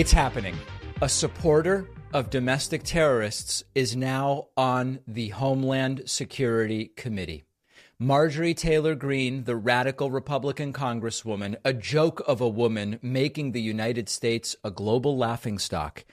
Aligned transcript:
It's 0.00 0.12
happening. 0.12 0.56
A 1.02 1.10
supporter 1.10 1.86
of 2.14 2.30
domestic 2.30 2.84
terrorists 2.84 3.64
is 3.74 3.94
now 3.94 4.46
on 4.56 5.00
the 5.06 5.28
Homeland 5.28 6.04
Security 6.06 6.86
Committee. 6.96 7.44
Marjorie 7.98 8.54
Taylor 8.54 8.94
Greene, 8.94 9.44
the 9.44 9.56
radical 9.56 10.10
Republican 10.10 10.72
congresswoman, 10.72 11.56
a 11.66 11.74
joke 11.74 12.22
of 12.26 12.40
a 12.40 12.48
woman 12.48 12.98
making 13.02 13.52
the 13.52 13.60
United 13.60 14.08
States 14.08 14.56
a 14.64 14.70
global 14.70 15.18
laughingstock, 15.18 16.06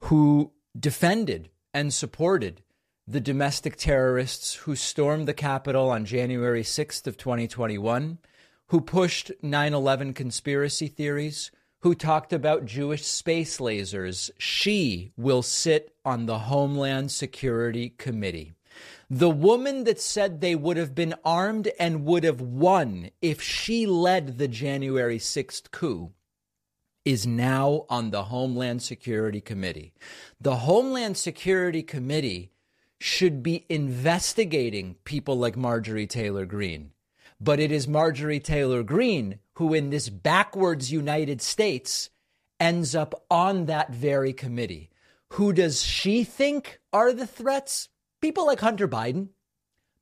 who 0.00 0.52
defended 0.78 1.48
and 1.72 1.94
supported 1.94 2.60
the 3.08 3.22
domestic 3.22 3.76
terrorists 3.76 4.52
who 4.52 4.76
stormed 4.76 5.26
the 5.26 5.32
Capitol 5.32 5.88
on 5.88 6.04
January 6.04 6.62
6th 6.62 7.06
of 7.06 7.16
2021, 7.16 8.18
who 8.66 8.82
pushed 8.82 9.32
9/11 9.40 10.12
conspiracy 10.12 10.88
theories, 10.88 11.50
who 11.84 11.94
talked 11.94 12.32
about 12.32 12.64
Jewish 12.64 13.04
space 13.04 13.58
lasers, 13.58 14.30
she 14.38 15.12
will 15.18 15.42
sit 15.42 15.94
on 16.02 16.24
the 16.24 16.38
Homeland 16.38 17.12
Security 17.12 17.90
Committee. 17.90 18.54
The 19.10 19.28
woman 19.28 19.84
that 19.84 20.00
said 20.00 20.40
they 20.40 20.54
would 20.54 20.78
have 20.78 20.94
been 20.94 21.14
armed 21.26 21.68
and 21.78 22.06
would 22.06 22.24
have 22.24 22.40
won 22.40 23.10
if 23.20 23.42
she 23.42 23.84
led 23.84 24.38
the 24.38 24.48
January 24.48 25.18
6th 25.18 25.70
coup 25.72 26.12
is 27.04 27.26
now 27.26 27.84
on 27.90 28.12
the 28.12 28.24
Homeland 28.24 28.80
Security 28.80 29.42
Committee. 29.42 29.92
The 30.40 30.56
Homeland 30.56 31.18
Security 31.18 31.82
Committee 31.82 32.50
should 32.98 33.42
be 33.42 33.66
investigating 33.68 34.96
people 35.04 35.36
like 35.36 35.54
Marjorie 35.54 36.06
Taylor 36.06 36.46
Greene. 36.46 36.92
But 37.38 37.60
it 37.60 37.70
is 37.70 37.86
Marjorie 37.86 38.40
Taylor 38.40 38.82
Greene 38.82 39.40
who, 39.54 39.74
in 39.74 39.90
this 39.90 40.08
backwards 40.08 40.92
United 40.92 41.40
States, 41.40 42.10
ends 42.60 42.94
up 42.94 43.24
on 43.30 43.66
that 43.66 43.92
very 43.92 44.32
committee. 44.32 44.90
Who 45.30 45.52
does 45.52 45.82
she 45.82 46.24
think 46.24 46.80
are 46.92 47.12
the 47.12 47.26
threats? 47.26 47.88
People 48.20 48.46
like 48.46 48.60
Hunter 48.60 48.88
Biden, 48.88 49.28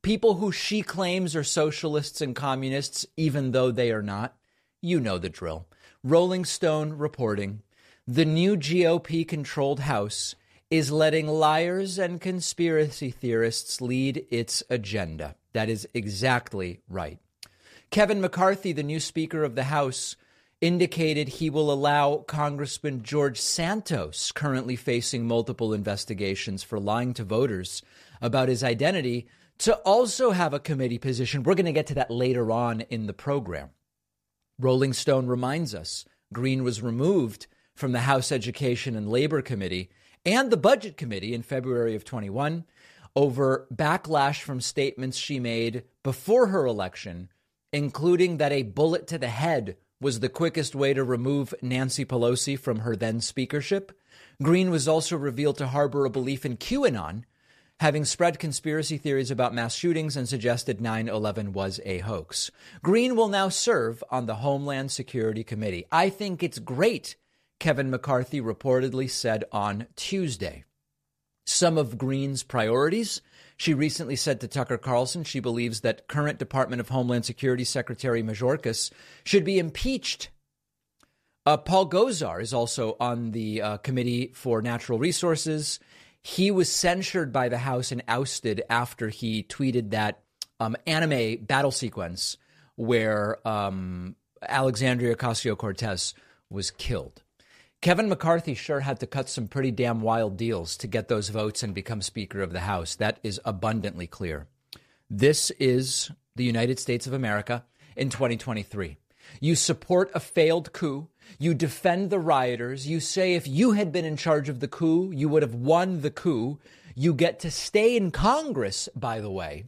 people 0.03 0.35
who 0.35 0.53
she 0.53 0.83
claims 0.83 1.35
are 1.35 1.45
socialists 1.45 2.21
and 2.21 2.37
communists, 2.37 3.07
even 3.17 3.53
though 3.53 3.71
they 3.71 3.91
are 3.91 4.03
not. 4.03 4.37
You 4.81 5.01
know 5.01 5.19
the 5.19 5.29
drill. 5.29 5.67
Rolling 6.03 6.45
Stone 6.45 6.95
reporting 6.95 7.63
the 8.07 8.25
new 8.25 8.57
GOP 8.57 9.27
controlled 9.27 9.81
House 9.81 10.35
is 10.71 10.91
letting 10.91 11.29
liars 11.29 11.99
and 11.99 12.21
conspiracy 12.21 13.11
theorists 13.11 13.81
lead 13.81 14.27
its 14.29 14.63
agenda. 14.69 15.37
That 15.53 15.69
is 15.69 15.87
exactly 15.95 16.81
right. 16.89 17.19
Kevin 17.93 18.23
McCarthy, 18.23 18.73
the 18.73 18.83
new 18.83 18.99
Speaker 18.99 19.45
of 19.45 19.55
the 19.55 19.65
House, 19.65 20.17
indicated 20.63 21.29
he 21.29 21.51
will 21.51 21.71
allow 21.71 22.25
Congressman 22.27 23.03
George 23.03 23.39
Santos, 23.39 24.33
currently 24.33 24.77
facing 24.77 25.29
multiple 25.29 25.75
investigations 25.75 26.63
for 26.63 26.81
lying 26.81 27.13
to 27.13 27.23
voters 27.23 27.83
about 28.23 28.49
his 28.49 28.65
identity, 28.65 29.27
to 29.59 29.75
also 29.81 30.31
have 30.31 30.55
a 30.55 30.59
committee 30.59 30.97
position. 30.97 31.43
We're 31.43 31.55
going 31.55 31.67
to 31.67 31.73
get 31.73 31.87
to 31.89 31.95
that 31.97 32.11
later 32.11 32.51
on 32.51 32.81
in 32.81 33.07
the 33.07 33.13
program. 33.13 33.69
Rolling 34.59 34.95
Stone 34.95 35.27
reminds 35.27 35.75
us 35.75 36.07
Greene 36.33 36.65
was 36.65 36.81
removed 36.81 37.47
from 37.75 37.93
the 37.93 38.01
House 38.01 38.33
Education 38.33 38.97
and 38.97 39.07
Labor 39.07 39.43
Committee 39.43 39.91
and 40.25 40.51
the 40.51 40.57
Budget 40.57 40.97
Committee 40.97 41.35
in 41.35 41.43
February 41.43 41.95
of 41.95 42.07
21 42.07 42.65
over 43.15 43.67
backlash 43.71 44.41
from 44.41 44.63
statements 44.63 45.19
she 45.19 45.39
made 45.39 45.83
before 46.03 46.47
her 46.47 46.65
election 46.65 47.29
including 47.73 48.37
that 48.37 48.53
a 48.53 48.63
bullet 48.63 49.07
to 49.09 49.19
the 49.19 49.29
head 49.29 49.77
was 50.01 50.21
the 50.21 50.29
quickest 50.29 50.75
way 50.75 50.93
to 50.93 51.05
remove 51.05 51.55
Nancy 51.63 52.05
Pelosi 52.05 52.59
from 52.59 52.81
her 52.81 52.97
then 52.97 53.21
speakership. 53.21 53.97
Greene 54.43 54.71
was 54.71 54.89
also 54.89 55.17
revealed 55.17 55.59
to 55.59 55.69
harbor 55.69 56.05
a 56.05 56.11
belief 56.11 56.45
in 56.45 56.57
QAnon, 56.57 57.23
having 57.79 58.05
spread 58.05 58.39
conspiracy 58.39 58.99
theories 58.99 59.31
about 59.31 59.55
mass 59.55 59.75
shootings 59.75 60.17
and 60.17 60.29
suggested 60.29 60.81
9 60.81 61.09
11 61.09 61.53
was 61.53 61.81
a 61.85 61.99
hoax. 61.99 62.51
Greene 62.83 63.17
will 63.17 63.29
now 63.29 63.49
serve 63.49 64.03
on 64.11 64.27
the 64.27 64.37
Homeland 64.37 64.91
Security 64.91 65.45
Committee. 65.45 65.87
I 65.91 66.11
think 66.11 66.43
it's 66.43 66.59
great, 66.59 67.17
Kevin 67.61 67.91
McCarthy 67.91 68.41
reportedly 68.41 69.09
said 69.09 69.45
on 69.53 69.87
Tuesday. 69.95 70.65
Some 71.47 71.79
of 71.79 71.99
Greene's 71.99 72.43
priorities 72.43 73.21
she 73.63 73.75
recently 73.75 74.17
said 74.17 74.41
to 74.41 74.49
Tucker 74.49 74.77
Carlson 74.77 75.23
she 75.23 75.39
believes 75.39 75.83
that 75.83 76.09
current 76.09 76.41
Department 76.41 76.81
of 76.81 76.89
Homeland 76.89 77.25
Security 77.25 77.63
Secretary 77.63 78.21
Mayorkas 78.21 78.91
should 79.23 79.45
be 79.45 79.61
impeached. 79.61 80.31
Uh, 81.47 81.57
Paul 81.57 81.89
Gosar 81.89 82.43
is 82.43 82.53
also 82.53 82.97
on 82.99 83.31
the 83.31 83.63
uh, 83.63 83.77
Committee 83.77 84.33
for 84.35 84.63
Natural 84.63 84.99
Resources. 84.99 85.79
He 86.23 86.51
was 86.51 86.73
censured 86.73 87.33
by 87.33 87.49
the 87.49 87.59
House 87.59 87.93
and 87.93 88.03
ousted 88.09 88.65
after 88.69 89.11
he 89.11 89.45
tweeted 89.45 89.91
that 89.91 90.23
um, 90.59 90.75
anime 90.85 91.45
battle 91.45 91.71
sequence 91.71 92.39
where 92.75 93.47
um, 93.47 94.17
Alexandria 94.43 95.15
Ocasio 95.15 95.57
Cortez 95.57 96.15
was 96.51 96.73
killed. 96.73 97.22
Kevin 97.83 98.09
McCarthy 98.09 98.55
sure 98.55 98.79
had 98.79 99.01
to 99.01 99.09
cut 99.09 99.29
some 99.29 99.49
pretty 99.49 99.73
damn 99.73 100.03
wild 100.03 100.37
deals 100.37 100.77
to 100.77 100.87
get 100.87 101.09
those 101.09 101.31
votes 101.31 101.65
and 101.65 101.75
become 101.75 102.01
Speaker 102.01 102.41
of 102.41 102.53
the 102.53 102.61
House. 102.61 102.95
That 102.95 103.19
is 103.25 103.41
abundantly 103.45 104.07
clear. 104.07 104.47
This 105.11 105.51
is 105.59 106.13
the 106.37 106.45
United 106.45 106.79
States 106.79 107.09
of 107.09 107.13
America 107.13 107.65
in 107.97 108.09
2023. 108.09 108.99
You 109.41 109.57
support 109.57 110.13
a 110.15 110.21
failed 110.21 110.73
coup. 110.73 111.09
You 111.41 111.55
defend 111.55 112.11
the 112.11 112.21
rioters. 112.21 112.87
You 112.87 113.01
say 113.01 113.35
if 113.35 113.49
you 113.49 113.73
had 113.73 113.91
been 113.91 114.05
in 114.05 114.17
charge 114.17 114.49
of 114.49 114.61
the 114.61 114.69
coup, 114.69 115.11
you 115.11 115.29
would 115.29 115.43
have 115.43 115.57
won 115.57 116.03
the 116.03 116.11
coup. 116.13 116.61
You 116.95 117.13
get 117.13 117.41
to 117.41 117.51
stay 117.51 117.97
in 117.97 118.13
Congress, 118.13 118.89
by 118.95 119.21
the 119.21 119.31
way. 119.31 119.65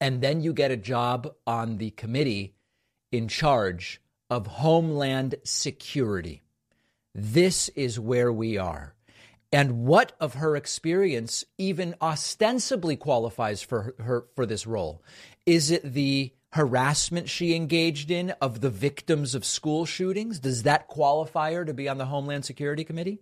And 0.00 0.22
then 0.22 0.40
you 0.40 0.54
get 0.54 0.70
a 0.70 0.78
job 0.78 1.34
on 1.46 1.76
the 1.76 1.90
committee 1.90 2.54
in 3.12 3.28
charge 3.28 4.00
of 4.30 4.46
Homeland 4.46 5.34
Security. 5.44 6.40
This 7.14 7.68
is 7.70 7.98
where 7.98 8.32
we 8.32 8.58
are. 8.58 8.94
And 9.50 9.86
what 9.86 10.12
of 10.20 10.34
her 10.34 10.56
experience 10.56 11.44
even 11.56 11.94
ostensibly 12.02 12.96
qualifies 12.96 13.62
for 13.62 13.94
her, 13.98 14.26
for 14.36 14.44
this 14.44 14.66
role? 14.66 15.02
Is 15.46 15.70
it 15.70 15.94
the 15.94 16.32
harassment 16.52 17.28
she 17.28 17.54
engaged 17.54 18.10
in 18.10 18.30
of 18.40 18.60
the 18.60 18.70
victims 18.70 19.34
of 19.34 19.44
school 19.44 19.86
shootings? 19.86 20.38
Does 20.38 20.64
that 20.64 20.86
qualify 20.86 21.54
her 21.54 21.64
to 21.64 21.74
be 21.74 21.88
on 21.88 21.98
the 21.98 22.06
Homeland 22.06 22.44
Security 22.44 22.84
Committee? 22.84 23.20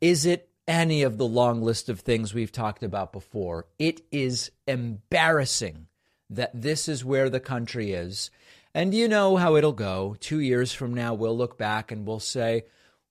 Is 0.00 0.24
it 0.26 0.48
any 0.66 1.02
of 1.02 1.18
the 1.18 1.26
long 1.26 1.62
list 1.62 1.88
of 1.88 2.00
things 2.00 2.34
we've 2.34 2.52
talked 2.52 2.82
about 2.82 3.12
before? 3.12 3.66
It 3.78 4.02
is 4.10 4.50
embarrassing 4.66 5.86
that 6.30 6.50
this 6.54 6.88
is 6.88 7.04
where 7.04 7.30
the 7.30 7.40
country 7.40 7.92
is. 7.92 8.30
And 8.74 8.92
you 8.92 9.08
know 9.08 9.36
how 9.36 9.56
it'll 9.56 9.72
go. 9.72 10.16
Two 10.20 10.40
years 10.40 10.72
from 10.72 10.92
now, 10.92 11.14
we'll 11.14 11.36
look 11.36 11.56
back 11.56 11.92
and 11.92 12.06
we'll 12.06 12.20
say, 12.20 12.64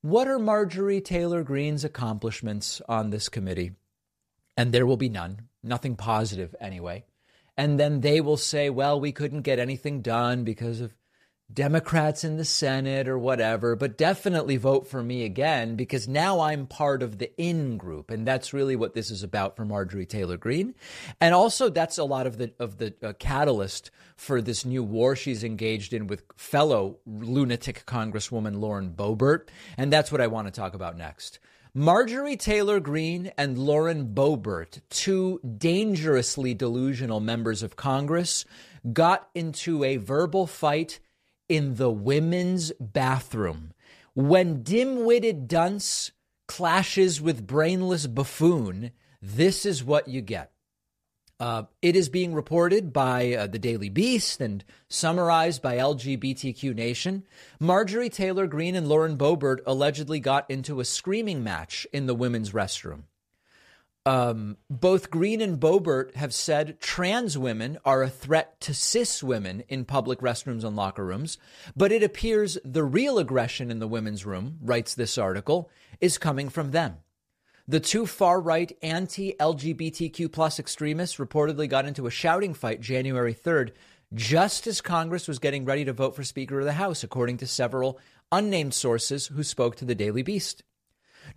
what 0.05 0.27
are 0.27 0.37
Marjorie 0.37 1.01
Taylor 1.01 1.41
Greene's 1.41 1.83
accomplishments 1.83 2.79
on 2.87 3.09
this 3.09 3.27
committee? 3.27 3.71
And 4.55 4.71
there 4.71 4.85
will 4.85 4.97
be 4.97 5.09
none, 5.09 5.47
nothing 5.63 5.95
positive 5.95 6.53
anyway. 6.61 7.05
And 7.57 7.79
then 7.79 8.01
they 8.01 8.21
will 8.21 8.37
say, 8.37 8.69
well, 8.69 8.99
we 8.99 9.11
couldn't 9.11 9.41
get 9.41 9.57
anything 9.57 10.03
done 10.03 10.43
because 10.43 10.79
of 10.79 10.93
Democrats 11.53 12.23
in 12.23 12.37
the 12.37 12.45
Senate 12.45 13.07
or 13.07 13.19
whatever, 13.19 13.75
but 13.75 13.97
definitely 13.97 14.57
vote 14.57 14.87
for 14.87 15.03
me 15.03 15.23
again 15.23 15.75
because 15.75 16.07
now 16.07 16.39
I'm 16.39 16.65
part 16.65 17.03
of 17.03 17.19
the 17.19 17.31
in 17.39 17.77
group. 17.77 18.09
And 18.09 18.27
that's 18.27 18.53
really 18.53 18.75
what 18.75 18.95
this 18.95 19.11
is 19.11 19.21
about 19.21 19.55
for 19.55 19.63
Marjorie 19.63 20.07
Taylor 20.07 20.37
Greene. 20.37 20.73
And 21.21 21.35
also 21.35 21.69
that's 21.69 21.97
a 21.97 22.03
lot 22.03 22.25
of 22.25 22.37
the, 22.37 22.51
of 22.59 22.77
the 22.77 22.95
uh, 23.03 23.13
catalyst 23.19 23.91
for 24.15 24.41
this 24.41 24.65
new 24.65 24.83
war 24.83 25.15
she's 25.15 25.43
engaged 25.43 25.93
in 25.93 26.07
with 26.07 26.23
fellow 26.35 26.97
lunatic 27.05 27.85
Congresswoman 27.85 28.59
Lauren 28.59 28.91
Boebert. 28.91 29.49
And 29.77 29.93
that's 29.93 30.11
what 30.11 30.21
I 30.21 30.27
want 30.27 30.47
to 30.47 30.51
talk 30.51 30.73
about 30.73 30.97
next. 30.97 31.39
Marjorie 31.77 32.37
Taylor 32.37 32.79
Greene 32.79 33.33
and 33.37 33.57
Lauren 33.57 34.13
Boebert, 34.15 34.79
two 34.89 35.41
dangerously 35.57 36.53
delusional 36.53 37.19
members 37.19 37.61
of 37.61 37.75
Congress, 37.75 38.45
got 38.93 39.29
into 39.35 39.83
a 39.83 39.97
verbal 39.97 40.47
fight 40.47 40.99
in 41.49 41.75
the 41.75 41.91
women's 41.91 42.71
bathroom. 42.79 43.73
When 44.13 44.63
dim 44.63 45.05
witted 45.05 45.47
dunce 45.47 46.11
clashes 46.47 47.21
with 47.21 47.47
brainless 47.47 48.07
buffoon, 48.07 48.91
this 49.21 49.65
is 49.65 49.83
what 49.83 50.07
you 50.07 50.21
get. 50.21 50.51
Uh, 51.37 51.63
it 51.81 51.97
is 51.97 52.07
being 52.07 52.33
reported 52.33 52.93
by 52.93 53.33
uh, 53.33 53.47
the 53.47 53.59
Daily 53.59 53.89
Beast 53.89 54.39
and 54.39 54.63
summarized 54.87 55.61
by 55.61 55.75
LGBTQ 55.75 56.73
Nation. 56.73 57.23
Marjorie 57.59 58.09
Taylor 58.09 58.47
Greene 58.47 58.75
and 58.75 58.87
Lauren 58.87 59.17
Boebert 59.17 59.59
allegedly 59.65 60.21
got 60.21 60.49
into 60.49 60.79
a 60.79 60.85
screaming 60.85 61.43
match 61.43 61.85
in 61.91 62.05
the 62.05 62.15
women's 62.15 62.51
restroom. 62.51 63.03
Um, 64.07 64.57
both 64.69 65.09
Greene 65.09 65.41
and 65.41 65.59
Boebert 65.59 66.15
have 66.15 66.31
said 66.31 66.79
trans 66.79 67.39
women 67.39 67.79
are 67.83 68.03
a 68.03 68.09
threat 68.09 68.59
to 68.61 68.73
cis 68.73 69.23
women 69.23 69.63
in 69.67 69.83
public 69.83 70.19
restrooms 70.19 70.63
and 70.63 70.75
locker 70.75 71.03
rooms, 71.03 71.39
but 71.75 71.91
it 71.91 72.03
appears 72.03 72.59
the 72.63 72.83
real 72.83 73.17
aggression 73.17 73.71
in 73.71 73.79
the 73.79 73.87
women's 73.87 74.23
room, 74.23 74.59
writes 74.61 74.93
this 74.93 75.17
article, 75.17 75.71
is 75.99 76.19
coming 76.19 76.49
from 76.49 76.69
them. 76.69 76.97
The 77.67 77.79
two 77.79 78.05
far 78.05 78.39
right 78.39 78.77
anti 78.83 79.33
LGBTQ 79.39 80.31
plus 80.31 80.59
extremists 80.59 81.17
reportedly 81.17 81.67
got 81.67 81.87
into 81.87 82.05
a 82.05 82.11
shouting 82.11 82.53
fight 82.53 82.81
January 82.81 83.33
3rd, 83.33 83.71
just 84.13 84.67
as 84.67 84.81
Congress 84.81 85.27
was 85.27 85.39
getting 85.39 85.65
ready 85.65 85.83
to 85.83 85.93
vote 85.93 86.15
for 86.15 86.23
Speaker 86.23 86.59
of 86.59 86.65
the 86.65 86.73
House, 86.73 87.03
according 87.03 87.37
to 87.37 87.47
several 87.47 87.99
unnamed 88.31 88.75
sources 88.75 89.27
who 89.27 89.41
spoke 89.41 89.77
to 89.77 89.85
the 89.85 89.95
Daily 89.95 90.21
Beast. 90.21 90.61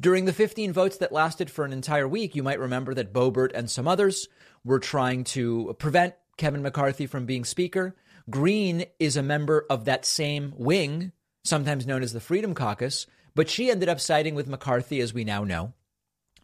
During 0.00 0.26
the 0.26 0.32
15 0.32 0.72
votes 0.72 0.98
that 0.98 1.10
lasted 1.10 1.50
for 1.50 1.64
an 1.64 1.72
entire 1.72 2.06
week, 2.06 2.36
you 2.36 2.42
might 2.44 2.60
remember 2.60 2.94
that 2.94 3.12
Boebert 3.12 3.50
and 3.52 3.68
some 3.68 3.88
others 3.88 4.28
were 4.64 4.78
trying 4.78 5.24
to 5.24 5.74
prevent 5.80 6.14
Kevin 6.36 6.62
McCarthy 6.62 7.06
from 7.06 7.26
being 7.26 7.44
Speaker. 7.44 7.96
Greene 8.30 8.84
is 9.00 9.16
a 9.16 9.22
member 9.24 9.66
of 9.68 9.86
that 9.86 10.04
same 10.04 10.54
wing, 10.56 11.10
sometimes 11.42 11.84
known 11.84 12.04
as 12.04 12.12
the 12.12 12.20
Freedom 12.20 12.54
Caucus, 12.54 13.06
but 13.34 13.50
she 13.50 13.70
ended 13.70 13.88
up 13.88 13.98
siding 13.98 14.36
with 14.36 14.46
McCarthy, 14.46 15.00
as 15.00 15.12
we 15.12 15.24
now 15.24 15.42
know. 15.42 15.72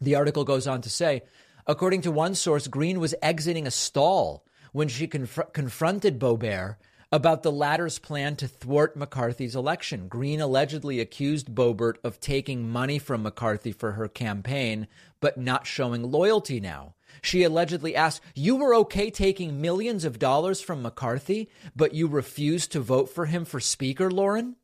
The 0.01 0.17
article 0.17 0.43
goes 0.43 0.67
on 0.67 0.81
to 0.83 0.91
say, 0.91 1.23
according 1.65 2.03
to 2.03 2.11
one 2.11 2.35
source, 2.35 2.67
Greene 2.67 2.99
was 2.99 3.15
exiting 3.23 3.69
a 3.69 3.71
stall 3.71 4.45
when 4.73 4.89
she 4.89 5.07
conf- 5.07 5.53
confronted 5.53 6.19
Boebert 6.19 6.77
about 7.15 7.45
the 7.45 7.53
latter's 7.53 8.01
plan 8.01 8.35
to 8.35 8.49
thwart 8.49 8.97
McCarthy's 8.97 9.55
election. 9.55 10.09
Greene 10.09 10.41
allegedly 10.41 10.99
accused 10.99 11.55
Boebert 11.55 11.95
of 12.03 12.19
taking 12.19 12.69
money 12.69 12.99
from 12.99 13.23
McCarthy 13.23 13.71
for 13.71 13.93
her 13.93 14.09
campaign, 14.09 14.89
but 15.21 15.39
not 15.39 15.65
showing 15.65 16.11
loyalty 16.11 16.59
now. 16.59 16.97
She 17.23 17.45
allegedly 17.45 17.95
asked, 17.95 18.21
You 18.35 18.57
were 18.57 18.75
okay 18.75 19.13
taking 19.13 19.61
millions 19.61 20.05
of 20.05 20.19
dollars 20.19 20.61
from 20.61 20.83
McCarthy, 20.83 21.49
but 21.77 21.95
you 21.95 22.09
refused 22.09 22.73
to 22.73 22.81
vote 22.81 23.09
for 23.09 23.27
him 23.27 23.45
for 23.45 23.61
Speaker, 23.61 24.11
Lauren? 24.11 24.57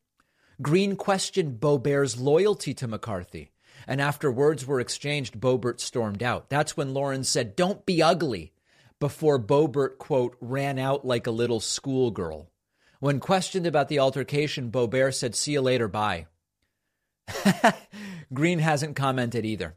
Greene 0.60 0.96
questioned 0.96 1.60
Boebert's 1.60 2.18
loyalty 2.18 2.74
to 2.74 2.88
McCarthy. 2.88 3.52
And 3.86 4.00
after 4.00 4.28
words 4.28 4.66
were 4.66 4.80
exchanged, 4.80 5.38
Boebert 5.38 5.78
stormed 5.78 6.24
out. 6.24 6.50
That's 6.50 6.76
when 6.76 6.94
Lauren 6.94 7.22
said, 7.22 7.54
Don't 7.54 7.86
be 7.86 8.02
ugly, 8.02 8.52
before 9.00 9.38
Boebert, 9.42 9.98
quote, 9.98 10.36
ran 10.40 10.78
out 10.78 11.04
like 11.04 11.26
a 11.26 11.32
little 11.32 11.58
schoolgirl. 11.58 12.50
When 13.00 13.18
questioned 13.18 13.66
about 13.66 13.88
the 13.88 13.98
altercation, 13.98 14.70
Boebert 14.70 15.14
said, 15.14 15.34
See 15.34 15.52
you 15.52 15.62
later, 15.62 15.88
bye. 15.88 16.26
Greene 18.32 18.58
hasn't 18.58 18.96
commented 18.96 19.44
either. 19.44 19.76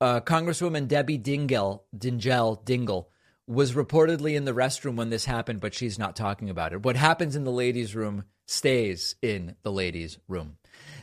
Uh, 0.00 0.20
Congresswoman 0.20 0.88
Debbie 0.88 1.18
Dingell, 1.18 1.82
Dingell, 1.94 2.64
Dingle 2.64 3.10
was 3.46 3.72
reportedly 3.72 4.34
in 4.36 4.44
the 4.44 4.54
restroom 4.54 4.94
when 4.94 5.10
this 5.10 5.24
happened, 5.24 5.60
but 5.60 5.74
she's 5.74 5.98
not 5.98 6.14
talking 6.14 6.48
about 6.48 6.72
it. 6.72 6.84
What 6.84 6.96
happens 6.96 7.34
in 7.34 7.44
the 7.44 7.50
ladies' 7.50 7.96
room 7.96 8.24
stays 8.46 9.16
in 9.22 9.56
the 9.62 9.72
ladies' 9.72 10.18
room. 10.28 10.56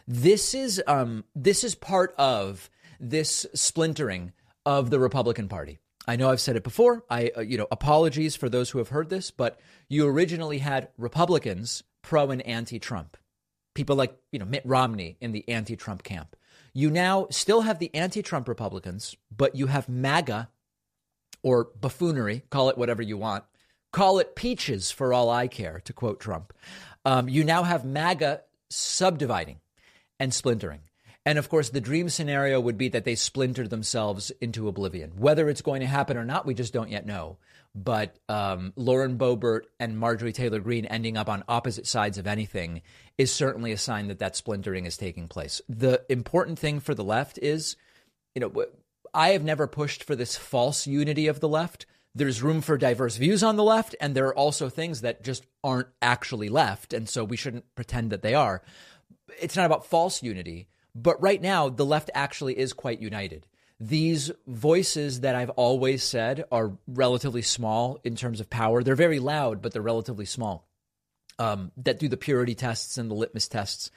This 0.07 0.55
is 0.55 0.81
um, 0.87 1.25
this 1.35 1.63
is 1.63 1.75
part 1.75 2.15
of 2.17 2.69
this 2.99 3.45
splintering 3.53 4.31
of 4.65 4.89
the 4.89 4.99
Republican 4.99 5.49
Party. 5.49 5.79
I 6.07 6.15
know 6.15 6.29
I've 6.29 6.41
said 6.41 6.55
it 6.55 6.63
before. 6.63 7.03
I 7.09 7.31
uh, 7.35 7.41
you 7.41 7.57
know 7.57 7.67
apologies 7.71 8.35
for 8.35 8.49
those 8.49 8.69
who 8.69 8.77
have 8.77 8.89
heard 8.89 9.09
this, 9.09 9.29
but 9.31 9.59
you 9.89 10.07
originally 10.07 10.59
had 10.59 10.89
Republicans 10.97 11.83
pro 12.01 12.31
and 12.31 12.41
anti-Trump, 12.43 13.17
people 13.73 13.95
like 13.95 14.17
you 14.31 14.39
know 14.39 14.45
Mitt 14.45 14.63
Romney 14.65 15.17
in 15.19 15.33
the 15.33 15.47
anti-Trump 15.49 16.03
camp. 16.03 16.35
You 16.73 16.89
now 16.89 17.27
still 17.31 17.61
have 17.61 17.79
the 17.79 17.93
anti-Trump 17.93 18.47
Republicans, 18.47 19.15
but 19.35 19.55
you 19.55 19.67
have 19.67 19.89
MAGA 19.89 20.49
or 21.43 21.69
buffoonery, 21.79 22.43
call 22.49 22.69
it 22.69 22.77
whatever 22.77 23.01
you 23.01 23.17
want, 23.17 23.43
call 23.91 24.19
it 24.19 24.35
peaches 24.35 24.91
for 24.91 25.13
all 25.13 25.29
I 25.29 25.47
care, 25.47 25.81
to 25.85 25.93
quote 25.93 26.19
Trump. 26.19 26.53
Um, 27.03 27.27
you 27.29 27.43
now 27.43 27.63
have 27.63 27.83
MAGA 27.83 28.41
subdividing 28.69 29.59
and 30.19 30.33
splintering. 30.33 30.81
And 31.27 31.37
of 31.37 31.49
course, 31.49 31.67
the 31.67 31.81
dream 31.81 32.07
scenario 32.07 32.57
would 32.57 32.77
be 32.77 32.87
that 32.87 33.03
they 33.03 33.15
splinter 33.15 33.67
themselves 33.67 34.31
into 34.39 34.69
oblivion. 34.69 35.11
Whether 35.17 35.49
it's 35.49 35.61
going 35.61 35.81
to 35.81 35.85
happen 35.85 36.15
or 36.15 36.23
not, 36.23 36.45
we 36.45 36.53
just 36.53 36.71
don't 36.71 36.89
yet 36.89 37.05
know. 37.05 37.37
But 37.75 38.17
um, 38.29 38.71
Lauren 38.77 39.17
Boebert 39.17 39.63
and 39.77 39.99
Marjorie 39.99 40.31
Taylor 40.31 40.61
Greene 40.61 40.85
ending 40.85 41.17
up 41.17 41.27
on 41.27 41.43
opposite 41.49 41.85
sides 41.85 42.17
of 42.17 42.27
anything 42.27 42.81
is 43.17 43.29
certainly 43.29 43.73
a 43.73 43.77
sign 43.77 44.07
that 44.07 44.19
that 44.19 44.37
splintering 44.37 44.85
is 44.85 44.95
taking 44.95 45.27
place. 45.27 45.61
The 45.67 46.01
important 46.07 46.59
thing 46.59 46.79
for 46.79 46.95
the 46.95 47.03
left 47.03 47.37
is, 47.39 47.75
you 48.33 48.39
know, 48.39 48.65
I 49.13 49.31
have 49.31 49.43
never 49.43 49.67
pushed 49.67 50.05
for 50.05 50.15
this 50.15 50.37
false 50.37 50.87
unity 50.87 51.27
of 51.27 51.41
the 51.41 51.49
left. 51.49 51.85
There's 52.15 52.41
room 52.41 52.61
for 52.61 52.77
diverse 52.77 53.17
views 53.17 53.43
on 53.43 53.57
the 53.57 53.65
left, 53.65 53.97
and 53.99 54.15
there 54.15 54.27
are 54.27 54.37
also 54.37 54.69
things 54.69 55.01
that 55.01 55.25
just 55.25 55.45
aren't 55.61 55.89
actually 56.01 56.47
left. 56.47 56.93
And 56.93 57.09
so 57.09 57.25
we 57.25 57.35
shouldn't 57.35 57.75
pretend 57.75 58.11
that 58.11 58.21
they 58.21 58.33
are 58.33 58.61
it's 59.41 59.55
not 59.55 59.65
about 59.65 59.85
false 59.85 60.23
unity, 60.23 60.67
but 61.03 61.21
right 61.21 61.41
now 61.41 61.69
the 61.69 61.85
left 61.85 62.09
actually 62.13 62.57
is 62.57 62.73
quite 62.73 62.99
united. 62.99 63.45
These 63.79 64.31
voices 64.47 65.21
that 65.21 65.35
I've 65.35 65.51
always 65.51 66.03
said 66.03 66.45
are 66.51 66.77
relatively 66.87 67.43
small 67.43 67.99
in 68.03 68.15
terms 68.15 68.39
of 68.39 68.49
power. 68.49 68.81
They're 68.81 68.95
very 68.95 69.19
loud, 69.19 69.61
but 69.61 69.71
they're 69.71 69.81
relatively 69.81 70.25
small. 70.25 70.67
Um, 71.39 71.71
that 71.77 71.99
do 71.99 72.07
the 72.07 72.17
purity 72.17 72.55
tests 72.55 72.97
and 72.97 73.11
the 73.11 73.15
litmus 73.15 73.47
tests, 73.47 73.91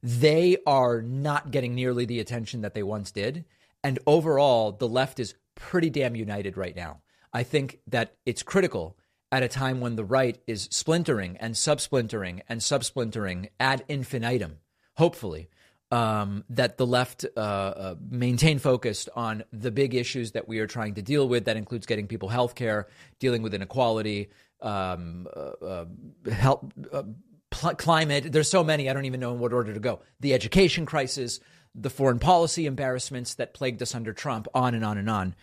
they 0.00 0.58
are 0.64 1.02
not 1.02 1.50
getting 1.50 1.74
nearly 1.74 2.04
the 2.04 2.20
attention 2.20 2.60
that 2.60 2.74
they 2.74 2.84
once 2.84 3.10
did. 3.10 3.44
And 3.82 3.98
overall, 4.06 4.70
the 4.70 4.86
left 4.86 5.18
is 5.18 5.34
pretty 5.56 5.90
damn 5.90 6.14
united 6.14 6.56
right 6.56 6.76
now. 6.76 7.00
I 7.32 7.42
think 7.42 7.80
that 7.88 8.14
it's 8.24 8.44
critical 8.44 8.96
at 9.32 9.42
a 9.42 9.48
time 9.48 9.80
when 9.80 9.96
the 9.96 10.04
right 10.04 10.40
is 10.46 10.68
splintering 10.70 11.36
and 11.38 11.54
subsplintering 11.54 12.42
and 12.48 12.60
subsplintering 12.60 13.48
ad 13.58 13.84
infinitum 13.88 14.58
hopefully, 14.96 15.48
um, 15.94 16.44
that 16.50 16.76
the 16.76 16.86
left 16.86 17.24
uh, 17.36 17.40
uh, 17.40 17.94
maintain 18.10 18.58
focused 18.58 19.08
on 19.14 19.44
the 19.52 19.70
big 19.70 19.94
issues 19.94 20.32
that 20.32 20.48
we 20.48 20.58
are 20.58 20.66
trying 20.66 20.94
to 20.94 21.02
deal 21.02 21.28
with. 21.28 21.44
That 21.44 21.56
includes 21.56 21.86
getting 21.86 22.08
people 22.08 22.28
health 22.28 22.56
care, 22.56 22.88
dealing 23.20 23.42
with 23.42 23.54
inequality, 23.54 24.30
um, 24.60 25.28
uh, 25.34 25.64
uh 25.64 25.84
help, 26.32 26.72
uh, 26.92 27.04
pl- 27.50 27.76
climate. 27.76 28.32
There's 28.32 28.50
so 28.50 28.64
many, 28.64 28.90
I 28.90 28.92
don't 28.92 29.04
even 29.04 29.20
know 29.20 29.34
in 29.34 29.38
what 29.38 29.52
order 29.52 29.72
to 29.72 29.78
go. 29.78 30.00
The 30.18 30.34
education 30.34 30.84
crisis, 30.84 31.38
the 31.76 31.90
foreign 31.90 32.18
policy 32.18 32.66
embarrassments 32.66 33.36
that 33.36 33.54
plagued 33.54 33.80
us 33.80 33.94
under 33.94 34.12
Trump, 34.12 34.48
on 34.52 34.74
and 34.74 34.84
on 34.84 34.98
and 34.98 35.08
on. 35.08 35.36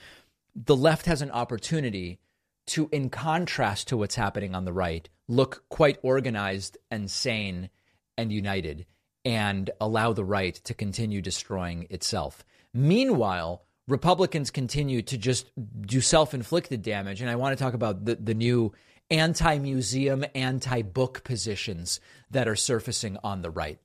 The 0.53 0.75
left 0.75 1.05
has 1.05 1.21
an 1.21 1.31
opportunity 1.31 2.19
to, 2.67 2.89
in 2.91 3.09
contrast 3.09 3.87
to 3.87 3.95
what's 3.95 4.15
happening 4.15 4.53
on 4.53 4.65
the 4.65 4.73
right, 4.73 5.07
look 5.29 5.63
quite 5.69 5.97
organized 6.03 6.77
and 6.89 7.09
sane 7.09 7.69
and 8.17 8.33
united 8.33 8.85
and 9.23 9.69
allow 9.79 10.13
the 10.13 10.25
right 10.25 10.55
to 10.55 10.73
continue 10.73 11.21
destroying 11.21 11.87
itself. 11.89 12.43
Meanwhile, 12.73 13.63
Republicans 13.87 14.51
continue 14.51 15.01
to 15.01 15.17
just 15.17 15.51
do 15.81 16.01
self 16.01 16.33
inflicted 16.33 16.81
damage. 16.81 17.21
And 17.21 17.29
I 17.29 17.35
want 17.35 17.57
to 17.57 17.63
talk 17.63 17.73
about 17.73 18.05
the, 18.05 18.15
the 18.15 18.33
new 18.33 18.73
anti 19.09 19.57
museum, 19.59 20.25
anti 20.33 20.81
book 20.81 21.23
positions 21.23 21.99
that 22.31 22.47
are 22.47 22.55
surfacing 22.55 23.17
on 23.23 23.41
the 23.41 23.51
right. 23.51 23.79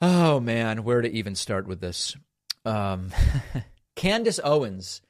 Oh, 0.00 0.40
man, 0.40 0.84
where 0.84 1.02
to 1.02 1.10
even 1.10 1.34
start 1.34 1.66
with 1.66 1.80
this? 1.80 2.16
Um, 2.64 3.10
Candace 3.96 4.40
Owens 4.42 5.02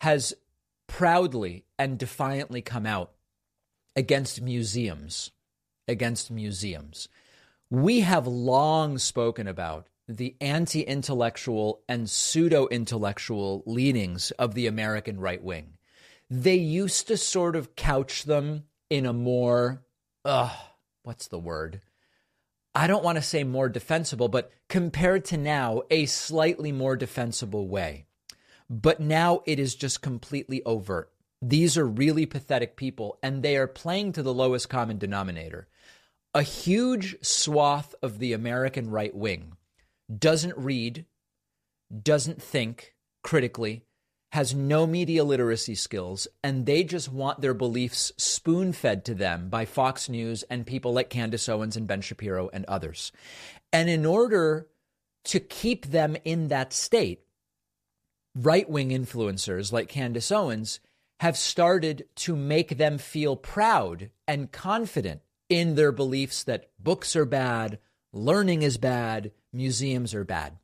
has 0.00 0.34
proudly 0.86 1.64
and 1.78 1.98
defiantly 1.98 2.62
come 2.62 2.86
out 2.86 3.12
against 3.96 4.40
museums, 4.40 5.30
against 5.88 6.30
museums. 6.30 7.08
We 7.72 8.00
have 8.00 8.26
long 8.26 8.98
spoken 8.98 9.46
about 9.46 9.86
the 10.08 10.34
anti 10.40 10.82
intellectual 10.82 11.84
and 11.88 12.10
pseudo 12.10 12.66
intellectual 12.66 13.62
leanings 13.64 14.32
of 14.32 14.54
the 14.54 14.66
American 14.66 15.20
right 15.20 15.40
wing. 15.40 15.74
They 16.28 16.56
used 16.56 17.06
to 17.06 17.16
sort 17.16 17.54
of 17.54 17.76
couch 17.76 18.24
them 18.24 18.64
in 18.88 19.06
a 19.06 19.12
more, 19.12 19.84
uh, 20.24 20.52
what's 21.04 21.28
the 21.28 21.38
word? 21.38 21.80
I 22.74 22.88
don't 22.88 23.04
want 23.04 23.18
to 23.18 23.22
say 23.22 23.44
more 23.44 23.68
defensible, 23.68 24.28
but 24.28 24.50
compared 24.68 25.24
to 25.26 25.36
now, 25.36 25.82
a 25.90 26.06
slightly 26.06 26.72
more 26.72 26.96
defensible 26.96 27.68
way. 27.68 28.06
But 28.68 28.98
now 28.98 29.42
it 29.46 29.60
is 29.60 29.76
just 29.76 30.02
completely 30.02 30.60
overt. 30.64 31.12
These 31.40 31.78
are 31.78 31.86
really 31.86 32.26
pathetic 32.26 32.76
people, 32.76 33.18
and 33.22 33.44
they 33.44 33.56
are 33.56 33.68
playing 33.68 34.12
to 34.12 34.24
the 34.24 34.34
lowest 34.34 34.68
common 34.68 34.98
denominator 34.98 35.68
a 36.34 36.42
huge 36.42 37.16
swath 37.22 37.94
of 38.02 38.18
the 38.18 38.32
American 38.32 38.90
right 38.90 39.14
wing 39.14 39.56
doesn't 40.16 40.56
read, 40.56 41.06
doesn't 42.02 42.42
think 42.42 42.94
critically, 43.22 43.84
has 44.32 44.54
no 44.54 44.86
media 44.86 45.24
literacy 45.24 45.74
skills, 45.74 46.28
and 46.42 46.64
they 46.64 46.84
just 46.84 47.12
want 47.12 47.40
their 47.40 47.54
beliefs 47.54 48.12
spoon 48.16 48.72
fed 48.72 49.04
to 49.04 49.14
them 49.14 49.48
by 49.48 49.64
Fox 49.64 50.08
News 50.08 50.44
and 50.44 50.66
people 50.66 50.92
like 50.92 51.10
Candace 51.10 51.48
Owens 51.48 51.76
and 51.76 51.88
Ben 51.88 52.00
Shapiro 52.00 52.48
and 52.52 52.64
others. 52.66 53.10
And 53.72 53.90
in 53.90 54.06
order 54.06 54.68
to 55.24 55.40
keep 55.40 55.86
them 55.86 56.16
in 56.24 56.48
that 56.48 56.72
state, 56.72 57.22
right 58.36 58.70
wing 58.70 58.90
influencers 58.90 59.72
like 59.72 59.88
Candace 59.88 60.30
Owens 60.30 60.78
have 61.18 61.36
started 61.36 62.06
to 62.14 62.36
make 62.36 62.78
them 62.78 62.98
feel 62.98 63.34
proud 63.34 64.10
and 64.28 64.52
confident 64.52 65.22
in 65.50 65.74
their 65.74 65.92
beliefs 65.92 66.44
that 66.44 66.70
books 66.78 67.14
are 67.14 67.26
bad, 67.26 67.78
learning 68.12 68.62
is 68.62 68.78
bad, 68.78 69.32
museums 69.52 70.14
are 70.14 70.24
bad. 70.24 70.56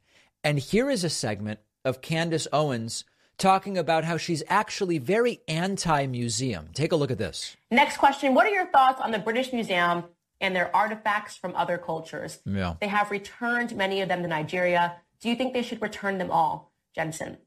And 0.42 0.58
here 0.58 0.88
is 0.88 1.04
a 1.04 1.10
segment 1.10 1.58
of 1.84 2.00
Candace 2.00 2.48
Owens 2.52 3.04
talking 3.36 3.76
about 3.76 4.04
how 4.04 4.16
she's 4.16 4.42
actually 4.48 4.98
very 4.98 5.40
anti 5.48 6.06
museum. 6.06 6.68
Take 6.72 6.92
a 6.92 6.96
look 6.96 7.10
at 7.10 7.18
this. 7.18 7.56
Next 7.70 7.98
question 7.98 8.32
What 8.32 8.46
are 8.46 8.50
your 8.50 8.66
thoughts 8.66 9.00
on 9.00 9.10
the 9.10 9.18
British 9.18 9.52
Museum 9.52 10.04
and 10.40 10.54
their 10.54 10.74
artifacts 10.74 11.36
from 11.36 11.54
other 11.56 11.78
cultures? 11.78 12.38
Yeah. 12.44 12.74
They 12.80 12.88
have 12.88 13.10
returned 13.10 13.76
many 13.76 14.00
of 14.00 14.08
them 14.08 14.22
to 14.22 14.28
Nigeria. 14.28 14.96
Do 15.20 15.28
you 15.28 15.36
think 15.36 15.52
they 15.52 15.62
should 15.62 15.82
return 15.82 16.18
them 16.18 16.30
all, 16.30 16.72
Jensen? 16.94 17.38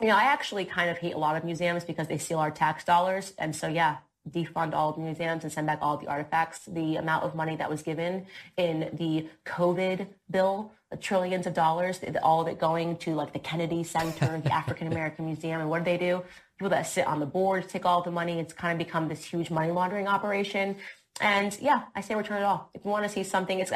You 0.00 0.08
know, 0.08 0.16
I 0.16 0.24
actually 0.24 0.64
kind 0.64 0.90
of 0.90 0.98
hate 0.98 1.14
a 1.14 1.18
lot 1.18 1.36
of 1.36 1.44
museums 1.44 1.84
because 1.84 2.08
they 2.08 2.18
steal 2.18 2.40
our 2.40 2.50
tax 2.50 2.84
dollars. 2.84 3.32
And 3.38 3.54
so, 3.54 3.68
yeah, 3.68 3.98
defund 4.30 4.72
all 4.74 4.92
the 4.92 5.00
museums 5.00 5.44
and 5.44 5.52
send 5.52 5.66
back 5.66 5.78
all 5.82 5.96
the 5.96 6.06
artifacts. 6.06 6.60
The 6.66 6.96
amount 6.96 7.24
of 7.24 7.34
money 7.34 7.56
that 7.56 7.68
was 7.68 7.82
given 7.82 8.26
in 8.56 8.90
the 8.94 9.28
COVID 9.44 10.06
bill, 10.30 10.72
the 10.90 10.96
trillions 10.96 11.46
of 11.46 11.54
dollars, 11.54 12.00
all 12.22 12.40
of 12.40 12.48
it 12.48 12.58
going 12.58 12.96
to 12.98 13.14
like 13.14 13.32
the 13.32 13.38
Kennedy 13.38 13.84
Center, 13.84 14.40
the 14.42 14.52
African 14.60 14.86
American 14.86 15.26
Museum. 15.26 15.60
And 15.60 15.70
what 15.70 15.80
do 15.80 15.84
they 15.84 15.98
do? 15.98 16.22
People 16.58 16.70
that 16.70 16.86
sit 16.86 17.06
on 17.06 17.20
the 17.20 17.26
board 17.26 17.68
take 17.68 17.84
all 17.84 18.02
the 18.02 18.10
money. 18.10 18.38
It's 18.38 18.52
kind 18.52 18.72
of 18.72 18.84
become 18.84 19.08
this 19.08 19.24
huge 19.24 19.50
money 19.50 19.70
laundering 19.70 20.08
operation. 20.08 20.76
And 21.20 21.56
yeah, 21.60 21.82
I 21.94 22.00
say 22.00 22.14
return 22.14 22.42
it 22.42 22.44
all. 22.44 22.70
If 22.74 22.84
you 22.84 22.90
want 22.90 23.04
to 23.04 23.08
see 23.08 23.22
something, 23.22 23.60
it's 23.60 23.70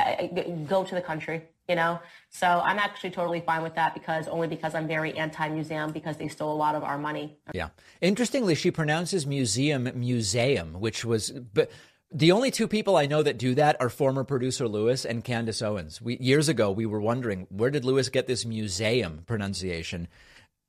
go 0.69 0.85
to 0.85 0.95
the 0.95 1.01
country, 1.01 1.43
you 1.69 1.77
know? 1.77 2.01
So 2.31 2.47
I'm 2.47 2.79
actually 2.79 3.11
totally 3.11 3.41
fine 3.41 3.63
with 3.63 3.75
that 3.75 3.95
because 3.95 4.27
only 4.27 4.49
because 4.49 4.75
I'm 4.75 4.89
very 4.89 5.17
anti-museum 5.17 5.93
because 5.93 6.17
they 6.17 6.29
stole 6.29 6.53
a 6.53 6.57
lot 6.57 6.75
of 6.75 6.83
our 6.83 6.99
money. 6.99 7.39
Yeah. 7.55 7.69
Interestingly, 8.01 8.55
she 8.55 8.71
pronounces 8.71 9.27
museum 9.27 9.91
museum, 9.95 10.75
which 10.75 11.05
was 11.05 11.31
but 11.31 11.71
the 12.11 12.33
only 12.33 12.51
two 12.51 12.69
people 12.69 12.97
I 12.97 13.07
know 13.07 13.23
that 13.23 13.37
do 13.37 13.55
that 13.57 13.77
are 13.81 13.91
former 13.91 14.25
producer 14.25 14.67
Lewis 14.67 15.05
and 15.05 15.23
Candace 15.23 15.61
Owens. 15.61 16.01
We, 16.01 16.17
years 16.19 16.49
ago, 16.49 16.71
we 16.71 16.87
were 16.87 17.01
wondering 17.01 17.47
where 17.51 17.71
did 17.71 17.85
Lewis 17.85 18.09
get 18.09 18.27
this 18.27 18.47
museum 18.47 19.25
pronunciation? 19.27 20.09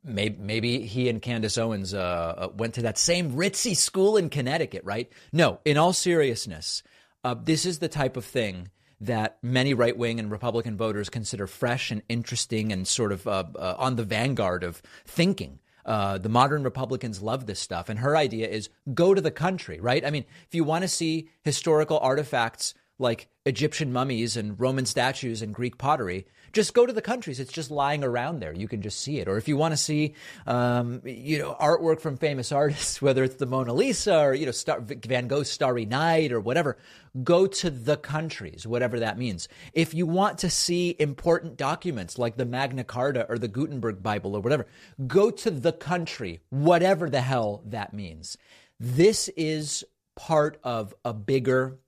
Maybe, 0.03 0.37
maybe 0.37 0.81
he 0.81 1.09
and 1.09 1.21
Candace 1.21 1.57
Owens 1.57 1.93
uh, 1.93 1.99
uh, 2.37 2.49
went 2.55 2.73
to 2.75 2.81
that 2.83 2.97
same 2.97 3.33
ritzy 3.33 3.75
school 3.75 4.17
in 4.17 4.29
Connecticut, 4.29 4.83
right? 4.85 5.09
No, 5.31 5.59
in 5.65 5.77
all 5.77 5.93
seriousness, 5.93 6.83
uh, 7.23 7.35
this 7.41 7.65
is 7.65 7.79
the 7.79 7.89
type 7.89 8.15
of 8.15 8.25
thing 8.25 8.69
that 9.01 9.37
many 9.41 9.73
right 9.73 9.97
wing 9.97 10.19
and 10.19 10.31
Republican 10.31 10.77
voters 10.77 11.09
consider 11.09 11.47
fresh 11.47 11.91
and 11.91 12.01
interesting 12.09 12.71
and 12.71 12.87
sort 12.87 13.11
of 13.11 13.27
uh, 13.27 13.45
uh, 13.55 13.75
on 13.77 13.95
the 13.95 14.03
vanguard 14.03 14.63
of 14.63 14.81
thinking. 15.05 15.59
Uh, 15.85 16.17
the 16.17 16.29
modern 16.29 16.63
Republicans 16.63 17.21
love 17.21 17.45
this 17.45 17.59
stuff. 17.59 17.89
And 17.89 17.99
her 17.99 18.15
idea 18.15 18.47
is 18.47 18.69
go 18.93 19.13
to 19.13 19.21
the 19.21 19.31
country, 19.31 19.79
right? 19.79 20.05
I 20.05 20.11
mean, 20.11 20.25
if 20.47 20.53
you 20.53 20.63
want 20.63 20.83
to 20.83 20.87
see 20.87 21.29
historical 21.41 21.97
artifacts 21.99 22.73
like 22.99 23.29
Egyptian 23.45 23.91
mummies 23.93 24.35
and 24.37 24.59
Roman 24.59 24.85
statues 24.85 25.41
and 25.41 25.55
Greek 25.55 25.77
pottery, 25.77 26.27
just 26.53 26.73
go 26.73 26.85
to 26.85 26.93
the 26.93 27.01
countries. 27.01 27.39
It's 27.39 27.51
just 27.51 27.71
lying 27.71 28.03
around 28.03 28.39
there. 28.39 28.53
You 28.53 28.67
can 28.67 28.81
just 28.81 29.01
see 29.01 29.19
it. 29.19 29.27
Or 29.27 29.37
if 29.37 29.47
you 29.47 29.57
want 29.57 29.73
to 29.73 29.77
see, 29.77 30.15
um, 30.47 31.01
you 31.05 31.39
know, 31.39 31.55
artwork 31.59 31.99
from 31.99 32.17
famous 32.17 32.51
artists, 32.51 33.01
whether 33.01 33.23
it's 33.23 33.35
the 33.35 33.45
Mona 33.45 33.73
Lisa 33.73 34.19
or 34.19 34.33
you 34.33 34.45
know 34.45 34.51
Star- 34.51 34.81
Van 34.81 35.27
Gogh's 35.27 35.49
Starry 35.49 35.85
Night 35.85 36.31
or 36.31 36.39
whatever, 36.39 36.77
go 37.23 37.47
to 37.47 37.69
the 37.69 37.97
countries, 37.97 38.65
whatever 38.67 38.99
that 38.99 39.17
means. 39.17 39.47
If 39.73 39.93
you 39.93 40.05
want 40.05 40.37
to 40.39 40.49
see 40.49 40.95
important 40.99 41.57
documents 41.57 42.17
like 42.17 42.37
the 42.37 42.45
Magna 42.45 42.83
Carta 42.83 43.25
or 43.29 43.37
the 43.37 43.47
Gutenberg 43.47 44.01
Bible 44.01 44.35
or 44.35 44.41
whatever, 44.41 44.67
go 45.07 45.31
to 45.31 45.51
the 45.51 45.73
country, 45.73 46.41
whatever 46.49 47.09
the 47.09 47.21
hell 47.21 47.63
that 47.65 47.93
means. 47.93 48.37
This 48.79 49.27
is 49.29 49.83
part 50.15 50.57
of 50.63 50.93
a 51.03 51.13
bigger 51.13 51.79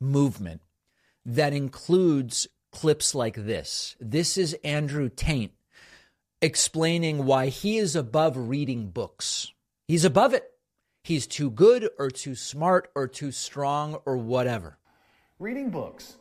movement 0.00 0.60
that 1.24 1.52
includes 1.52 2.46
clips 2.76 3.14
like 3.14 3.36
this. 3.36 3.96
This 3.98 4.36
is 4.36 4.54
Andrew 4.62 5.08
Taint 5.08 5.52
explaining 6.42 7.24
why 7.24 7.46
he 7.46 7.78
is 7.78 7.96
above 7.96 8.36
reading 8.36 8.90
books. 8.90 9.50
He's 9.88 10.04
above 10.04 10.34
it. 10.34 10.44
He's 11.02 11.26
too 11.26 11.50
good 11.50 11.88
or 11.98 12.10
too 12.10 12.34
smart 12.34 12.90
or 12.94 13.08
too 13.08 13.32
strong 13.32 13.96
or 14.04 14.18
whatever. 14.18 14.76
Reading 15.38 15.70
books 15.70 16.16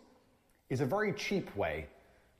is 0.70 0.80
a 0.80 0.86
very 0.86 1.12
cheap 1.12 1.54
way 1.58 1.88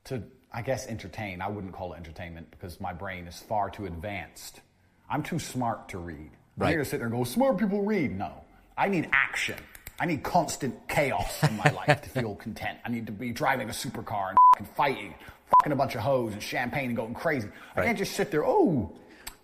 to, 0.04 0.22
I 0.50 0.62
guess, 0.62 0.86
entertain. 0.86 1.42
I 1.42 1.50
wouldn't 1.50 1.74
call 1.74 1.92
it 1.92 1.98
entertainment 1.98 2.50
because 2.50 2.80
my 2.80 2.94
brain 2.94 3.26
is 3.26 3.38
far 3.38 3.68
too 3.68 3.84
advanced. 3.84 4.62
I'm 5.10 5.22
too 5.22 5.38
smart 5.38 5.90
to 5.90 5.98
read. 5.98 6.30
Right. 6.56 6.68
I'm 6.68 6.72
here 6.72 6.84
to 6.84 6.84
sit 6.86 7.00
there 7.00 7.08
and 7.08 7.14
go, 7.14 7.24
smart 7.24 7.58
people 7.58 7.82
read. 7.82 8.16
No. 8.16 8.32
I 8.78 8.88
need 8.88 9.10
action. 9.12 9.58
I 9.98 10.04
need 10.04 10.22
constant 10.22 10.88
chaos 10.88 11.42
in 11.42 11.56
my 11.56 11.70
life 11.70 12.02
to 12.02 12.08
feel 12.10 12.34
content. 12.34 12.78
I 12.84 12.90
need 12.90 13.06
to 13.06 13.12
be 13.12 13.30
driving 13.30 13.70
a 13.70 13.72
supercar 13.72 14.34
and 14.58 14.68
fighting, 14.68 15.14
fucking 15.58 15.72
a 15.72 15.76
bunch 15.76 15.94
of 15.94 16.02
hoes 16.02 16.34
and 16.34 16.42
champagne 16.42 16.86
and 16.86 16.96
going 16.96 17.14
crazy. 17.14 17.48
I 17.74 17.82
can't 17.82 17.96
just 17.96 18.12
sit 18.12 18.30
there, 18.30 18.44
oh. 18.44 18.92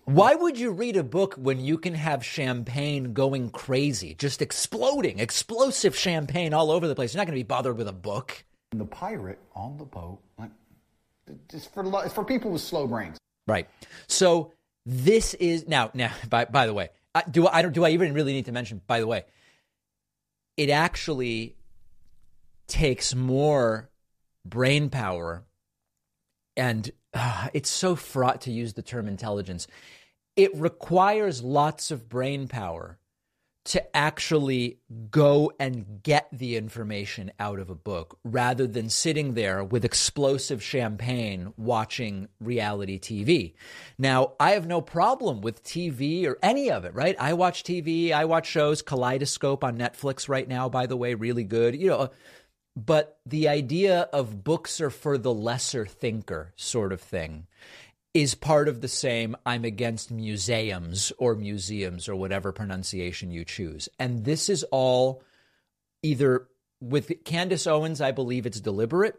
Why 0.05 0.35
would 0.35 0.59
you 0.59 0.71
read 0.71 0.97
a 0.97 1.03
book 1.03 1.35
when 1.35 1.59
you 1.59 1.77
can 1.77 1.95
have 1.95 2.23
champagne 2.23 3.13
going 3.13 3.49
crazy, 3.49 4.13
just 4.15 4.41
exploding, 4.41 5.19
explosive 5.19 5.95
champagne 5.95 6.53
all 6.53 6.69
over 6.69 6.87
the 6.87 6.93
place? 6.93 7.13
You're 7.13 7.21
not 7.21 7.27
going 7.27 7.37
to 7.37 7.43
be 7.43 7.47
bothered 7.47 7.77
with 7.77 7.87
a 7.87 7.93
book. 7.93 8.43
The 8.71 8.85
pirate 8.85 9.39
on 9.55 9.77
the 9.77 9.85
boat, 9.85 10.19
like, 10.37 10.51
it's 11.51 11.65
for, 11.65 11.83
it's 12.03 12.13
for 12.13 12.25
people 12.25 12.51
with 12.51 12.61
slow 12.61 12.85
brains. 12.85 13.17
Right. 13.47 13.67
So 14.07 14.51
this 14.85 15.33
is 15.35 15.67
now, 15.67 15.89
now, 15.93 16.11
by, 16.29 16.45
by 16.45 16.67
the 16.67 16.73
way, 16.73 16.89
I, 17.15 17.23
do 17.29 17.47
I, 17.47 17.63
do 17.63 17.85
I 17.85 17.89
even 17.89 18.13
really 18.13 18.33
need 18.33 18.45
to 18.45 18.51
mention, 18.51 18.81
by 18.85 18.99
the 18.99 19.07
way, 19.07 19.23
it 20.57 20.69
actually 20.69 21.55
takes 22.67 23.13
more 23.15 23.89
brain 24.45 24.89
power 24.89 25.43
and 26.55 26.91
uh, 27.13 27.47
it's 27.53 27.69
so 27.69 27.95
fraught 27.95 28.41
to 28.41 28.51
use 28.51 28.73
the 28.73 28.81
term 28.81 29.07
intelligence. 29.07 29.67
It 30.35 30.55
requires 30.55 31.43
lots 31.43 31.91
of 31.91 32.09
brain 32.09 32.47
power 32.47 32.97
to 33.65 33.95
actually 33.95 34.79
go 35.09 35.51
and 35.57 36.03
get 36.03 36.27
the 36.33 36.57
information 36.57 37.31
out 37.39 37.59
of 37.59 37.69
a 37.69 37.75
book 37.75 38.19
rather 38.23 38.67
than 38.67 38.89
sitting 38.89 39.35
there 39.35 39.63
with 39.63 39.85
explosive 39.85 40.61
champagne 40.61 41.53
watching 41.55 42.27
reality 42.41 42.99
TV. 42.99 43.53
Now, 43.97 44.33
I 44.37 44.51
have 44.51 44.67
no 44.67 44.81
problem 44.81 45.39
with 45.39 45.63
TV 45.63 46.25
or 46.27 46.37
any 46.43 46.69
of 46.69 46.83
it, 46.83 46.93
right? 46.93 47.15
I 47.17 47.33
watch 47.33 47.63
TV, 47.63 48.11
I 48.11 48.25
watch 48.25 48.47
shows, 48.47 48.81
Kaleidoscope 48.81 49.63
on 49.63 49.77
Netflix 49.77 50.27
right 50.27 50.47
now, 50.47 50.67
by 50.67 50.85
the 50.85 50.97
way, 50.97 51.13
really 51.13 51.45
good. 51.45 51.73
You 51.73 51.89
know, 51.89 51.97
uh, 51.97 52.07
but 52.75 53.19
the 53.25 53.47
idea 53.47 54.01
of 54.11 54.43
books 54.43 54.81
are 54.81 54.89
for 54.89 55.17
the 55.17 55.33
lesser 55.33 55.85
thinker 55.85 56.53
sort 56.55 56.91
of 56.91 56.99
thing 56.99 57.47
is 58.13 58.35
part 58.35 58.67
of 58.67 58.81
the 58.81 58.87
same 58.87 59.35
I'm 59.45 59.65
against 59.65 60.11
museums 60.11 61.11
or 61.17 61.35
museums 61.35 62.07
or 62.07 62.15
whatever 62.15 62.51
pronunciation 62.51 63.31
you 63.31 63.43
choose. 63.43 63.89
And 63.97 64.23
this 64.23 64.49
is 64.49 64.63
all 64.71 65.23
either 66.03 66.47
with 66.79 67.23
Candace 67.23 67.65
Owens, 67.65 68.01
I 68.01 68.11
believe 68.11 68.45
it's 68.45 68.61
deliberate. 68.61 69.15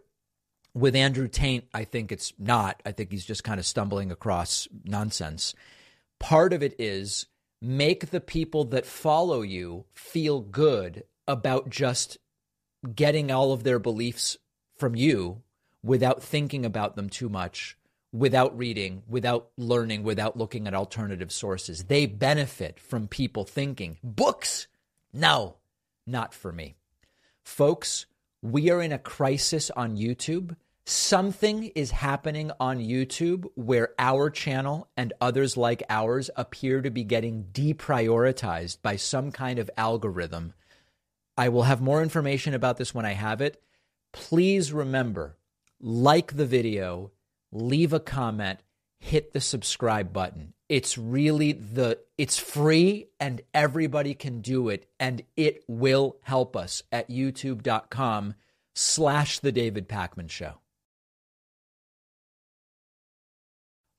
With 0.75 0.97
Andrew 0.97 1.29
Taint, 1.29 1.65
I 1.73 1.85
think 1.85 2.11
it's 2.11 2.33
not. 2.39 2.83
I 2.85 2.93
think 2.93 3.11
he's 3.11 3.25
just 3.25 3.45
kind 3.45 3.61
of 3.61 3.67
stumbling 3.67 4.11
across 4.11 4.67
nonsense. 4.85 5.55
Part 6.19 6.53
of 6.53 6.63
it 6.63 6.75
is 6.81 7.27
make 7.63 8.11
the 8.11 8.21
people 8.21 8.65
that 8.67 8.85
follow 8.85 9.43
you 9.43 9.85
feel 9.95 10.41
good 10.41 11.05
about 11.27 11.71
just 11.71 12.19
getting 12.95 13.31
all 13.31 13.53
of 13.53 13.63
their 13.63 13.79
beliefs 13.79 14.37
from 14.77 14.95
you 14.95 15.43
without 15.83 16.23
thinking 16.23 16.65
about 16.65 16.97
them 16.97 17.09
too 17.09 17.29
much 17.29 17.77
without 18.15 18.57
reading, 18.57 19.03
without 19.09 19.49
learning, 19.59 20.05
without 20.05 20.37
looking 20.37 20.69
at 20.69 20.75
alternative 20.75 21.33
sources. 21.33 21.85
They 21.85 22.07
benefit 22.07 22.79
from 22.79 23.09
people 23.09 23.45
thinking, 23.45 23.99
books? 24.05 24.69
No, 25.13 25.57
not 26.07 26.33
for 26.33 26.53
me. 26.53 26.77
Folks, 27.43 28.07
we 28.41 28.71
are 28.71 28.81
in 28.81 28.93
a 28.93 28.99
crisis 28.99 29.69
on 29.71 29.97
YouTube. 29.97 30.55
Something 30.87 31.73
is 31.75 31.91
happening 31.91 32.53
on 32.61 32.79
YouTube 32.79 33.47
where 33.57 33.95
our 33.99 34.31
channel 34.31 34.89
and 34.97 35.13
others 35.21 35.57
like 35.57 35.83
ours 35.89 36.31
appear 36.37 36.83
to 36.83 36.91
be 36.91 37.03
getting 37.03 37.47
deprioritized 37.53 38.81
by 38.81 38.95
some 38.95 39.33
kind 39.33 39.59
of 39.59 39.71
algorithm. 39.77 40.55
I 41.37 41.49
will 41.49 41.65
have 41.65 41.81
more 41.81 42.01
information 42.01 42.55
about 42.55 42.77
this 42.77 42.95
when 42.95 43.07
I 43.07 43.13
have 43.13 43.41
it. 43.41 43.61
Please 44.13 44.73
remember 44.73 45.37
like 45.81 46.37
the 46.37 46.47
video, 46.47 47.11
leave 47.55 47.93
a 47.93 48.01
comment, 48.01 48.61
hit 48.99 49.33
the 49.33 49.41
subscribe 49.41 50.13
button. 50.13 50.53
It's 50.69 50.99
really 50.99 51.53
the 51.53 52.01
it's 52.19 52.39
free 52.39 53.09
and 53.21 53.43
everybody 53.53 54.15
can 54.15 54.41
do 54.41 54.69
it 54.69 54.89
and 54.99 55.23
it 55.37 55.63
will 55.69 56.17
help 56.23 56.57
us 56.57 56.83
at 56.91 57.11
youtube.com 57.11 58.35
slash 58.75 59.39
the 59.39 59.53
David 59.53 59.89
Pakman 59.89 60.31
Show. 60.31 60.55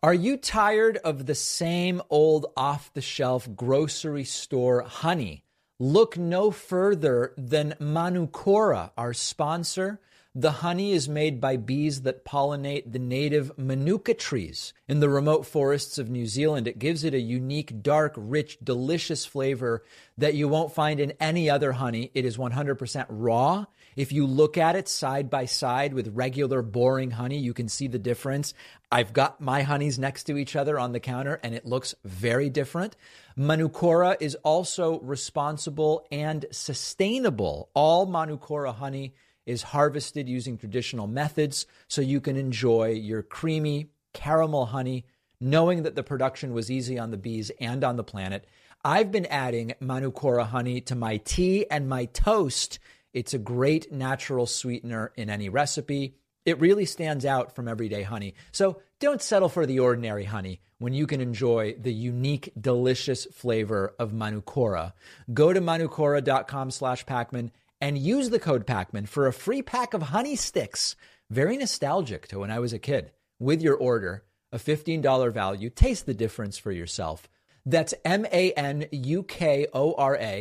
Are 0.04 0.14
you 0.14 0.38
tired 0.38 0.98
of 0.98 1.26
the 1.26 1.34
same 1.34 2.02
old 2.10 2.46
off 2.56 2.94
the 2.94 3.02
shelf 3.02 3.48
grocery 3.56 4.24
store 4.24 4.82
honey? 4.82 5.44
Look 5.80 6.18
no 6.18 6.52
further 6.52 7.34
than 7.38 7.76
Manukora, 7.80 8.92
our 8.98 9.14
sponsor. 9.14 10.00
The 10.38 10.52
honey 10.52 10.92
is 10.92 11.08
made 11.08 11.40
by 11.40 11.56
bees 11.56 12.02
that 12.02 12.26
pollinate 12.26 12.92
the 12.92 13.00
native 13.00 13.58
manuka 13.58 14.14
trees 14.14 14.74
in 14.86 15.00
the 15.00 15.08
remote 15.08 15.46
forests 15.46 15.98
of 15.98 16.10
New 16.10 16.26
Zealand. 16.26 16.68
It 16.68 16.78
gives 16.78 17.06
it 17.06 17.14
a 17.14 17.20
unique, 17.22 17.82
dark, 17.82 18.14
rich, 18.18 18.58
delicious 18.62 19.26
flavor 19.26 19.86
that 20.18 20.34
you 20.34 20.50
won't 20.50 20.74
find 20.74 21.00
in 21.00 21.14
any 21.22 21.50
other 21.50 21.72
honey. 21.72 22.12
It 22.14 22.26
is 22.26 22.36
100% 22.36 23.06
raw. 23.08 23.66
If 23.96 24.12
you 24.12 24.26
look 24.28 24.58
at 24.58 24.76
it 24.76 24.90
side 24.90 25.30
by 25.30 25.46
side 25.46 25.94
with 25.94 26.14
regular 26.14 26.62
boring 26.62 27.12
honey, 27.12 27.38
you 27.38 27.54
can 27.54 27.70
see 27.70 27.88
the 27.88 27.98
difference. 27.98 28.54
I've 28.92 29.14
got 29.14 29.40
my 29.40 29.62
honeys 29.62 29.98
next 29.98 30.26
to 30.26 30.38
each 30.38 30.58
other 30.58 30.78
on 30.78 30.92
the 30.92 31.00
counter 31.00 31.40
and 31.44 31.56
it 31.56 31.66
looks 31.66 31.96
very 32.04 32.50
different. 32.50 32.98
Manukora 33.38 34.18
is 34.20 34.36
also 34.44 35.00
responsible 35.00 36.06
and 36.12 36.46
sustainable. 36.52 37.70
All 37.74 38.06
Manukora 38.06 38.76
honey 38.76 39.14
is 39.46 39.64
harvested 39.64 40.28
using 40.28 40.58
traditional 40.58 41.08
methods 41.08 41.66
so 41.88 42.02
you 42.02 42.22
can 42.22 42.36
enjoy 42.36 42.90
your 42.90 43.22
creamy 43.22 43.90
caramel 44.14 44.68
honey, 44.68 45.06
knowing 45.40 45.84
that 45.84 45.96
the 45.96 46.04
production 46.04 46.54
was 46.54 46.72
easy 46.72 46.98
on 46.98 47.12
the 47.12 47.18
bees 47.18 47.52
and 47.60 47.84
on 47.84 47.96
the 47.96 48.04
planet. 48.04 48.46
I've 48.84 49.12
been 49.12 49.26
adding 49.28 49.74
Manukora 49.82 50.46
honey 50.46 50.82
to 50.82 50.96
my 50.96 51.18
tea 51.18 51.66
and 51.70 51.90
my 51.90 52.06
toast. 52.06 52.80
It's 53.14 53.34
a 53.34 53.40
great 53.40 53.92
natural 53.92 54.46
sweetener 54.46 55.12
in 55.16 55.30
any 55.30 55.50
recipe. 55.50 56.16
It 56.46 56.60
really 56.60 56.86
stands 56.86 57.26
out 57.26 57.56
from 57.56 57.68
everyday 57.68 58.04
honey. 58.04 58.36
So 58.52 58.82
don't 59.00 59.22
settle 59.22 59.50
for 59.50 59.66
the 59.66 59.80
ordinary 59.80 60.26
honey 60.26 60.62
when 60.78 60.94
you 60.94 61.08
can 61.08 61.22
enjoy 61.22 61.76
the 61.80 61.94
unique, 61.94 62.52
delicious 62.60 63.26
flavor 63.26 63.96
of 63.98 64.12
Manukora. 64.12 64.94
Go 65.34 65.52
to 65.52 65.62
manukora.com 65.62 66.72
slash 66.72 67.06
Pakman 67.06 67.52
and 67.86 68.00
use 68.00 68.32
the 68.32 68.40
code 68.40 68.66
Pakman 68.66 69.08
for 69.08 69.28
a 69.28 69.34
free 69.34 69.62
pack 69.62 69.94
of 69.94 70.02
honey 70.02 70.36
sticks. 70.36 70.96
Very 71.30 71.56
nostalgic 71.56 72.28
to 72.30 72.40
when 72.40 72.50
I 72.50 72.58
was 72.58 72.74
a 72.74 72.80
kid. 72.80 73.12
With 73.40 73.62
your 73.62 73.76
order, 73.76 74.24
a 74.52 74.58
$15 74.58 75.32
value. 75.32 75.70
Taste 75.70 76.08
the 76.08 76.16
difference 76.16 76.58
for 76.58 76.72
yourself. 76.72 77.30
That's 77.64 77.94
M-A-N-U-K-O-R-A 78.04 78.88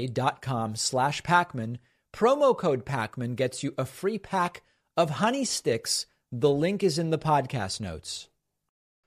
dot 0.06 0.40
com 0.40 0.74
slash 0.74 1.22
Pakman. 1.22 1.76
Promo 2.14 2.56
code 2.56 2.86
Pakman 2.86 3.36
gets 3.36 3.62
you 3.62 3.74
a 3.76 3.84
free 3.84 4.18
pack 4.18 4.62
of 4.96 5.10
honey 5.10 5.44
sticks. 5.44 6.06
The 6.32 6.48
link 6.48 6.82
is 6.82 6.98
in 6.98 7.10
the 7.10 7.18
podcast 7.18 7.78
notes. 7.78 8.30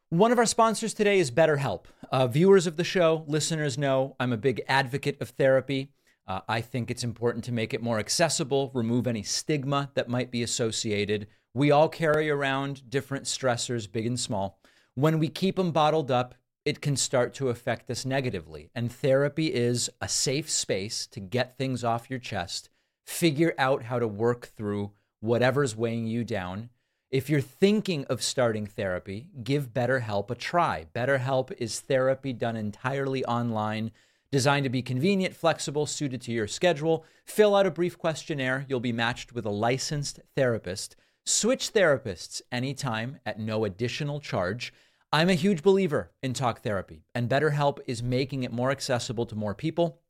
One 0.09 0.31
of 0.31 0.37
our 0.37 0.45
sponsors 0.45 0.93
today 0.93 1.17
is 1.17 1.31
BetterHelp. 1.31 1.85
Uh, 2.11 2.27
viewers 2.27 2.67
of 2.67 2.77
the 2.77 2.83
show, 2.83 3.23
listeners 3.25 3.79
know 3.79 4.15
I'm 4.19 4.31
a 4.31 4.37
big 4.37 4.61
advocate 4.67 5.19
of 5.21 5.29
therapy. 5.29 5.91
Uh, 6.27 6.41
I 6.47 6.61
think 6.61 6.91
it's 6.91 7.03
important 7.03 7.45
to 7.45 7.53
make 7.53 7.73
it 7.73 7.81
more 7.81 7.99
accessible, 7.99 8.71
remove 8.73 9.07
any 9.07 9.23
stigma 9.23 9.91
that 9.93 10.09
might 10.09 10.29
be 10.29 10.43
associated. 10.43 11.27
We 11.53 11.71
all 11.71 11.87
carry 11.87 12.29
around 12.29 12.89
different 12.89 13.25
stressors, 13.25 13.89
big 13.89 14.05
and 14.05 14.19
small. 14.19 14.59
When 14.95 15.19
we 15.19 15.29
keep 15.29 15.55
them 15.55 15.71
bottled 15.71 16.11
up, 16.11 16.35
it 16.65 16.81
can 16.81 16.97
start 16.97 17.33
to 17.35 17.47
affect 17.47 17.89
us 17.89 18.05
negatively. 18.05 18.69
And 18.75 18.91
therapy 18.91 19.53
is 19.53 19.89
a 20.01 20.09
safe 20.09 20.49
space 20.49 21.07
to 21.07 21.21
get 21.21 21.57
things 21.57 21.83
off 21.83 22.09
your 22.09 22.19
chest, 22.19 22.69
figure 23.05 23.53
out 23.57 23.83
how 23.83 23.99
to 23.99 24.07
work 24.07 24.47
through 24.47 24.91
whatever's 25.21 25.77
weighing 25.77 26.07
you 26.07 26.25
down. 26.25 26.69
If 27.09 27.29
you're 27.29 27.39
thinking 27.39 28.03
of 28.05 28.21
starting 28.21 28.65
therapy, 28.65 29.29
give 29.41 29.73
BetterHelp 29.73 30.29
a 30.29 30.35
try. 30.35 30.87
BetterHelp 30.93 31.53
is 31.57 31.79
therapy 31.79 32.33
done 32.33 32.57
entirely 32.57 33.23
online 33.23 33.91
Designed 34.31 34.65
to 34.65 34.69
be 34.69 34.81
convenient, 34.81 35.35
flexible, 35.35 35.85
suited 35.85 36.21
to 36.21 36.33
your 36.33 36.47
schedule. 36.47 37.05
Fill 37.25 37.55
out 37.55 37.65
a 37.65 37.71
brief 37.71 37.97
questionnaire. 37.97 38.65
You'll 38.67 38.81
be 38.81 38.91
matched 38.91 39.31
with 39.33 39.45
a 39.45 39.51
licensed 39.51 40.19
therapist. 40.35 40.97
Switch 41.25 41.73
therapists 41.73 42.41
anytime 42.51 43.19
at 43.25 43.39
no 43.39 43.63
additional 43.63 44.19
charge. 44.19 44.73
I'm 45.13 45.29
a 45.29 45.33
huge 45.33 45.63
believer 45.63 46.11
in 46.21 46.33
talk 46.33 46.61
therapy, 46.61 47.05
and 47.15 47.29
BetterHelp 47.29 47.79
is 47.87 48.03
making 48.03 48.43
it 48.43 48.51
more 48.51 48.71
accessible 48.71 49.25
to 49.27 49.35
more 49.35 49.55
people. 49.55 50.01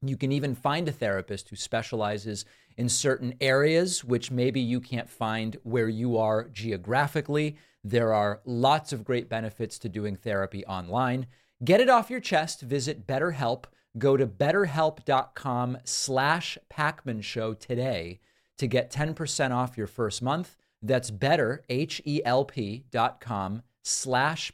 You 0.00 0.16
can 0.16 0.32
even 0.32 0.54
find 0.54 0.88
a 0.88 0.92
therapist 0.92 1.50
who 1.50 1.56
specializes 1.56 2.46
in 2.78 2.88
certain 2.88 3.34
areas, 3.40 4.02
which 4.04 4.30
maybe 4.30 4.60
you 4.60 4.80
can't 4.80 5.10
find 5.10 5.58
where 5.64 5.88
you 5.88 6.16
are 6.16 6.48
geographically. 6.48 7.58
There 7.84 8.14
are 8.14 8.40
lots 8.46 8.92
of 8.92 9.04
great 9.04 9.28
benefits 9.28 9.78
to 9.80 9.88
doing 9.88 10.16
therapy 10.16 10.64
online. 10.64 11.26
Get 11.64 11.80
it 11.80 11.88
off 11.88 12.10
your 12.10 12.20
chest. 12.20 12.60
Visit 12.62 13.06
BetterHelp. 13.06 13.64
Go 13.96 14.16
to 14.16 14.26
betterhelp.com 14.26 15.78
slash 15.84 16.56
Show 17.20 17.54
today 17.54 18.20
to 18.58 18.66
get 18.66 18.92
10% 18.92 19.50
off 19.50 19.76
your 19.76 19.86
first 19.86 20.22
month. 20.22 20.56
That's 20.80 21.10
better, 21.10 21.64
H-E-L-P 21.68 22.84
dot 22.90 23.20
com 23.20 23.62
slash 23.82 24.52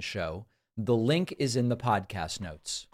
Show. 0.00 0.46
The 0.76 0.96
link 0.96 1.34
is 1.38 1.56
in 1.56 1.68
the 1.68 1.76
podcast 1.76 2.40
notes. 2.40 2.86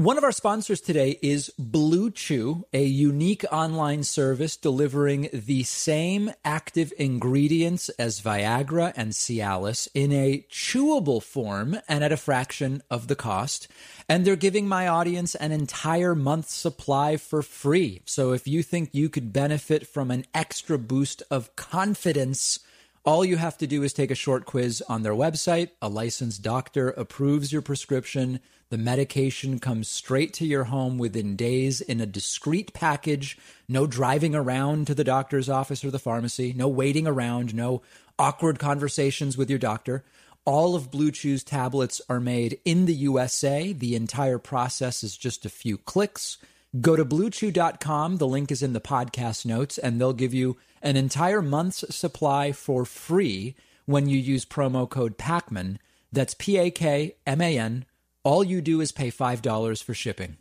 One 0.00 0.16
of 0.16 0.24
our 0.24 0.32
sponsors 0.32 0.80
today 0.80 1.18
is 1.20 1.52
Blue 1.58 2.10
Chew, 2.10 2.64
a 2.72 2.82
unique 2.82 3.44
online 3.52 4.02
service 4.02 4.56
delivering 4.56 5.28
the 5.30 5.62
same 5.64 6.30
active 6.42 6.90
ingredients 6.96 7.90
as 7.90 8.22
Viagra 8.22 8.94
and 8.96 9.12
Cialis 9.12 9.88
in 9.92 10.10
a 10.10 10.46
chewable 10.50 11.22
form 11.22 11.80
and 11.86 12.02
at 12.02 12.12
a 12.12 12.16
fraction 12.16 12.82
of 12.90 13.08
the 13.08 13.14
cost. 13.14 13.68
And 14.08 14.24
they're 14.24 14.36
giving 14.36 14.66
my 14.66 14.88
audience 14.88 15.34
an 15.34 15.52
entire 15.52 16.14
month's 16.14 16.54
supply 16.54 17.18
for 17.18 17.42
free. 17.42 18.00
So 18.06 18.32
if 18.32 18.48
you 18.48 18.62
think 18.62 18.94
you 18.94 19.10
could 19.10 19.34
benefit 19.34 19.86
from 19.86 20.10
an 20.10 20.24
extra 20.32 20.78
boost 20.78 21.22
of 21.30 21.54
confidence, 21.56 22.60
all 23.04 23.22
you 23.22 23.36
have 23.36 23.58
to 23.58 23.66
do 23.66 23.82
is 23.82 23.92
take 23.92 24.10
a 24.10 24.14
short 24.14 24.46
quiz 24.46 24.82
on 24.88 25.02
their 25.02 25.12
website. 25.12 25.72
A 25.82 25.90
licensed 25.90 26.40
doctor 26.40 26.88
approves 26.88 27.52
your 27.52 27.60
prescription 27.60 28.40
the 28.70 28.78
medication 28.78 29.58
comes 29.58 29.88
straight 29.88 30.32
to 30.34 30.46
your 30.46 30.64
home 30.64 30.96
within 30.96 31.34
days 31.34 31.80
in 31.80 32.00
a 32.00 32.06
discreet 32.06 32.72
package. 32.72 33.36
No 33.68 33.84
driving 33.84 34.32
around 34.32 34.86
to 34.86 34.94
the 34.94 35.02
doctor's 35.02 35.48
office 35.48 35.84
or 35.84 35.90
the 35.90 35.98
pharmacy. 35.98 36.54
No 36.56 36.68
waiting 36.68 37.04
around. 37.04 37.52
No 37.52 37.82
awkward 38.16 38.60
conversations 38.60 39.36
with 39.36 39.50
your 39.50 39.58
doctor. 39.58 40.04
All 40.44 40.76
of 40.76 40.92
Blue 40.92 41.10
Chew's 41.10 41.42
tablets 41.42 42.00
are 42.08 42.20
made 42.20 42.60
in 42.64 42.86
the 42.86 42.94
USA. 42.94 43.72
The 43.72 43.96
entire 43.96 44.38
process 44.38 45.02
is 45.02 45.16
just 45.16 45.44
a 45.44 45.50
few 45.50 45.76
clicks. 45.76 46.38
Go 46.80 46.94
to 46.94 47.04
bluechew.com. 47.04 48.18
The 48.18 48.28
link 48.28 48.52
is 48.52 48.62
in 48.62 48.72
the 48.72 48.80
podcast 48.80 49.44
notes, 49.44 49.78
and 49.78 50.00
they'll 50.00 50.12
give 50.12 50.32
you 50.32 50.56
an 50.80 50.96
entire 50.96 51.42
month's 51.42 51.84
supply 51.94 52.52
for 52.52 52.84
free 52.84 53.56
when 53.86 54.08
you 54.08 54.16
use 54.16 54.44
promo 54.44 54.88
code 54.88 55.18
PAKMAN. 55.18 55.78
That's 56.12 56.34
P 56.34 56.56
A 56.56 56.70
K 56.70 57.16
M 57.26 57.40
A 57.40 57.58
N 57.58 57.84
all 58.22 58.44
you 58.44 58.60
do 58.60 58.80
is 58.80 58.92
pay 58.92 59.10
$5 59.10 59.82
for 59.82 59.94
shipping. 59.94 60.36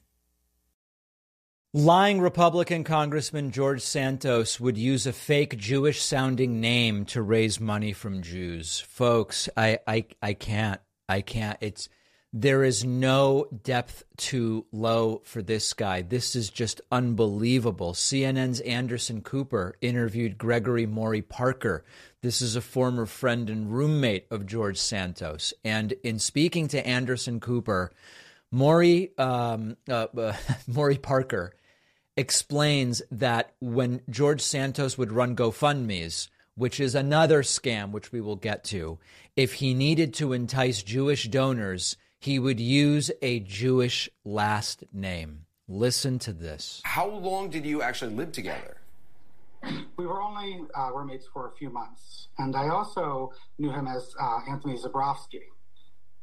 Lying 1.74 2.20
Republican 2.20 2.84
Congressman 2.84 3.52
George 3.52 3.82
Santos 3.82 4.60
would 4.60 4.76
use 4.76 5.06
a 5.06 5.14
fake 5.14 5.56
Jewish 5.58 6.02
sounding 6.02 6.60
name 6.60 7.06
to 7.06 7.22
raise 7.22 7.60
money 7.60 7.94
from 7.94 8.24
Jews. 8.24 8.80
Folks, 8.80 9.48
I, 9.56 9.78
I, 9.86 10.06
I 10.20 10.34
can't. 10.34 10.82
I 11.08 11.22
can't. 11.22 11.60
It's 11.62 11.88
there 12.32 12.64
is 12.64 12.86
no 12.86 13.48
depth 13.64 14.04
too 14.16 14.66
low 14.72 15.22
for 15.26 15.42
this 15.42 15.74
guy. 15.74 16.04
This 16.04 16.36
is 16.36 16.50
just 16.50 16.80
unbelievable. 16.92 17.94
CNN's 17.94 18.60
Anderson 18.62 19.22
Cooper 19.22 19.76
interviewed 19.82 20.38
Gregory 20.38 20.86
Morey 20.86 21.24
Parker. 21.24 21.84
This 22.22 22.42
is 22.42 22.58
a 22.58 22.62
former 22.62 23.06
friend 23.06 23.50
and 23.50 23.72
roommate 23.72 24.28
of 24.30 24.46
George 24.46 24.78
Santos. 24.78 25.54
And 25.64 25.94
in 26.04 26.20
speaking 26.20 26.68
to 26.70 26.86
Anderson 26.86 27.40
Cooper, 27.40 27.94
Morey, 28.52 29.12
um, 29.18 29.78
uh, 29.90 30.08
uh, 30.18 30.34
Morey 30.68 30.98
Parker 30.98 31.54
explains 32.18 33.02
that 33.10 33.54
when 33.62 34.02
George 34.10 34.42
Santos 34.42 34.98
would 34.98 35.14
run 35.14 35.34
GoFundMe's, 35.34 36.30
which 36.56 36.82
is 36.82 36.94
another 36.94 37.42
scam, 37.42 37.92
which 37.92 38.12
we 38.12 38.20
will 38.20 38.36
get 38.36 38.66
to, 38.66 39.00
if 39.38 39.54
he 39.54 39.74
needed 39.74 40.14
to 40.16 40.34
entice 40.34 40.84
Jewish 40.84 41.30
donors, 41.30 41.96
he 42.20 42.38
would 42.38 42.60
use 42.60 43.10
a 43.22 43.40
Jewish 43.40 44.10
last 44.26 44.84
name. 44.92 45.46
Listen 45.70 46.20
to 46.20 46.34
this. 46.34 46.82
How 46.84 47.08
long 47.08 47.50
did 47.50 47.66
you 47.66 47.82
actually 47.82 48.14
live 48.14 48.34
together? 48.34 48.76
We 49.98 50.06
were 50.06 50.22
only 50.22 50.62
uh, 50.78 50.92
roommates 50.94 51.28
for 51.34 51.50
a 51.50 51.52
few 51.58 51.70
months, 51.70 52.30
and 52.38 52.56
I 52.56 52.70
also 52.70 53.34
knew 53.58 53.72
him 53.72 53.88
as 53.88 54.14
uh, 54.20 54.40
Anthony 54.50 54.78
Zabrowski. 54.78 55.42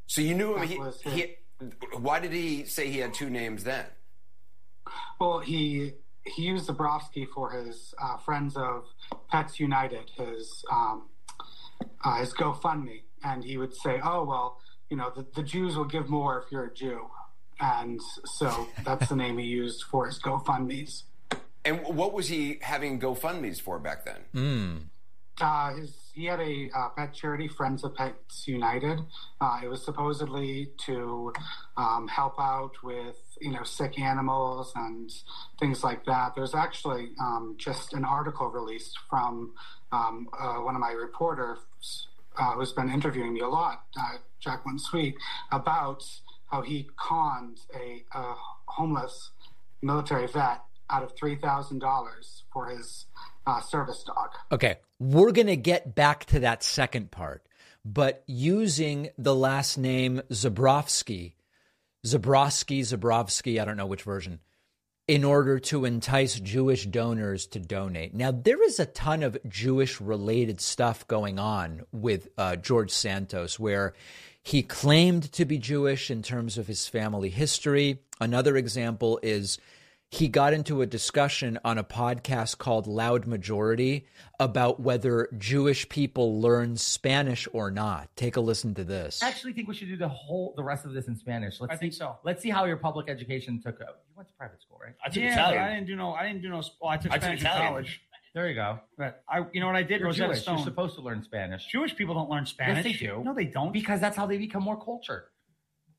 So 0.06 0.22
you 0.22 0.34
knew 0.34 0.56
him. 0.56 0.66
He, 0.66 1.10
he, 1.10 1.36
why 1.98 2.20
did 2.20 2.32
he 2.32 2.64
say 2.64 2.90
he 2.90 2.98
had 2.98 3.12
two 3.12 3.28
names 3.28 3.64
then? 3.64 3.86
Well, 5.20 5.40
he 5.40 5.92
he 6.24 6.42
used 6.42 6.68
Zabrowski 6.68 7.26
for 7.34 7.50
his 7.50 7.94
uh, 8.02 8.16
Friends 8.18 8.56
of 8.56 8.84
Pets 9.30 9.60
United, 9.60 10.10
his 10.16 10.64
um, 10.70 11.08
uh, 12.04 12.16
his 12.16 12.32
GoFundMe, 12.32 13.02
and 13.24 13.44
he 13.44 13.56
would 13.56 13.74
say, 13.74 14.00
"Oh 14.02 14.24
well, 14.24 14.60
you 14.90 14.96
know, 14.96 15.12
the, 15.14 15.26
the 15.34 15.42
Jews 15.42 15.76
will 15.76 15.84
give 15.84 16.08
more 16.08 16.42
if 16.42 16.52
you're 16.52 16.64
a 16.64 16.74
Jew," 16.74 17.08
and 17.60 18.00
so 18.24 18.68
that's 18.84 19.08
the 19.08 19.16
name 19.16 19.38
he 19.38 19.46
used 19.46 19.84
for 19.84 20.06
his 20.06 20.18
GoFundmes. 20.20 21.02
And 21.66 21.82
what 21.84 22.12
was 22.12 22.28
he 22.28 22.58
having 22.62 23.00
GoFundmes 23.00 23.60
for 23.60 23.80
back 23.80 24.04
then? 24.04 24.20
Mm. 24.32 24.82
Uh, 25.40 25.74
his, 25.74 25.94
he 26.14 26.26
had 26.26 26.40
a 26.40 26.70
uh, 26.74 26.88
pet 26.90 27.12
charity, 27.12 27.48
Friends 27.48 27.82
of 27.82 27.94
Pets 27.94 28.46
United. 28.46 29.00
Uh, 29.40 29.60
it 29.62 29.68
was 29.68 29.84
supposedly 29.84 30.70
to 30.86 31.32
um, 31.76 32.06
help 32.06 32.34
out 32.38 32.72
with 32.84 33.16
you 33.40 33.50
know 33.50 33.64
sick 33.64 33.98
animals 33.98 34.72
and 34.76 35.10
things 35.58 35.82
like 35.82 36.06
that. 36.06 36.34
There's 36.36 36.54
actually 36.54 37.10
um, 37.20 37.56
just 37.58 37.92
an 37.92 38.04
article 38.04 38.48
released 38.48 38.96
from 39.10 39.52
um, 39.90 40.28
uh, 40.38 40.54
one 40.54 40.76
of 40.76 40.80
my 40.80 40.92
reporters 40.92 41.58
uh, 42.38 42.52
who's 42.52 42.72
been 42.72 42.90
interviewing 42.90 43.34
me 43.34 43.40
a 43.40 43.48
lot, 43.48 43.84
uh, 43.98 44.18
Jacqueline 44.40 44.78
Sweet, 44.78 45.16
about 45.50 46.04
how 46.46 46.62
he 46.62 46.88
conned 46.96 47.58
a, 47.74 48.04
a 48.16 48.34
homeless 48.66 49.30
military 49.82 50.28
vet 50.28 50.60
out 50.90 51.02
of 51.02 51.14
three 51.16 51.36
thousand 51.36 51.78
dollars 51.80 52.44
for 52.52 52.66
his 52.66 53.06
uh, 53.46 53.60
service 53.60 54.02
dog. 54.04 54.30
Okay, 54.52 54.76
we're 54.98 55.32
gonna 55.32 55.56
get 55.56 55.94
back 55.94 56.24
to 56.26 56.40
that 56.40 56.62
second 56.62 57.10
part, 57.10 57.46
but 57.84 58.22
using 58.26 59.10
the 59.18 59.34
last 59.34 59.78
name 59.78 60.22
Zabrovsky, 60.30 61.34
Zabrowski, 62.06 62.80
Zabrovsky, 62.80 63.60
I 63.60 63.64
don't 63.64 63.76
know 63.76 63.86
which 63.86 64.02
version, 64.02 64.40
in 65.08 65.22
order 65.22 65.58
to 65.60 65.84
entice 65.84 66.40
Jewish 66.40 66.86
donors 66.86 67.46
to 67.48 67.60
donate. 67.60 68.12
Now, 68.14 68.32
there 68.32 68.62
is 68.62 68.80
a 68.80 68.86
ton 68.86 69.22
of 69.22 69.38
Jewish 69.48 70.00
related 70.00 70.60
stuff 70.60 71.06
going 71.06 71.38
on 71.38 71.82
with 71.92 72.28
uh, 72.36 72.56
George 72.56 72.90
Santos, 72.90 73.58
where 73.58 73.94
he 74.42 74.62
claimed 74.62 75.32
to 75.32 75.44
be 75.44 75.58
Jewish 75.58 76.10
in 76.10 76.22
terms 76.22 76.58
of 76.58 76.66
his 76.66 76.86
family 76.88 77.30
history. 77.30 78.00
Another 78.20 78.56
example 78.56 79.18
is 79.22 79.58
he 80.10 80.28
got 80.28 80.52
into 80.52 80.82
a 80.82 80.86
discussion 80.86 81.58
on 81.64 81.78
a 81.78 81.84
podcast 81.84 82.58
called 82.58 82.86
Loud 82.86 83.26
Majority 83.26 84.06
about 84.38 84.78
whether 84.80 85.28
Jewish 85.36 85.88
people 85.88 86.40
learn 86.40 86.76
Spanish 86.76 87.48
or 87.52 87.70
not. 87.72 88.08
Take 88.16 88.36
a 88.36 88.40
listen 88.40 88.74
to 88.74 88.84
this. 88.84 89.22
I 89.22 89.28
actually 89.28 89.52
think 89.52 89.66
we 89.68 89.74
should 89.74 89.88
do 89.88 89.96
the 89.96 90.08
whole 90.08 90.54
the 90.56 90.62
rest 90.62 90.84
of 90.84 90.92
this 90.92 91.08
in 91.08 91.16
Spanish. 91.16 91.60
Let's 91.60 91.72
I 91.72 91.74
see, 91.76 91.80
think 91.80 91.94
so. 91.94 92.16
Let's 92.24 92.40
see 92.42 92.50
how 92.50 92.64
your 92.66 92.76
public 92.76 93.08
education 93.08 93.60
took. 93.60 93.80
You 93.80 93.86
went 94.14 94.28
to 94.28 94.34
private 94.34 94.62
school, 94.62 94.78
right? 94.82 94.94
I 95.04 95.08
took 95.08 95.22
Yeah, 95.22 95.32
Italian. 95.32 95.62
I 95.62 95.74
didn't 95.74 95.86
do 95.88 95.96
no. 95.96 96.12
I 96.12 96.26
didn't 96.26 96.42
do 96.42 96.50
no. 96.50 96.62
Well, 96.80 96.90
I 96.90 96.96
took 96.98 97.10
I 97.12 97.14
took 97.16 97.22
Spanish 97.38 97.40
in 97.42 97.46
college, 97.48 98.00
There 98.32 98.48
you 98.48 98.54
go. 98.54 98.78
but 98.96 99.24
I, 99.28 99.44
you 99.52 99.60
know 99.60 99.66
what 99.66 99.76
I 99.76 99.82
did? 99.82 99.98
You're 100.00 100.08
Rosetta 100.08 100.28
Jewish. 100.28 100.42
Stone. 100.42 100.56
You're 100.58 100.64
supposed 100.66 100.94
to 100.96 101.00
learn 101.02 101.22
Spanish 101.24 101.66
Jewish 101.66 101.96
people 101.96 102.14
don't 102.14 102.30
learn 102.30 102.46
Spanish. 102.46 102.84
Yes, 102.84 103.00
they 103.00 103.06
do. 103.06 103.22
No, 103.24 103.34
they 103.34 103.46
don't. 103.46 103.72
because 103.72 104.00
that's 104.00 104.16
how 104.16 104.26
they 104.26 104.38
become 104.38 104.62
more 104.62 104.80
cultured. 104.82 105.24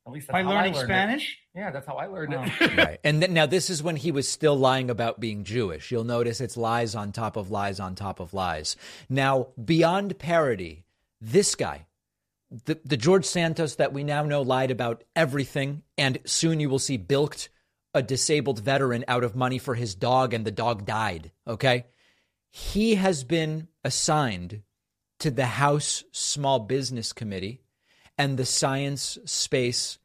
At 0.07 0.13
least 0.13 0.27
that's 0.27 0.33
By 0.35 0.43
how 0.43 0.51
I 0.51 0.55
learning 0.55 0.73
learned 0.73 0.83
it. 0.83 0.93
Spanish. 0.93 1.37
Yeah, 1.53 1.71
that's 1.71 1.85
how 1.85 1.95
I 1.95 2.05
learned 2.05 2.33
Wow. 2.33 2.45
it. 2.61 2.77
right. 2.77 2.99
And 3.03 3.19
th- 3.19 3.29
now 3.31 3.45
this 3.45 3.69
is 3.69 3.83
when 3.83 3.97
he 3.97 4.11
was 4.11 4.27
still 4.29 4.55
lying 4.57 4.89
about 4.89 5.19
being 5.19 5.43
Jewish. 5.43 5.91
You'll 5.91 6.05
notice 6.05 6.39
it's 6.39 6.55
lies 6.55 6.95
on 6.95 7.11
top 7.11 7.35
of 7.35 7.51
lies 7.51 7.79
on 7.81 7.93
top 7.95 8.21
of 8.21 8.33
lies. 8.33 8.77
Now, 9.09 9.49
beyond 9.63 10.17
parody, 10.17 10.85
this 11.19 11.55
guy, 11.55 11.87
the, 12.65 12.79
the 12.85 12.95
George 12.95 13.25
Santos 13.25 13.75
that 13.75 13.91
we 13.91 14.05
now 14.05 14.23
know 14.23 14.41
lied 14.43 14.71
about 14.71 15.03
everything, 15.13 15.83
and 15.97 16.19
soon 16.25 16.61
you 16.61 16.69
will 16.69 16.79
see 16.79 16.95
bilked 16.97 17.49
a 17.93 18.01
disabled 18.01 18.59
veteran 18.59 19.03
out 19.09 19.25
of 19.25 19.35
money 19.35 19.57
for 19.57 19.75
his 19.75 19.93
dog, 19.93 20.33
and 20.33 20.45
the 20.45 20.51
dog 20.51 20.85
died. 20.85 21.31
Okay. 21.45 21.85
He 22.49 22.95
has 22.95 23.25
been 23.25 23.67
assigned 23.83 24.61
to 25.19 25.31
the 25.31 25.45
House 25.47 26.05
Small 26.13 26.59
Business 26.59 27.11
Committee 27.11 27.61
and 28.17 28.37
the 28.37 28.45
Science, 28.45 29.17
Space, 29.25 29.99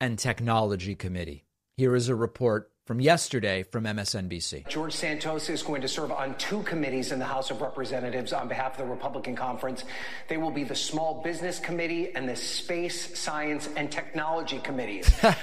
and 0.00 0.18
Technology 0.18 0.94
Committee. 0.94 1.44
Here 1.76 1.94
is 1.94 2.08
a 2.08 2.14
report 2.14 2.70
from 2.86 3.00
yesterday 3.00 3.64
from 3.64 3.84
MSNBC. 3.84 4.68
George 4.68 4.94
Santos 4.94 5.48
is 5.48 5.62
going 5.64 5.82
to 5.82 5.88
serve 5.88 6.12
on 6.12 6.36
two 6.36 6.62
committees 6.62 7.10
in 7.10 7.18
the 7.18 7.24
House 7.24 7.50
of 7.50 7.60
Representatives 7.60 8.32
on 8.32 8.46
behalf 8.46 8.72
of 8.72 8.78
the 8.78 8.84
Republican 8.84 9.34
Conference. 9.34 9.84
They 10.28 10.36
will 10.36 10.52
be 10.52 10.62
the 10.62 10.76
Small 10.76 11.20
Business 11.22 11.58
Committee 11.58 12.14
and 12.14 12.28
the 12.28 12.36
Space, 12.36 13.18
Science, 13.18 13.68
and 13.76 13.90
Technology 13.90 14.60
Committees. 14.60 15.10
uh, 15.24 15.34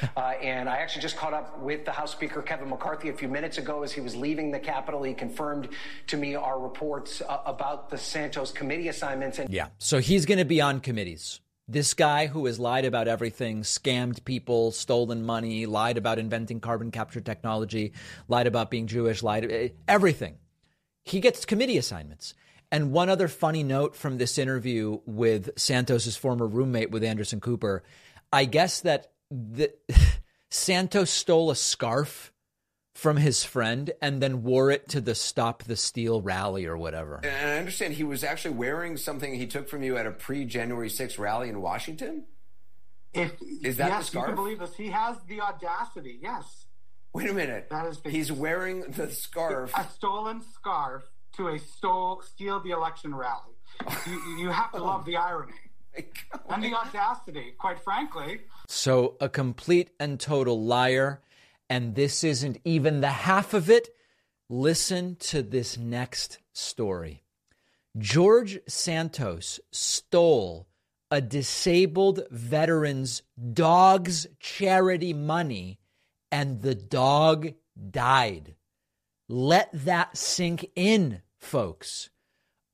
and 0.41 0.69
I 0.69 0.77
actually 0.77 1.01
just 1.01 1.17
caught 1.17 1.33
up 1.33 1.59
with 1.59 1.83
the 1.83 1.91
House 1.91 2.13
Speaker 2.13 2.41
Kevin 2.41 2.69
McCarthy 2.69 3.09
a 3.09 3.13
few 3.13 3.27
minutes 3.27 3.57
ago 3.57 3.83
as 3.83 3.91
he 3.91 3.99
was 3.99 4.15
leaving 4.15 4.49
the 4.49 4.59
Capitol. 4.59 5.03
He 5.03 5.13
confirmed 5.13 5.67
to 6.07 6.17
me 6.17 6.35
our 6.35 6.57
reports 6.57 7.21
uh, 7.21 7.41
about 7.45 7.89
the 7.89 7.97
Santos 7.97 8.53
committee 8.53 8.87
assignments. 8.87 9.39
And 9.39 9.49
Yeah. 9.49 9.67
So 9.79 9.99
he's 9.99 10.25
going 10.25 10.39
to 10.39 10.45
be 10.45 10.61
on 10.61 10.79
committees. 10.79 11.41
This 11.67 11.93
guy 11.93 12.27
who 12.27 12.45
has 12.45 12.59
lied 12.59 12.83
about 12.83 13.07
everything, 13.07 13.61
scammed 13.61 14.25
people, 14.25 14.71
stolen 14.71 15.25
money, 15.25 15.65
lied 15.65 15.97
about 15.97 16.19
inventing 16.19 16.59
carbon 16.59 16.91
capture 16.91 17.21
technology, 17.21 17.93
lied 18.27 18.47
about 18.47 18.69
being 18.69 18.87
Jewish, 18.87 19.23
lied 19.23 19.49
eh, 19.49 19.69
everything. 19.87 20.35
He 21.05 21.21
gets 21.21 21.45
committee 21.45 21.77
assignments. 21.77 22.33
And 22.69 22.91
one 22.91 23.07
other 23.07 23.27
funny 23.27 23.63
note 23.63 23.95
from 23.95 24.17
this 24.17 24.37
interview 24.37 24.99
with 25.05 25.57
Santos's 25.57 26.17
former 26.17 26.47
roommate 26.47 26.91
with 26.91 27.03
Anderson 27.03 27.39
Cooper, 27.39 27.83
I 28.31 28.45
guess 28.45 28.81
that 28.81 29.11
the, 29.29 29.71
Santos 30.49 31.11
stole 31.11 31.49
a 31.49 31.55
scarf 31.55 32.32
from 32.93 33.17
his 33.17 33.43
friend 33.43 33.91
and 34.01 34.21
then 34.21 34.43
wore 34.43 34.69
it 34.71 34.87
to 34.89 35.01
the 35.01 35.15
Stop 35.15 35.63
the 35.63 35.75
Steal 35.75 36.21
rally 36.21 36.65
or 36.65 36.77
whatever. 36.77 37.19
And 37.23 37.49
I 37.49 37.57
understand 37.57 37.93
he 37.95 38.03
was 38.03 38.23
actually 38.23 38.55
wearing 38.55 38.97
something 38.97 39.33
he 39.33 39.47
took 39.47 39.67
from 39.67 39.83
you 39.83 39.97
at 39.97 40.05
a 40.05 40.11
pre 40.11 40.45
January 40.45 40.89
6th 40.89 41.17
rally 41.17 41.49
in 41.49 41.61
Washington. 41.61 42.25
If 43.13 43.31
Is 43.63 43.77
that 43.77 43.85
the 43.85 43.89
yes, 43.91 43.99
you 43.99 44.03
scarf? 44.19 44.25
can 44.27 44.35
believe 44.35 44.59
this. 44.59 44.75
He 44.75 44.87
has 44.89 45.17
the 45.27 45.41
audacity. 45.41 46.19
Yes, 46.21 46.65
Wait 47.13 47.29
a 47.29 47.33
minute. 47.33 47.67
That 47.69 47.85
is 47.85 47.99
the- 48.01 48.09
He's 48.09 48.31
wearing 48.31 48.81
the 48.81 49.07
scarf. 49.11 49.71
a 49.77 49.87
stolen 49.93 50.41
scarf 50.55 51.03
to 51.37 51.49
a 51.49 51.59
stole 51.59 52.21
steal 52.23 52.59
the 52.59 52.71
election 52.71 53.13
rally. 53.13 53.53
You, 54.07 54.37
you 54.39 54.49
have 54.49 54.71
to 54.71 54.77
oh 54.81 54.85
love 54.85 55.05
the 55.05 55.17
irony 55.17 55.53
and 56.49 56.63
the 56.63 56.73
audacity. 56.73 57.53
Quite 57.59 57.79
frankly, 57.83 58.41
So, 58.67 59.15
a 59.19 59.29
complete 59.29 59.91
and 59.99 60.19
total 60.19 60.63
liar. 60.63 61.21
And 61.73 61.95
this 61.95 62.23
isn't 62.23 62.59
even 62.63 63.01
the 63.01 63.07
half 63.07 63.55
of 63.55 63.67
it. 63.67 63.89
Listen 64.47 65.15
to 65.21 65.41
this 65.41 65.75
next 65.75 66.37
story. 66.53 67.23
George 67.97 68.59
Santos 68.67 69.59
stole 69.71 70.67
a 71.09 71.19
disabled 71.19 72.27
veteran's 72.29 73.23
dog's 73.53 74.27
charity 74.39 75.13
money, 75.13 75.79
and 76.31 76.61
the 76.61 76.75
dog 76.75 77.53
died. 77.89 78.53
Let 79.27 79.71
that 79.73 80.15
sink 80.15 80.69
in, 80.75 81.23
folks. 81.39 82.11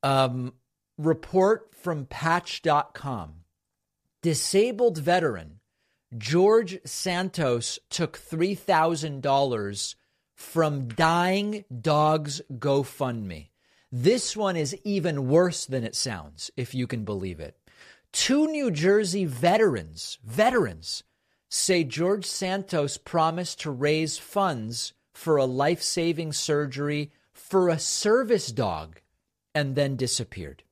Um, 0.04 0.56
report 0.98 1.74
from 1.74 2.06
patch.com. 2.06 3.46
Disabled 4.22 4.98
veteran 4.98 5.59
George 6.18 6.80
Santos 6.86 7.78
took 7.90 8.18
$3,000 8.18 9.96
from 10.36 10.88
Dying 10.88 11.66
Dogs 11.82 12.42
GoFundMe. 12.52 13.50
This 13.92 14.36
one 14.36 14.56
is 14.56 14.76
even 14.84 15.28
worse 15.28 15.66
than 15.66 15.84
it 15.84 15.96
sounds, 15.96 16.50
if 16.58 16.74
you 16.74 16.88
can 16.88 17.04
believe 17.04 17.40
it. 17.40 17.58
Two 18.12 18.48
New 18.48 18.72
Jersey 18.72 19.26
veterans, 19.26 20.18
veterans, 20.24 21.04
say 21.48 21.84
George 21.84 22.26
Santos 22.26 22.98
promised 22.98 23.60
to 23.62 23.72
raise 23.72 24.18
funds 24.18 24.94
for 25.14 25.38
a 25.38 25.46
life 25.46 25.84
saving 25.84 26.34
surgery 26.34 27.12
for 27.34 27.70
a 27.70 27.78
service 27.78 28.52
dog 28.52 29.02
and 29.54 29.76
then 29.76 29.96
disappeared. 29.96 30.64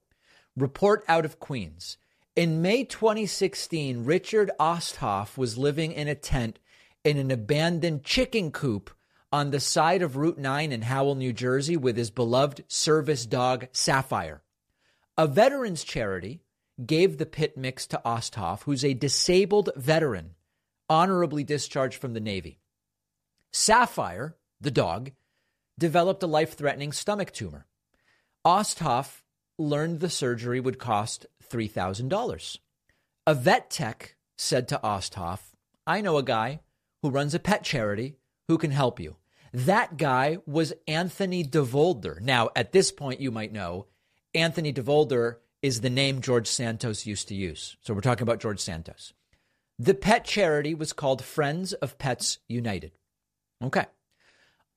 Report 0.55 1.03
out 1.07 1.25
of 1.25 1.39
Queens. 1.39 1.97
In 2.37 2.61
May 2.61 2.83
2016, 2.83 4.05
Richard 4.05 4.51
Osthoff 4.59 5.39
was 5.39 5.57
living 5.57 5.91
in 5.91 6.07
a 6.07 6.13
tent 6.13 6.59
in 7.03 7.17
an 7.17 7.31
abandoned 7.31 8.03
chicken 8.03 8.51
coop 8.51 8.91
on 9.31 9.49
the 9.49 9.59
side 9.59 10.03
of 10.03 10.15
Route 10.15 10.37
9 10.37 10.71
in 10.71 10.83
Howell, 10.83 11.15
New 11.15 11.33
Jersey, 11.33 11.75
with 11.75 11.97
his 11.97 12.11
beloved 12.11 12.63
service 12.67 13.25
dog, 13.25 13.65
Sapphire. 13.71 14.43
A 15.17 15.25
veterans 15.25 15.83
charity 15.83 16.41
gave 16.85 17.17
the 17.17 17.25
pit 17.25 17.57
mix 17.57 17.87
to 17.87 18.01
Osthoff, 18.05 18.61
who's 18.61 18.85
a 18.85 18.93
disabled 18.93 19.71
veteran, 19.75 20.35
honorably 20.87 21.43
discharged 21.43 21.99
from 21.99 22.13
the 22.13 22.19
Navy. 22.19 22.59
Sapphire, 23.51 24.35
the 24.61 24.69
dog, 24.69 25.09
developed 25.79 26.21
a 26.21 26.27
life 26.27 26.53
threatening 26.53 26.91
stomach 26.91 27.33
tumor. 27.33 27.65
Osthoff 28.45 29.23
learned 29.57 29.99
the 29.99 30.09
surgery 30.09 30.59
would 30.59 30.79
cost 30.79 31.25
$3,000. 31.49 32.57
A 33.25 33.33
vet 33.33 33.69
tech 33.69 34.15
said 34.37 34.67
to 34.67 34.79
Osthoff, 34.83 35.55
I 35.85 36.01
know 36.01 36.17
a 36.17 36.23
guy 36.23 36.59
who 37.01 37.09
runs 37.09 37.33
a 37.33 37.39
pet 37.39 37.63
charity 37.63 38.17
who 38.47 38.57
can 38.57 38.71
help 38.71 38.99
you. 38.99 39.15
That 39.53 39.97
guy 39.97 40.37
was 40.45 40.73
Anthony 40.87 41.43
DeVolder. 41.43 42.21
Now, 42.21 42.49
at 42.55 42.71
this 42.71 42.91
point, 42.91 43.21
you 43.21 43.31
might 43.31 43.53
know 43.53 43.87
Anthony 44.33 44.73
DeVolder 44.73 45.37
is 45.61 45.81
the 45.81 45.89
name 45.89 46.21
George 46.21 46.47
Santos 46.47 47.05
used 47.05 47.27
to 47.29 47.35
use. 47.35 47.77
So 47.81 47.93
we're 47.93 48.01
talking 48.01 48.23
about 48.23 48.39
George 48.39 48.59
Santos. 48.59 49.13
The 49.79 49.93
pet 49.93 50.25
charity 50.25 50.73
was 50.73 50.93
called 50.93 51.23
Friends 51.23 51.73
of 51.73 51.97
Pets 51.97 52.39
United. 52.47 52.91
Okay. 53.63 53.85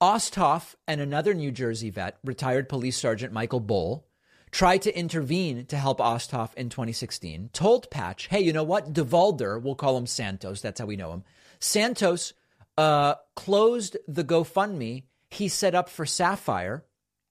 Osthoff 0.00 0.74
and 0.88 1.00
another 1.00 1.34
New 1.34 1.50
Jersey 1.50 1.90
vet, 1.90 2.18
retired 2.24 2.68
police 2.68 2.96
sergeant 2.96 3.32
Michael 3.32 3.60
Boll, 3.60 4.06
tried 4.50 4.82
to 4.82 4.98
intervene 4.98 5.66
to 5.66 5.76
help 5.76 6.00
Osthoff 6.00 6.54
in 6.54 6.68
2016, 6.68 7.50
told 7.52 7.90
Patch, 7.90 8.26
hey, 8.28 8.40
you 8.40 8.52
know 8.52 8.64
what? 8.64 8.92
DeVolder, 8.92 9.60
we'll 9.60 9.74
call 9.74 9.96
him 9.96 10.06
Santos, 10.06 10.60
that's 10.60 10.80
how 10.80 10.86
we 10.86 10.96
know 10.96 11.12
him. 11.12 11.24
Santos 11.60 12.32
uh, 12.76 13.14
closed 13.36 13.96
the 14.08 14.24
GoFundMe 14.24 15.04
he 15.30 15.48
set 15.48 15.74
up 15.74 15.88
for 15.88 16.04
Sapphire 16.04 16.84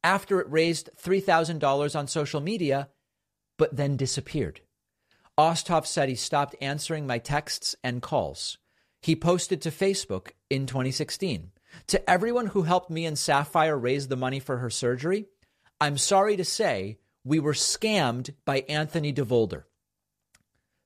after 0.03 0.39
it 0.39 0.49
raised 0.49 0.89
$3,000 1.01 1.95
on 1.97 2.07
social 2.07 2.39
media, 2.39 2.89
but 3.57 3.75
then 3.75 3.97
disappeared. 3.97 4.61
Osthoff 5.37 5.85
said 5.85 6.09
he 6.09 6.15
stopped 6.15 6.55
answering 6.61 7.05
my 7.05 7.17
texts 7.17 7.75
and 7.83 8.01
calls. 8.01 8.57
He 9.01 9.15
posted 9.15 9.61
to 9.61 9.71
Facebook 9.71 10.31
in 10.49 10.65
2016 10.65 11.51
To 11.87 12.09
everyone 12.09 12.47
who 12.47 12.63
helped 12.63 12.89
me 12.89 13.05
and 13.05 13.17
Sapphire 13.17 13.77
raise 13.77 14.07
the 14.07 14.15
money 14.15 14.39
for 14.39 14.57
her 14.57 14.69
surgery, 14.69 15.25
I'm 15.79 15.97
sorry 15.97 16.37
to 16.37 16.45
say 16.45 16.97
we 17.23 17.39
were 17.39 17.53
scammed 17.53 18.33
by 18.45 18.61
Anthony 18.69 19.13
DeVolder. 19.13 19.63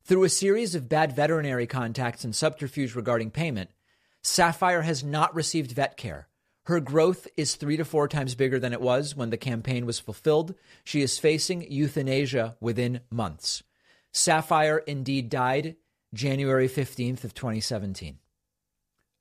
Through 0.06 0.24
a 0.24 0.30
series 0.30 0.76
of 0.76 0.90
bad 0.90 1.16
veterinary 1.16 1.68
contacts 1.68 2.24
and 2.24 2.36
subterfuge 2.36 2.96
regarding 2.96 3.32
payment, 3.32 3.70
Sapphire 4.22 4.82
has 4.82 5.04
not 5.04 5.34
received 5.36 5.72
vet 5.72 5.96
care. 5.96 6.28
Her 6.66 6.80
growth 6.80 7.28
is 7.36 7.56
three 7.56 7.78
to 7.78 7.86
four 7.86 8.08
times 8.08 8.36
bigger 8.36 8.60
than 8.60 8.74
it 8.74 8.82
was 8.82 9.16
when 9.16 9.30
the 9.30 9.38
campaign 9.38 9.86
was 9.86 10.00
fulfilled. 10.00 10.56
She 10.84 11.02
is 11.02 11.20
facing 11.20 11.70
euthanasia 11.70 12.56
within 12.62 13.02
months. 13.12 13.64
Sapphire 14.14 14.78
indeed 14.80 15.30
died 15.30 15.76
January 16.14 16.70
15th 16.70 17.24
of 17.24 17.34
2017. 17.34 18.20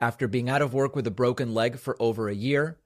After 0.01 0.29
being 0.29 0.49
out 0.49 0.63
of 0.63 0.75
work 0.75 0.95
with 0.95 1.07
a 1.07 1.13
broken 1.13 1.55
leg 1.55 1.79
for 1.79 1.97
over 2.01 2.29
a 2.29 2.35
year, 2.35 2.79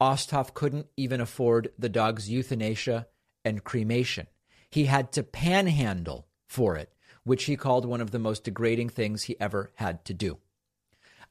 Osthoff 0.00 0.52
couldn't 0.52 0.86
even 0.96 1.20
afford 1.20 1.70
the 1.78 1.88
dog's 1.88 2.28
euthanasia 2.28 3.06
and 3.44 3.64
cremation. 3.64 4.26
He 4.70 4.86
had 4.86 5.12
to 5.12 5.22
panhandle 5.22 6.26
for 6.48 6.76
it, 6.76 6.92
which 7.24 7.44
he 7.44 7.56
called 7.56 7.84
one 7.84 8.00
of 8.00 8.10
the 8.10 8.18
most 8.18 8.44
degrading 8.44 8.90
things 8.90 9.24
he 9.24 9.40
ever 9.40 9.70
had 9.76 10.04
to 10.06 10.14
do. 10.14 10.38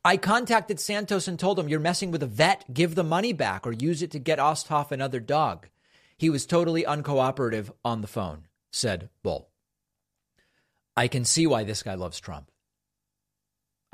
I 0.04 0.18
contacted 0.18 0.80
Santos 0.80 1.28
and 1.28 1.40
told 1.40 1.60
him, 1.60 1.70
You're 1.70 1.80
messing 1.80 2.12
with 2.12 2.24
a 2.24 2.28
vet. 2.28 2.74
Give 2.74 2.96
the 2.96 3.04
money 3.04 3.34
back 3.34 3.68
or 3.68 3.72
use 3.72 4.02
it 4.02 4.12
to 4.12 4.20
get 4.20 4.40
Osthoff 4.40 4.92
another 4.92 5.20
dog. 5.20 5.68
He 6.18 6.30
was 6.30 6.46
totally 6.46 6.84
uncooperative 6.84 7.72
on 7.86 8.02
the 8.02 8.08
phone, 8.08 8.48
said 8.72 9.10
Boll. 9.24 9.50
I 10.96 11.08
can 11.08 11.24
see 11.24 11.48
why 11.48 11.64
this 11.64 11.84
guy 11.84 11.96
loves 11.96 12.20
Trump. 12.20 12.52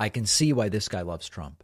I 0.00 0.08
can 0.08 0.26
see 0.26 0.52
why 0.52 0.68
this 0.68 0.88
guy 0.88 1.02
loves 1.02 1.28
Trump. 1.28 1.62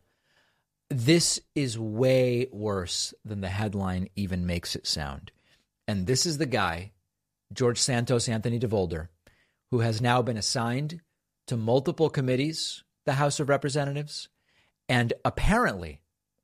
This 0.90 1.40
is 1.55 1.79
way 1.79 2.49
worse 2.53 3.14
than 3.25 3.40
the 3.40 3.49
headline 3.49 4.09
even 4.17 4.47
makes 4.47 4.77
it 4.77 4.87
sound. 4.87 5.33
And 5.87 6.07
this 6.07 6.27
is 6.27 6.38
the 6.38 6.47
guy, 6.47 6.92
George 7.53 7.79
Santos 7.79 8.29
Anthony 8.29 8.59
DeVolder, 8.59 9.09
who 9.70 9.81
has 9.81 10.01
now 10.01 10.23
been 10.23 10.37
assigned 10.37 11.01
to 11.47 11.57
multiple 11.57 12.09
committees, 12.09 12.85
the 13.05 13.14
House 13.14 13.40
of 13.40 13.49
Representatives, 13.49 14.29
and 14.88 15.12
apparently, 15.25 16.01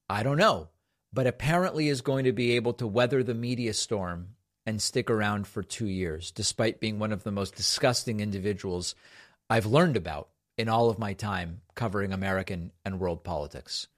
I 0.08 0.22
don't 0.22 0.38
know, 0.38 0.68
but 1.12 1.26
apparently 1.26 1.88
is 1.88 2.00
going 2.00 2.24
to 2.24 2.32
be 2.32 2.52
able 2.52 2.74
to 2.74 2.86
weather 2.86 3.22
the 3.22 3.34
media 3.34 3.74
storm 3.74 4.36
and 4.66 4.80
stick 4.80 5.10
around 5.10 5.46
for 5.46 5.62
two 5.62 5.88
years, 5.88 6.30
despite 6.30 6.80
being 6.80 6.98
one 6.98 7.12
of 7.12 7.24
the 7.24 7.32
most 7.32 7.54
disgusting 7.54 8.20
individuals 8.20 8.94
I've 9.48 9.66
learned 9.66 9.96
about 9.96 10.28
in 10.56 10.68
all 10.68 10.90
of 10.90 10.98
my 10.98 11.14
time 11.14 11.62
covering 11.74 12.12
American 12.12 12.70
and 12.84 13.00
world 13.00 13.24
politics. 13.24 13.88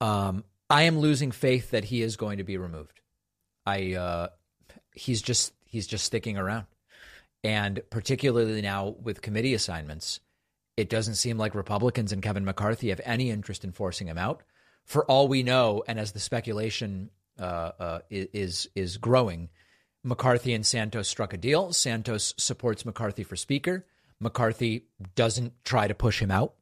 Um, 0.00 0.44
I 0.68 0.82
am 0.82 0.98
losing 0.98 1.30
faith 1.30 1.70
that 1.70 1.84
he 1.84 2.02
is 2.02 2.16
going 2.16 2.38
to 2.38 2.44
be 2.44 2.56
removed. 2.56 3.00
I 3.64 3.94
uh, 3.94 4.28
he's 4.94 5.20
just 5.20 5.52
he's 5.64 5.86
just 5.86 6.04
sticking 6.04 6.38
around, 6.38 6.66
and 7.42 7.82
particularly 7.90 8.62
now 8.62 8.96
with 9.02 9.22
committee 9.22 9.54
assignments, 9.54 10.20
it 10.76 10.88
doesn't 10.88 11.16
seem 11.16 11.36
like 11.36 11.54
Republicans 11.54 12.12
and 12.12 12.22
Kevin 12.22 12.44
McCarthy 12.44 12.88
have 12.88 13.00
any 13.04 13.30
interest 13.30 13.64
in 13.64 13.72
forcing 13.72 14.08
him 14.08 14.18
out. 14.18 14.42
For 14.84 15.04
all 15.06 15.28
we 15.28 15.42
know, 15.42 15.82
and 15.86 15.98
as 15.98 16.12
the 16.12 16.20
speculation 16.20 17.10
uh, 17.38 17.72
uh, 17.78 17.98
is 18.10 18.68
is 18.74 18.96
growing, 18.96 19.50
McCarthy 20.02 20.52
and 20.52 20.64
Santos 20.64 21.08
struck 21.08 21.32
a 21.32 21.38
deal. 21.38 21.72
Santos 21.72 22.34
supports 22.36 22.84
McCarthy 22.84 23.22
for 23.22 23.36
Speaker. 23.36 23.86
McCarthy 24.20 24.86
doesn't 25.14 25.52
try 25.64 25.88
to 25.88 25.94
push 25.94 26.20
him 26.20 26.30
out. 26.30 26.54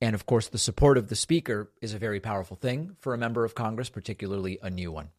And 0.00 0.14
of 0.14 0.26
course, 0.26 0.48
the 0.48 0.58
support 0.58 0.98
of 0.98 1.08
the 1.08 1.16
Speaker 1.16 1.70
is 1.80 1.94
a 1.94 1.98
very 1.98 2.20
powerful 2.20 2.56
thing 2.56 2.96
for 2.98 3.14
a 3.14 3.18
member 3.18 3.44
of 3.44 3.54
Congress, 3.54 3.90
particularly 3.90 4.58
a 4.62 4.70
new 4.70 4.90
one. 4.90 5.10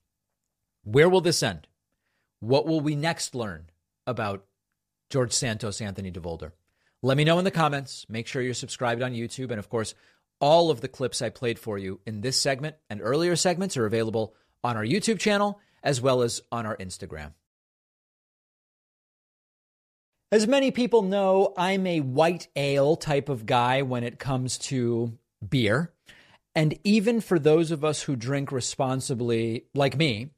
Where 0.84 1.10
will 1.10 1.21
this 1.21 1.43
end? 1.43 1.67
What 2.41 2.65
will 2.65 2.82
we 2.82 2.95
next 2.95 3.36
learn 3.36 3.69
about 4.06 4.45
George 5.10 5.32
Santos, 5.32 5.80
Anthony 5.80 6.12
DeVolder? 6.12 6.51
Let 7.04 7.15
me 7.15 7.23
know 7.23 7.38
in 7.38 7.45
the 7.45 7.51
comments. 7.51 8.06
Make 8.10 8.27
sure 8.27 8.41
you're 8.41 8.54
subscribed 8.54 9.01
on 9.01 9.13
YouTube. 9.13 9.51
And 9.51 9.60
of 9.60 9.69
course, 9.69 9.93
all 10.39 10.71
of 10.71 10.82
the 10.82 10.88
clips 10.88 11.21
I 11.21 11.30
played 11.30 11.60
for 11.60 11.77
you 11.77 11.99
in 12.06 12.21
this 12.21 12.41
segment 12.41 12.75
and 12.89 12.99
earlier 13.01 13.36
segments 13.36 13.77
are 13.77 13.86
available 13.86 14.34
on 14.63 14.75
our 14.75 14.84
YouTube 14.84 15.19
channel 15.19 15.60
as 15.84 16.01
well 16.01 16.23
as 16.23 16.41
on 16.51 16.65
our 16.65 16.75
Instagram. 16.77 17.34
As 20.32 20.47
many 20.47 20.71
people 20.71 21.04
know, 21.04 21.54
I'm 21.58 21.86
a 21.86 21.99
white 21.99 22.47
ale 22.56 22.95
type 22.95 23.30
of 23.30 23.45
guy 23.45 23.84
when 23.84 24.04
it 24.04 24.17
comes 24.17 24.58
to 24.60 25.17
beer. 25.47 25.93
And 26.56 26.77
even 26.84 27.21
for 27.21 27.38
those 27.38 27.69
of 27.69 27.86
us 27.86 28.04
who 28.04 28.15
drink 28.15 28.51
responsibly, 28.51 29.65
like 29.73 29.97
me, 29.97 30.32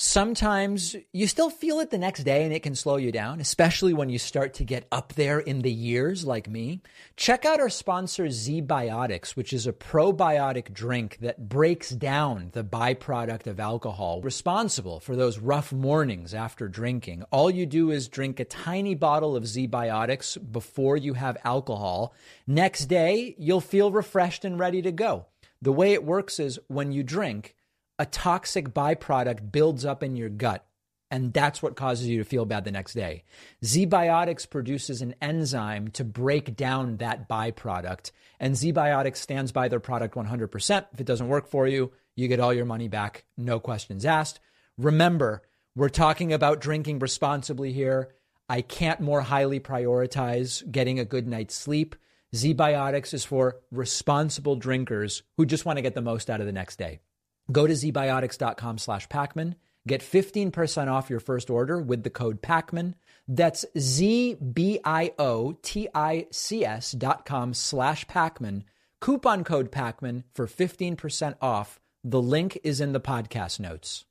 sometimes 0.00 0.94
you 1.12 1.26
still 1.26 1.50
feel 1.50 1.80
it 1.80 1.90
the 1.90 1.98
next 1.98 2.22
day 2.22 2.44
and 2.44 2.52
it 2.52 2.62
can 2.62 2.76
slow 2.76 2.98
you 2.98 3.10
down, 3.10 3.40
especially 3.40 3.92
when 3.92 4.08
you 4.08 4.16
start 4.16 4.54
to 4.54 4.62
get 4.62 4.86
up 4.92 5.12
there 5.14 5.40
in 5.40 5.62
the 5.62 5.72
years 5.72 6.24
like 6.24 6.48
me. 6.48 6.80
Check 7.16 7.44
out 7.44 7.58
our 7.58 7.68
sponsor, 7.68 8.26
ZBiotics, 8.26 9.30
which 9.30 9.52
is 9.52 9.66
a 9.66 9.72
probiotic 9.72 10.72
drink 10.72 11.18
that 11.20 11.48
breaks 11.48 11.90
down 11.90 12.50
the 12.52 12.62
byproduct 12.62 13.48
of 13.48 13.58
alcohol, 13.58 14.20
responsible 14.22 15.00
for 15.00 15.16
those 15.16 15.40
rough 15.40 15.72
mornings 15.72 16.32
after 16.32 16.68
drinking. 16.68 17.24
All 17.32 17.50
you 17.50 17.66
do 17.66 17.90
is 17.90 18.06
drink 18.06 18.38
a 18.38 18.44
tiny 18.44 18.94
bottle 18.94 19.34
of 19.34 19.42
ZBiotics 19.42 20.52
before 20.52 20.96
you 20.96 21.14
have 21.14 21.36
alcohol. 21.42 22.14
Next 22.46 22.86
day, 22.86 23.34
you'll 23.36 23.60
feel 23.60 23.90
refreshed 23.90 24.44
and 24.44 24.60
ready 24.60 24.80
to 24.80 24.92
go. 24.92 25.26
The 25.60 25.72
way 25.72 25.92
it 25.92 26.04
works 26.04 26.38
is 26.38 26.60
when 26.68 26.92
you 26.92 27.02
drink, 27.02 27.56
a 27.98 28.06
toxic 28.06 28.70
byproduct 28.70 29.50
builds 29.50 29.84
up 29.84 30.02
in 30.02 30.16
your 30.16 30.28
gut. 30.28 30.64
And 31.10 31.32
that's 31.32 31.62
what 31.62 31.74
causes 31.74 32.06
you 32.06 32.18
to 32.18 32.24
feel 32.24 32.44
bad 32.44 32.64
the 32.64 32.70
next 32.70 32.92
day. 32.92 33.24
ZBiotics 33.64 34.48
produces 34.48 35.00
an 35.00 35.14
enzyme 35.22 35.88
to 35.92 36.04
break 36.04 36.54
down 36.54 36.98
that 36.98 37.28
byproduct. 37.28 38.10
And 38.38 38.54
ZBiotics 38.54 39.16
stands 39.16 39.50
by 39.50 39.68
their 39.68 39.80
product 39.80 40.14
100%. 40.14 40.86
If 40.92 41.00
it 41.00 41.06
doesn't 41.06 41.28
work 41.28 41.48
for 41.48 41.66
you, 41.66 41.92
you 42.14 42.28
get 42.28 42.40
all 42.40 42.52
your 42.52 42.66
money 42.66 42.88
back, 42.88 43.24
no 43.38 43.58
questions 43.58 44.04
asked. 44.04 44.40
Remember, 44.76 45.42
we're 45.74 45.88
talking 45.88 46.32
about 46.32 46.60
drinking 46.60 46.98
responsibly 46.98 47.72
here. 47.72 48.14
I 48.48 48.60
can't 48.60 49.00
more 49.00 49.22
highly 49.22 49.60
prioritize 49.60 50.68
getting 50.70 50.98
a 50.98 51.04
good 51.04 51.26
night's 51.26 51.54
sleep. 51.54 51.96
ZBiotics 52.34 53.14
is 53.14 53.24
for 53.24 53.60
responsible 53.70 54.56
drinkers 54.56 55.22
who 55.36 55.46
just 55.46 55.64
want 55.64 55.78
to 55.78 55.82
get 55.82 55.94
the 55.94 56.02
most 56.02 56.28
out 56.28 56.40
of 56.40 56.46
the 56.46 56.52
next 56.52 56.76
day. 56.76 57.00
Go 57.50 57.66
to 57.66 57.72
zbiotics.com 57.72 58.78
slash 58.78 59.08
Pakman. 59.08 59.54
Get 59.86 60.02
15% 60.02 60.88
off 60.88 61.08
your 61.08 61.20
first 61.20 61.48
order 61.48 61.80
with 61.80 62.02
the 62.02 62.10
code 62.10 62.42
PAKMAN. 62.42 62.94
That's 63.26 63.64
Z-B-I-O-T-I-C-S 63.78 64.52
dot 66.92 67.24
com 67.24 67.54
slash 67.54 68.06
Pakman. 68.06 68.64
Coupon 69.00 69.44
code 69.44 69.72
PAKMAN 69.72 70.24
for 70.34 70.46
15% 70.46 71.36
off. 71.40 71.80
The 72.04 72.20
link 72.20 72.58
is 72.62 72.80
in 72.80 72.92
the 72.92 73.00
podcast 73.00 73.60
notes. 73.60 74.04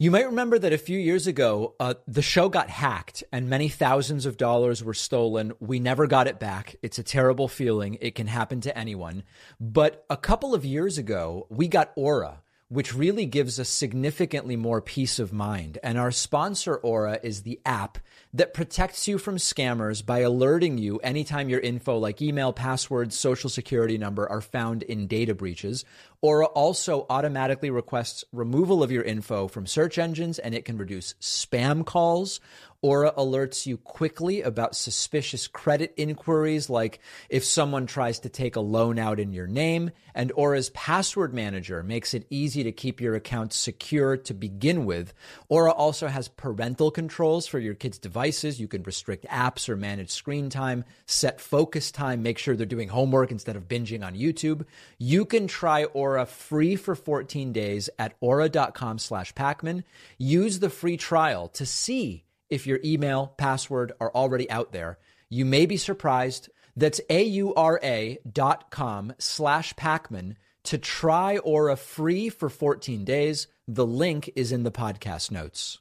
You 0.00 0.12
might 0.12 0.26
remember 0.26 0.60
that 0.60 0.72
a 0.72 0.78
few 0.78 0.96
years 0.96 1.26
ago, 1.26 1.74
uh, 1.80 1.94
the 2.06 2.22
show 2.22 2.48
got 2.48 2.70
hacked 2.70 3.24
and 3.32 3.50
many 3.50 3.68
thousands 3.68 4.26
of 4.26 4.36
dollars 4.36 4.84
were 4.84 4.94
stolen. 4.94 5.54
We 5.58 5.80
never 5.80 6.06
got 6.06 6.28
it 6.28 6.38
back. 6.38 6.76
It's 6.82 7.00
a 7.00 7.02
terrible 7.02 7.48
feeling. 7.48 7.98
It 8.00 8.14
can 8.14 8.28
happen 8.28 8.60
to 8.60 8.78
anyone. 8.78 9.24
But 9.58 10.04
a 10.08 10.16
couple 10.16 10.54
of 10.54 10.64
years 10.64 10.98
ago, 10.98 11.48
we 11.50 11.66
got 11.66 11.90
Aura 11.96 12.42
which 12.68 12.94
really 12.94 13.24
gives 13.24 13.58
us 13.58 13.68
significantly 13.68 14.54
more 14.54 14.82
peace 14.82 15.18
of 15.18 15.32
mind. 15.32 15.78
And 15.82 15.96
our 15.96 16.10
sponsor, 16.10 16.76
Aura, 16.76 17.18
is 17.22 17.42
the 17.42 17.60
app 17.64 17.98
that 18.34 18.52
protects 18.52 19.08
you 19.08 19.16
from 19.16 19.36
scammers 19.36 20.04
by 20.04 20.18
alerting 20.18 20.76
you 20.76 20.98
anytime 20.98 21.48
your 21.48 21.60
info 21.60 21.96
like 21.96 22.20
email, 22.20 22.52
passwords, 22.52 23.18
social 23.18 23.48
security 23.48 23.96
number 23.96 24.28
are 24.30 24.42
found 24.42 24.82
in 24.82 25.06
data 25.06 25.34
breaches. 25.34 25.86
Aura 26.20 26.46
also 26.46 27.06
automatically 27.08 27.70
requests 27.70 28.24
removal 28.32 28.82
of 28.82 28.92
your 28.92 29.02
info 29.02 29.48
from 29.48 29.66
search 29.66 29.96
engines 29.98 30.38
and 30.38 30.54
it 30.54 30.66
can 30.66 30.76
reduce 30.76 31.14
spam 31.14 31.86
calls. 31.86 32.38
Aura 32.80 33.12
alerts 33.18 33.66
you 33.66 33.76
quickly 33.76 34.40
about 34.40 34.76
suspicious 34.76 35.48
credit 35.48 35.92
inquiries, 35.96 36.70
like 36.70 37.00
if 37.28 37.44
someone 37.44 37.86
tries 37.86 38.20
to 38.20 38.28
take 38.28 38.54
a 38.54 38.60
loan 38.60 39.00
out 39.00 39.18
in 39.18 39.32
your 39.32 39.48
name. 39.48 39.90
And 40.14 40.30
Aura's 40.36 40.70
password 40.70 41.34
manager 41.34 41.82
makes 41.82 42.14
it 42.14 42.28
easy 42.30 42.62
to 42.62 42.70
keep 42.70 43.00
your 43.00 43.16
account 43.16 43.52
secure 43.52 44.16
to 44.18 44.32
begin 44.32 44.84
with. 44.84 45.12
Aura 45.48 45.72
also 45.72 46.06
has 46.06 46.28
parental 46.28 46.92
controls 46.92 47.48
for 47.48 47.58
your 47.58 47.74
kids' 47.74 47.98
devices. 47.98 48.60
You 48.60 48.68
can 48.68 48.84
restrict 48.84 49.26
apps 49.26 49.68
or 49.68 49.74
manage 49.74 50.10
screen 50.10 50.48
time, 50.48 50.84
set 51.06 51.40
focus 51.40 51.90
time, 51.90 52.22
make 52.22 52.38
sure 52.38 52.54
they're 52.54 52.64
doing 52.64 52.90
homework 52.90 53.32
instead 53.32 53.56
of 53.56 53.66
binging 53.66 54.06
on 54.06 54.14
YouTube. 54.14 54.64
You 54.98 55.24
can 55.24 55.48
try 55.48 55.82
Aura 55.82 56.26
free 56.26 56.76
for 56.76 56.94
14 56.94 57.52
days 57.52 57.90
at 57.98 58.14
aura.com 58.20 59.00
slash 59.00 59.34
Pakman. 59.34 59.82
Use 60.16 60.60
the 60.60 60.70
free 60.70 60.96
trial 60.96 61.48
to 61.48 61.66
see 61.66 62.22
if 62.50 62.66
your 62.66 62.80
email, 62.84 63.34
password 63.36 63.92
are 64.00 64.12
already 64.14 64.50
out 64.50 64.72
there. 64.72 64.98
You 65.28 65.44
may 65.44 65.66
be 65.66 65.76
surprised. 65.76 66.48
That's 66.76 67.00
A-U-R-A 67.10 68.18
dot 68.30 68.70
com 68.70 69.12
slash 69.18 69.74
Pakman 69.74 70.36
to 70.64 70.78
try 70.78 71.38
Aura 71.38 71.76
free 71.76 72.28
for 72.28 72.48
14 72.48 73.04
days. 73.04 73.48
The 73.66 73.86
link 73.86 74.30
is 74.36 74.52
in 74.52 74.62
the 74.62 74.70
podcast 74.70 75.30
notes. 75.30 75.78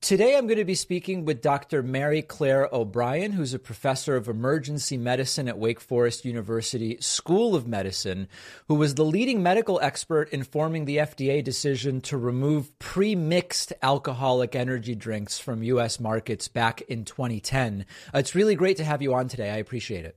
Today, 0.00 0.34
I'm 0.34 0.46
going 0.46 0.56
to 0.56 0.64
be 0.64 0.74
speaking 0.74 1.26
with 1.26 1.42
Dr. 1.42 1.82
Mary 1.82 2.22
Claire 2.22 2.70
O'Brien, 2.72 3.32
who's 3.32 3.52
a 3.52 3.58
professor 3.58 4.16
of 4.16 4.28
emergency 4.28 4.96
medicine 4.96 5.46
at 5.46 5.58
Wake 5.58 5.78
Forest 5.78 6.24
University 6.24 6.96
School 7.00 7.54
of 7.54 7.68
Medicine, 7.68 8.26
who 8.66 8.76
was 8.76 8.94
the 8.94 9.04
leading 9.04 9.42
medical 9.42 9.78
expert 9.80 10.30
informing 10.30 10.86
the 10.86 10.96
FDA 10.96 11.44
decision 11.44 12.00
to 12.00 12.16
remove 12.16 12.76
pre 12.78 13.14
mixed 13.14 13.74
alcoholic 13.82 14.56
energy 14.56 14.94
drinks 14.94 15.38
from 15.38 15.62
U.S. 15.64 16.00
markets 16.00 16.48
back 16.48 16.80
in 16.82 17.04
2010. 17.04 17.84
Uh, 18.14 18.18
it's 18.18 18.34
really 18.34 18.54
great 18.54 18.78
to 18.78 18.84
have 18.84 19.02
you 19.02 19.12
on 19.12 19.28
today. 19.28 19.50
I 19.50 19.56
appreciate 19.56 20.06
it. 20.06 20.16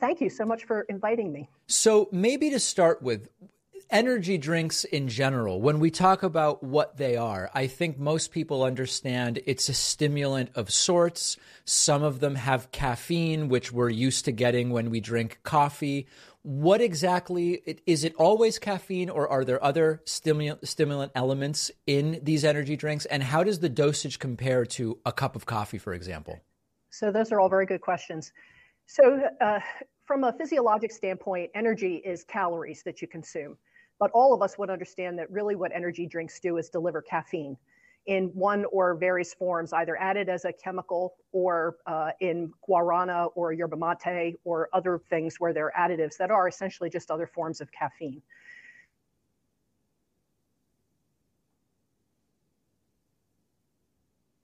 Thank 0.00 0.20
you 0.20 0.28
so 0.28 0.44
much 0.44 0.64
for 0.64 0.80
inviting 0.88 1.32
me. 1.32 1.48
So, 1.68 2.08
maybe 2.10 2.50
to 2.50 2.58
start 2.58 3.00
with, 3.00 3.28
energy 3.90 4.38
drinks 4.38 4.84
in 4.84 5.08
general, 5.08 5.60
when 5.60 5.80
we 5.80 5.90
talk 5.90 6.22
about 6.22 6.62
what 6.62 6.96
they 6.96 7.16
are, 7.16 7.50
I 7.54 7.66
think 7.66 7.98
most 7.98 8.32
people 8.32 8.62
understand 8.62 9.40
it's 9.46 9.68
a 9.68 9.74
stimulant 9.74 10.50
of 10.54 10.70
sorts. 10.70 11.36
Some 11.64 12.02
of 12.02 12.20
them 12.20 12.36
have 12.36 12.70
caffeine, 12.72 13.48
which 13.48 13.72
we're 13.72 13.90
used 13.90 14.24
to 14.26 14.32
getting 14.32 14.70
when 14.70 14.90
we 14.90 15.00
drink 15.00 15.40
coffee. 15.42 16.06
What 16.42 16.80
exactly 16.80 17.80
is 17.86 18.04
it 18.04 18.14
always 18.14 18.58
caffeine 18.58 19.10
or 19.10 19.28
are 19.28 19.44
there 19.44 19.62
other 19.62 20.02
stimulant, 20.06 20.66
stimulant 20.66 21.12
elements 21.14 21.70
in 21.86 22.20
these 22.22 22.44
energy 22.44 22.76
drinks? 22.76 23.04
And 23.06 23.22
how 23.22 23.44
does 23.44 23.58
the 23.58 23.68
dosage 23.68 24.18
compare 24.18 24.64
to 24.66 24.98
a 25.04 25.12
cup 25.12 25.36
of 25.36 25.46
coffee, 25.46 25.78
for 25.78 25.92
example? 25.92 26.40
So, 26.90 27.12
those 27.12 27.30
are 27.30 27.40
all 27.40 27.48
very 27.48 27.66
good 27.66 27.82
questions. 27.82 28.32
So, 28.86 29.22
uh, 29.40 29.60
from 30.06 30.24
a 30.24 30.32
physiologic 30.32 30.90
standpoint, 30.90 31.50
energy 31.54 31.96
is 31.96 32.24
calories 32.24 32.82
that 32.84 33.00
you 33.00 33.06
consume. 33.06 33.56
But 34.00 34.10
all 34.12 34.34
of 34.34 34.42
us 34.42 34.58
would 34.58 34.70
understand 34.70 35.18
that 35.18 35.30
really 35.30 35.54
what 35.54 35.70
energy 35.72 36.06
drinks 36.06 36.40
do 36.40 36.56
is 36.56 36.70
deliver 36.70 37.02
caffeine 37.02 37.56
in 38.06 38.28
one 38.28 38.64
or 38.72 38.94
various 38.94 39.34
forms, 39.34 39.74
either 39.74 39.96
added 40.00 40.30
as 40.30 40.46
a 40.46 40.52
chemical 40.52 41.14
or 41.32 41.76
uh, 41.86 42.10
in 42.20 42.50
guarana 42.66 43.28
or 43.34 43.52
yerba 43.52 43.76
mate 43.76 44.36
or 44.44 44.70
other 44.72 44.98
things 45.10 45.36
where 45.38 45.52
they're 45.52 45.72
additives 45.78 46.16
that 46.16 46.30
are 46.30 46.48
essentially 46.48 46.88
just 46.88 47.10
other 47.10 47.26
forms 47.26 47.60
of 47.60 47.70
caffeine. 47.72 48.22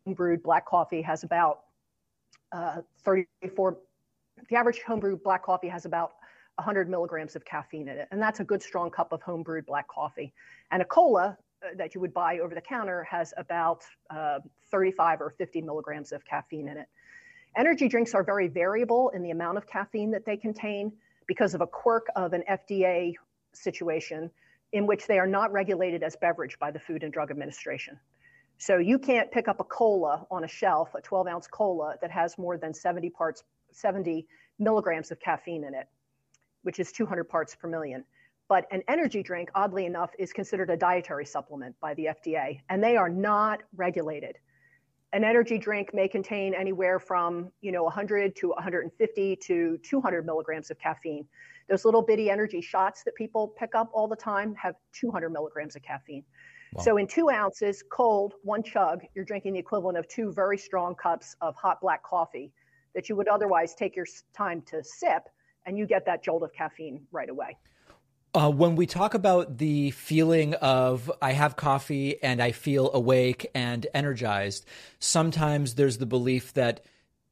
Brewed 0.07 0.43
black 0.43 0.67
coffee 0.67 1.03
has 1.03 1.25
about 1.25 1.63
uh, 2.53 2.83
34, 3.05 3.79
the 4.49 4.57
average 4.57 4.81
homebrewed 4.87 5.23
black 5.23 5.43
coffee 5.43 5.69
has 5.69 5.85
about 5.87 6.13
100 6.57 6.89
milligrams 6.89 7.37
of 7.37 7.45
caffeine 7.45 7.89
in 7.89 7.99
it. 7.99 8.09
And 8.11 8.21
that's 8.21 8.41
a 8.41 8.45
good 8.45 8.63
strong 8.63 8.91
cup 8.91 9.13
of 9.13 9.23
home 9.23 9.43
brewed 9.43 9.67
black 9.67 9.89
coffee. 9.89 10.33
And 10.71 10.81
a 10.81 10.85
cola 10.85 11.37
uh, 11.63 11.69
that 11.77 11.95
you 11.95 12.01
would 12.01 12.15
buy 12.15 12.39
over 12.39 12.55
the 12.55 12.61
counter 12.61 13.05
has 13.05 13.35
about 13.37 13.85
uh, 14.11 14.41
35 14.71 15.21
or 15.21 15.31
50 15.31 15.63
milligrams 15.63 16.13
of 16.13 16.25
caffeine 16.25 16.69
in 16.69 16.79
it. 16.79 16.89
Energy 17.57 17.89
drinks 17.89 18.15
are 18.15 18.23
very 18.23 18.49
variable 18.49 19.11
in 19.11 19.23
the 19.23 19.31
amount 19.31 19.59
of 19.59 19.67
caffeine 19.67 20.11
that 20.11 20.25
they 20.25 20.37
contain 20.37 20.93
because 21.27 21.55
of 21.55 21.61
a 21.61 21.67
quirk 21.67 22.07
of 22.17 22.33
an 22.33 22.43
FDA 22.51 23.15
situation 23.53 24.31
in 24.73 24.87
which 24.87 25.07
they 25.07 25.19
are 25.19 25.27
not 25.27 25.53
regulated 25.53 26.03
as 26.03 26.17
beverage 26.17 26.59
by 26.59 26.71
the 26.71 26.79
Food 26.79 27.03
and 27.03 27.13
Drug 27.13 27.31
Administration. 27.31 27.99
So 28.59 28.79
you 28.79 28.99
can't 28.99 29.31
pick 29.31 29.49
up 29.49 29.61
a 29.61 29.65
cola 29.65 30.27
on 30.31 30.45
a 30.45 30.49
shelf, 30.49 30.95
a 30.95 31.01
12 31.01 31.27
ounce 31.27 31.47
cola 31.47 31.97
that 32.01 32.11
has 32.11 32.39
more 32.39 32.57
than 32.57 32.73
70 32.73 33.11
parts, 33.11 33.45
70 33.73 34.27
milligrams 34.59 35.11
of 35.11 35.21
caffeine 35.21 35.65
in 35.65 35.75
it 35.75 35.87
which 36.67 36.81
is 36.81 36.91
200 36.91 37.29
parts 37.29 37.55
per 37.55 37.69
million. 37.69 38.05
But 38.49 38.67
an 38.73 38.83
energy 38.89 39.23
drink, 39.23 39.51
oddly 39.55 39.87
enough, 39.87 40.11
is 40.19 40.33
considered 40.33 40.69
a 40.69 40.77
dietary 40.77 41.25
supplement 41.25 41.77
by 41.81 41.95
the 41.95 42.07
FDA, 42.07 42.61
and 42.69 42.83
they 42.83 42.97
are 42.97 43.09
not 43.09 43.63
regulated. 43.77 44.37
An 45.13 45.23
energy 45.23 45.59
drink 45.59 45.95
may 45.95 46.09
contain 46.09 46.55
anywhere 46.55 46.99
from 46.99 47.53
you 47.61 47.71
know 47.71 47.85
100 47.85 48.35
to 48.37 48.49
150 48.49 49.37
to 49.37 49.79
200 49.79 50.27
milligrams 50.27 50.73
of 50.73 50.79
caffeine. 50.81 51.25
Those 51.69 51.85
little 51.85 52.03
bitty 52.03 52.31
energy 52.31 52.61
shots 52.61 53.05
that 53.05 53.15
people 53.15 53.55
pick 53.57 53.77
up 53.77 53.89
all 53.95 54.09
the 54.09 54.17
time 54.17 54.53
have 54.57 54.75
200 54.93 55.31
milligrams 55.31 55.77
of 55.77 55.83
caffeine. 55.83 56.25
Wow. 56.75 56.83
So 56.83 56.97
in 56.97 57.07
two 57.07 57.31
ounces, 57.31 57.85
cold, 57.93 58.35
one 58.43 58.65
chug, 58.65 59.03
you're 59.15 59.25
drinking 59.25 59.53
the 59.53 59.61
equivalent 59.61 59.99
of 59.99 60.09
two 60.09 60.33
very 60.33 60.59
strong 60.59 60.97
cups 60.97 61.37
of 61.41 61.55
hot 61.55 61.81
black 61.81 62.03
coffee 62.03 62.51
that 62.97 63.09
you 63.09 63.15
would 63.15 63.29
otherwise 63.29 63.77
take 63.77 63.95
your 63.95 64.07
time 64.35 64.63
to 64.63 64.83
sip 64.83 65.29
and 65.67 65.77
you 65.77 65.87
get 65.87 66.07
that 66.07 66.23
jolt 66.23 66.43
of 66.43 66.53
caffeine 66.53 67.07
right 67.13 67.29
away. 67.29 67.57
Uh, 68.35 68.51
when 68.51 68.77
we 68.77 68.87
talk 68.87 69.15
about 69.15 69.59
the 69.59 69.91
feeling 69.93 70.55
of 70.55 71.11
I 71.23 71.33
have 71.33 71.57
coffee 71.57 72.23
and 72.23 72.43
I 72.43 72.53
feel 72.53 72.91
awake 72.93 73.51
and 73.55 73.87
energized, 73.95 74.67
sometimes 74.99 75.75
there's 75.75 75.99
the 75.99 76.07
belief 76.07 76.53
that 76.55 76.85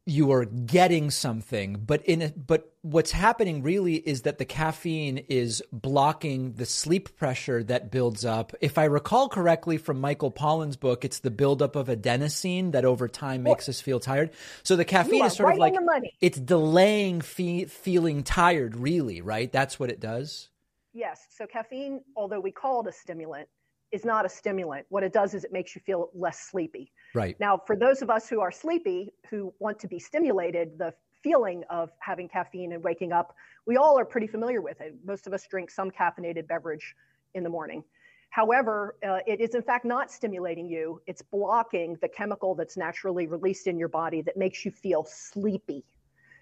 you 0.07 0.33
are 0.33 0.45
getting 0.45 1.11
something 1.11 1.83
but 1.87 2.05
in 2.05 2.21
it 2.21 2.47
but 2.47 2.75
what's 2.83 3.11
happening 3.11 3.63
really 3.63 3.95
is 3.95 4.23
that 4.23 4.37
the 4.37 4.45
caffeine 4.45 5.17
is 5.31 5.63
blocking 5.73 6.53
the 6.53 6.67
sleep 6.67 7.17
pressure 7.17 7.65
that 7.65 7.91
builds 7.91 8.25
up. 8.25 8.55
If 8.61 8.77
i 8.77 8.85
recall 8.85 9.29
correctly 9.31 9.79
from 9.79 10.01
michael 10.01 10.31
pollan's 10.31 10.77
book 10.77 11.05
it's 11.05 11.21
the 11.21 11.31
buildup 11.31 11.75
of 11.75 11.89
adenosine 11.89 12.73
that 12.73 12.85
over 12.85 13.09
time 13.09 13.43
makes 13.45 13.69
us 13.69 13.81
feel 13.81 13.99
tired. 13.99 14.31
So 14.63 14.77
the 14.77 14.85
caffeine 14.85 15.25
is 15.25 15.37
sort 15.37 15.49
right 15.49 15.75
of 15.75 15.93
like 15.93 16.13
it's 16.21 16.39
delaying 16.39 17.23
fe- 17.23 17.65
feeling 17.65 18.23
tired 18.23 18.77
really 18.77 19.23
right? 19.23 19.51
That's 19.51 19.81
what 19.81 19.91
it 19.91 20.01
does? 20.01 20.51
Yes. 20.93 21.27
So 21.31 21.47
caffeine 21.47 22.03
although 22.15 22.41
we 22.41 22.53
call 22.53 22.83
it 22.83 22.89
a 22.89 22.93
stimulant 22.93 23.49
is 23.95 24.05
not 24.05 24.27
a 24.27 24.29
stimulant 24.29 24.85
what 24.89 25.03
it 25.03 25.13
does 25.13 25.35
is 25.35 25.45
it 25.45 25.53
makes 25.53 25.75
you 25.75 25.81
feel 25.87 26.11
less 26.15 26.41
sleepy 26.41 26.91
Right. 27.15 27.37
Now, 27.39 27.61
for 27.65 27.77
those 27.77 28.03
of 28.03 28.11
us 28.11 28.29
who 28.29 28.41
are 28.41 28.51
sleepy, 28.51 29.13
who 29.31 29.55
want 29.61 29.79
to 29.79 29.89
be 29.89 29.99
stimulated, 30.01 30.79
the 30.79 30.93
feeling 31.23 31.63
of 31.71 31.91
having 32.01 32.29
caffeine 32.29 32.73
and 32.73 32.83
waking 32.83 33.13
up, 33.13 33.35
we 33.67 33.77
all 33.77 33.99
are 33.99 34.05
pretty 34.05 34.27
familiar 34.27 34.61
with 34.61 34.81
it. 34.81 34.95
Most 35.05 35.27
of 35.27 35.33
us 35.33 35.47
drink 35.47 35.71
some 35.71 35.91
caffeinated 35.91 36.47
beverage 36.49 36.95
in 37.35 37.45
the 37.45 37.49
morning. 37.49 37.85
However, 38.31 38.97
uh, 39.07 39.19
it 39.29 39.41
is 39.41 39.55
in 39.55 39.63
fact 39.63 39.85
not 39.85 40.11
stimulating 40.11 40.69
you. 40.69 41.01
It's 41.07 41.23
blocking 41.23 41.97
the 42.03 42.09
chemical 42.09 42.57
that's 42.57 42.77
naturally 42.77 43.29
released 43.29 43.69
in 43.69 43.79
your 43.79 43.89
body 43.89 44.23
that 44.23 44.37
makes 44.37 44.65
you 44.65 44.73
feel 44.73 45.05
sleepy. 45.05 45.85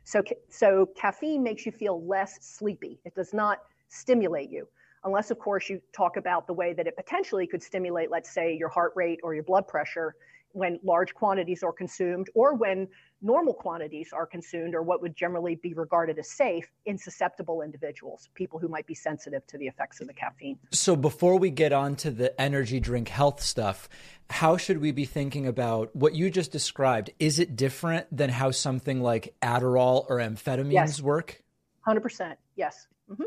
So, 0.05 0.23
so 0.49 0.89
caffeine 0.97 1.43
makes 1.43 1.67
you 1.67 1.71
feel 1.71 2.05
less 2.07 2.39
sleepy. 2.41 2.99
It 3.05 3.15
does 3.15 3.35
not 3.35 3.59
stimulate 3.89 4.51
you, 4.51 4.67
unless, 5.05 5.31
of 5.31 5.39
course, 5.39 5.69
you 5.69 5.81
talk 5.93 6.17
about 6.17 6.47
the 6.47 6.53
way 6.53 6.73
that 6.73 6.87
it 6.87 6.97
potentially 6.97 7.47
could 7.47 7.63
stimulate, 7.63 8.11
let's 8.11 8.31
say, 8.31 8.57
your 8.57 8.69
heart 8.69 8.93
rate 8.95 9.21
or 9.23 9.35
your 9.35 9.45
blood 9.45 9.67
pressure 9.67 10.15
when 10.53 10.79
large 10.83 11.15
quantities 11.15 11.63
are 11.63 11.73
consumed 11.73 12.29
or 12.35 12.55
when 12.55 12.87
normal 13.23 13.55
quantities 13.55 14.11
are 14.13 14.27
consumed 14.27 14.75
or 14.75 14.83
what 14.83 15.01
would 15.01 15.17
generally 15.17 15.55
be 15.55 15.73
regarded 15.75 16.19
as 16.19 16.29
safe 16.29 16.71
in 16.85 16.99
susceptible 16.99 17.63
individuals, 17.63 18.29
people 18.35 18.59
who 18.59 18.69
might 18.69 18.87
be 18.87 18.95
sensitive 18.95 19.47
to 19.47 19.57
the 19.57 19.67
effects 19.67 20.01
of 20.01 20.09
the 20.09 20.13
caffeine. 20.13 20.59
So 20.73 20.95
before 20.95 21.39
we 21.39 21.51
get 21.51 21.73
on 21.73 21.97
to 21.97 22.11
the 22.11 22.39
energy 22.41 22.81
drink 22.81 23.09
health 23.09 23.41
stuff, 23.41 23.89
how 24.29 24.57
should 24.57 24.79
we 24.79 24.93
be 24.93 25.05
thinking 25.05 25.47
about 25.47 25.95
what 25.95 26.15
you 26.15 26.31
just 26.31 26.53
described? 26.53 27.11
Is 27.19 27.39
it 27.39 27.57
different 27.57 28.07
than 28.15 28.29
how 28.29 28.51
something 28.51 29.01
like 29.03 29.35
Adderall 29.41 30.05
or 30.09 30.19
amphetamines 30.19 30.73
yes. 30.73 31.01
work? 31.01 31.43
100%. 31.87 32.37
Yes. 32.57 32.87
Mm-hmm. 33.11 33.23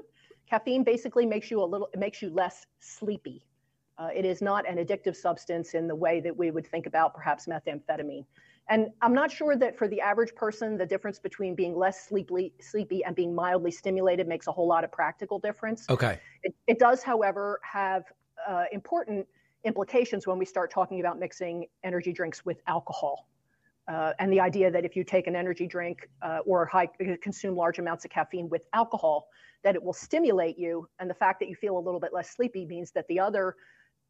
Caffeine 0.49 0.83
basically 0.83 1.25
makes 1.25 1.49
you 1.49 1.61
a 1.61 1.65
little, 1.65 1.89
it 1.93 1.99
makes 1.99 2.21
you 2.21 2.29
less 2.29 2.65
sleepy 2.79 3.43
uh, 3.97 4.09
it 4.13 4.25
is 4.25 4.41
not 4.41 4.67
an 4.67 4.77
addictive 4.77 5.15
substance 5.15 5.73
in 5.73 5.87
the 5.87 5.95
way 5.95 6.19
that 6.19 6.35
we 6.35 6.51
would 6.51 6.67
think 6.67 6.85
about 6.85 7.13
perhaps 7.13 7.47
methamphetamine. 7.47 8.25
And 8.67 8.89
I'm 9.01 9.13
not 9.13 9.31
sure 9.31 9.55
that 9.55 9.77
for 9.77 9.87
the 9.87 10.01
average 10.01 10.33
person, 10.35 10.75
the 10.77 10.85
difference 10.85 11.19
between 11.19 11.55
being 11.55 11.75
less 11.75 12.07
sleepy, 12.07 12.51
sleepy 12.59 13.03
and 13.03 13.15
being 13.15 13.33
mildly 13.33 13.71
stimulated 13.71 14.27
makes 14.27 14.47
a 14.47 14.51
whole 14.51 14.67
lot 14.67 14.83
of 14.83 14.91
practical 14.91 15.39
difference. 15.39 15.87
Okay. 15.89 16.19
It, 16.43 16.55
it 16.67 16.79
does, 16.79 17.03
however, 17.03 17.59
have 17.63 18.05
uh, 18.47 18.65
important 18.71 19.27
implications 19.63 20.27
when 20.27 20.37
we 20.37 20.45
start 20.45 20.71
talking 20.71 20.99
about 20.99 21.19
mixing 21.19 21.67
energy 21.83 22.11
drinks 22.11 22.43
with 22.43 22.59
alcohol. 22.67 23.27
Uh, 23.87 24.13
and 24.19 24.31
the 24.31 24.39
idea 24.39 24.71
that 24.71 24.83
if 24.83 24.95
you 24.95 25.03
take 25.03 25.27
an 25.27 25.35
energy 25.35 25.67
drink 25.67 26.09
uh, 26.21 26.39
or 26.45 26.65
high, 26.65 26.89
consume 27.21 27.55
large 27.55 27.77
amounts 27.77 28.03
of 28.03 28.11
caffeine 28.11 28.49
with 28.49 28.65
alcohol, 28.73 29.27
that 29.63 29.75
it 29.75 29.83
will 29.83 29.93
stimulate 29.93 30.57
you. 30.57 30.87
And 30.99 31.09
the 31.09 31.13
fact 31.13 31.39
that 31.39 31.49
you 31.49 31.55
feel 31.55 31.77
a 31.77 31.79
little 31.79 31.99
bit 31.99 32.11
less 32.13 32.31
sleepy 32.31 32.65
means 32.65 32.91
that 32.91 33.07
the 33.07 33.19
other 33.19 33.55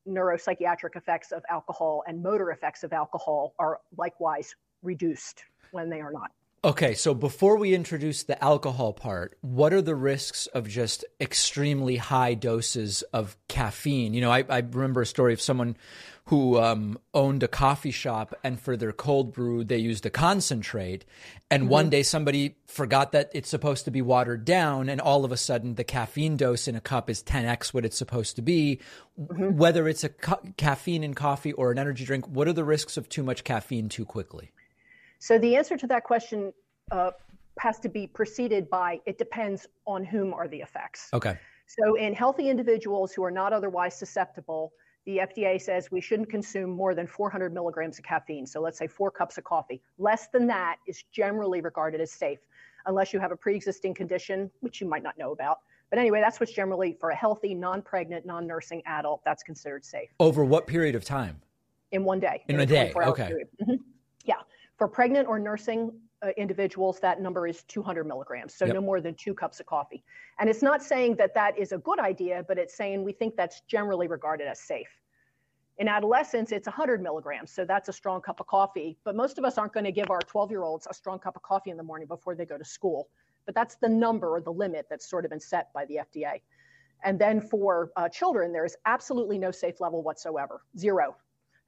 neuropsychiatric 0.08 0.96
effects 0.96 1.32
of 1.32 1.44
alcohol 1.50 2.04
and 2.08 2.22
motor 2.22 2.52
effects 2.52 2.84
of 2.84 2.94
alcohol 2.94 3.54
are 3.60 3.80
likewise 3.98 4.56
reduced 4.84 5.44
when 5.72 5.90
they 5.90 6.00
are 6.00 6.12
not. 6.12 6.32
Okay, 6.66 6.96
so 6.96 7.14
before 7.14 7.58
we 7.58 7.76
introduce 7.76 8.24
the 8.24 8.44
alcohol 8.44 8.92
part, 8.92 9.38
what 9.42 9.72
are 9.72 9.84
the 9.84 9.94
risks 9.94 10.48
of 10.48 10.68
just 10.68 11.06
extremely 11.22 11.98
high 11.98 12.34
doses 12.34 13.04
of 13.14 13.38
caffeine? 13.48 14.16
You 14.16 14.22
know, 14.22 14.32
I, 14.32 14.44
I 14.50 14.64
remember 14.72 15.04
a 15.04 15.06
story 15.06 15.34
of 15.34 15.40
someone 15.40 15.78
who 16.30 16.60
um, 16.60 16.98
owned 17.14 17.44
a 17.44 17.48
coffee 17.48 17.92
shop, 17.92 18.34
and 18.44 18.60
for 18.60 18.76
their 18.76 18.92
cold 18.92 19.32
brew, 19.32 19.64
they 19.64 19.78
used 19.78 20.08
a 20.08 20.10
concentrate. 20.10 21.06
And 21.52 21.64
mm-hmm. 21.64 21.72
one 21.72 21.90
day, 21.92 22.02
somebody 22.02 22.56
forgot 22.66 23.12
that 23.12 23.30
it's 23.36 23.48
supposed 23.48 23.86
to 23.86 23.92
be 23.92 24.02
watered 24.02 24.44
down, 24.44 24.90
and 24.90 25.00
all 25.00 25.24
of 25.24 25.32
a 25.32 25.38
sudden, 25.38 25.76
the 25.76 25.84
caffeine 25.84 26.36
dose 26.36 26.68
in 26.68 26.76
a 26.76 26.82
cup 26.82 27.12
is 27.12 27.22
10x 27.22 27.76
what 27.76 27.86
it's 27.86 27.96
supposed 27.96 28.38
to 28.38 28.42
be. 28.42 28.80
Mm-hmm. 29.22 29.56
Whether 29.56 29.88
it's 29.88 30.04
a 30.04 30.10
ca- 30.10 30.42
caffeine 30.58 31.04
in 31.04 31.14
coffee 31.14 31.54
or 31.54 31.72
an 31.72 31.78
energy 31.78 32.06
drink, 32.06 32.28
what 32.28 32.48
are 32.48 32.54
the 32.54 32.64
risks 32.64 32.98
of 32.98 33.08
too 33.08 33.22
much 33.22 33.44
caffeine 33.44 33.88
too 33.88 34.04
quickly? 34.04 34.50
So 35.20 35.38
the 35.38 35.56
answer 35.56 35.78
to 35.78 35.88
that 35.88 36.04
question 36.04 36.54
uh, 36.92 37.12
has 37.60 37.80
to 37.80 37.90
be 37.90 38.08
preceded 38.08 38.70
by 38.70 39.00
it 39.06 39.18
depends 39.18 39.68
on 39.86 40.04
whom 40.04 40.34
are 40.34 40.48
the 40.48 40.60
effects. 40.60 41.10
Okay. 41.14 41.38
So 41.68 41.96
in 41.96 42.14
healthy 42.14 42.50
individuals 42.50 43.14
who 43.14 43.24
are 43.24 43.32
not 43.32 43.54
otherwise 43.54 43.96
susceptible, 43.96 44.74
the 45.06 45.18
FDA 45.20 45.62
says 45.62 45.92
we 45.92 46.02
shouldn't 46.02 46.30
consume 46.30 46.70
more 46.72 46.96
than 46.96 47.08
400 47.08 47.54
milligrams 47.54 47.98
of 48.00 48.06
caffeine. 48.06 48.46
So 48.46 48.60
let's 48.60 48.78
say 48.78 48.88
four 48.88 49.12
cups 49.12 49.38
of 49.38 49.44
coffee. 49.44 49.82
Less 49.98 50.28
than 50.28 50.48
that 50.48 50.78
is 50.88 51.04
generally 51.12 51.62
regarded 51.62 52.02
as 52.02 52.12
safe, 52.12 52.40
unless 52.88 53.14
you 53.14 53.20
have 53.20 53.32
a 53.32 53.38
pre-existing 53.38 53.94
condition, 53.94 54.50
which 54.62 54.82
you 54.82 54.88
might 54.88 55.04
not 55.04 55.18
know 55.18 55.32
about. 55.32 55.60
But 55.92 56.00
anyway, 56.00 56.22
that's 56.22 56.40
what's 56.40 56.52
generally 56.52 56.98
for 57.00 57.12
a 57.12 57.16
healthy, 57.16 57.54
non-pregnant, 57.54 58.26
non-nursing 58.26 58.82
adult. 58.88 59.22
That's 59.24 59.44
considered 59.44 59.86
safe. 59.86 60.10
Over 60.20 60.44
what 60.44 60.66
period 60.66 60.96
of 60.96 61.06
time? 61.06 61.40
In 61.92 62.04
one 62.04 62.20
day. 62.20 62.44
In, 62.48 62.56
in 62.56 62.62
a 62.62 62.66
day. 62.66 62.92
Okay. 62.96 63.32
Mm-hmm. 63.62 63.74
For 64.78 64.88
pregnant 64.88 65.28
or 65.28 65.40
nursing 65.40 65.92
uh, 66.22 66.30
individuals, 66.38 67.00
that 67.00 67.22
number 67.22 67.48
is 67.48 67.64
200 67.64 68.06
milligrams, 68.06 68.54
so 68.54 68.66
yep. 68.66 68.76
no 68.76 68.82
more 68.82 69.00
than 69.00 69.16
two 69.16 69.34
cups 69.34 69.60
of 69.60 69.66
coffee. 69.66 70.04
And 70.40 70.50
it's 70.50 70.62
not 70.62 70.84
saying 70.84 71.16
that 71.16 71.34
that 71.36 71.58
is 71.58 71.72
a 71.72 71.78
good 71.78 72.00
idea, 72.00 72.44
but 72.48 72.58
it's 72.58 72.76
saying 72.76 73.04
we 73.04 73.14
think 73.14 73.36
that's 73.36 73.62
generally 73.62 74.08
regarded 74.08 74.48
as 74.48 74.60
safe. 74.60 74.90
In 75.78 75.88
adolescents, 75.90 76.52
it's 76.52 76.68
100 76.68 77.02
milligrams, 77.02 77.52
so 77.52 77.66
that's 77.66 77.90
a 77.90 77.94
strong 77.94 78.22
cup 78.22 78.40
of 78.40 78.48
coffee. 78.48 78.98
But 79.04 79.16
most 79.16 79.38
of 79.38 79.44
us 79.44 79.58
aren't 79.58 79.74
going 79.74 79.84
to 79.84 79.92
give 79.92 80.10
our 80.10 80.22
12 80.22 80.52
year 80.52 80.64
olds 80.64 80.88
a 80.90 80.94
strong 80.94 81.20
cup 81.20 81.36
of 81.36 81.42
coffee 81.42 81.70
in 81.70 81.78
the 81.78 81.84
morning 81.84 82.08
before 82.08 82.34
they 82.34 82.46
go 82.46 82.58
to 82.58 82.66
school. 82.66 83.10
But 83.46 83.56
that's 83.56 83.76
the 83.76 83.90
number 83.90 84.36
or 84.36 84.42
the 84.42 84.54
limit 84.54 84.88
that's 84.90 85.10
sort 85.10 85.26
of 85.26 85.32
been 85.32 85.40
set 85.40 85.72
by 85.74 85.86
the 85.86 86.00
FDA. 86.14 86.42
And 87.04 87.20
then 87.20 87.42
for 87.42 87.92
uh, 87.98 88.08
children, 88.10 88.54
there's 88.54 88.76
absolutely 88.86 89.38
no 89.38 89.52
safe 89.52 89.82
level 89.82 90.02
whatsoever, 90.02 90.62
zero. 90.78 91.16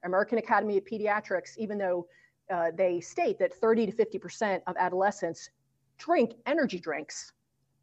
American 0.04 0.38
Academy 0.38 0.78
of 0.78 0.84
Pediatrics, 0.84 1.56
even 1.58 1.76
though 1.76 2.06
uh, 2.50 2.70
they 2.74 3.00
state 3.00 3.38
that 3.38 3.54
30 3.54 3.86
to 3.86 3.92
50% 3.92 4.60
of 4.66 4.76
adolescents 4.78 5.50
drink 5.98 6.32
energy 6.46 6.78
drinks. 6.78 7.32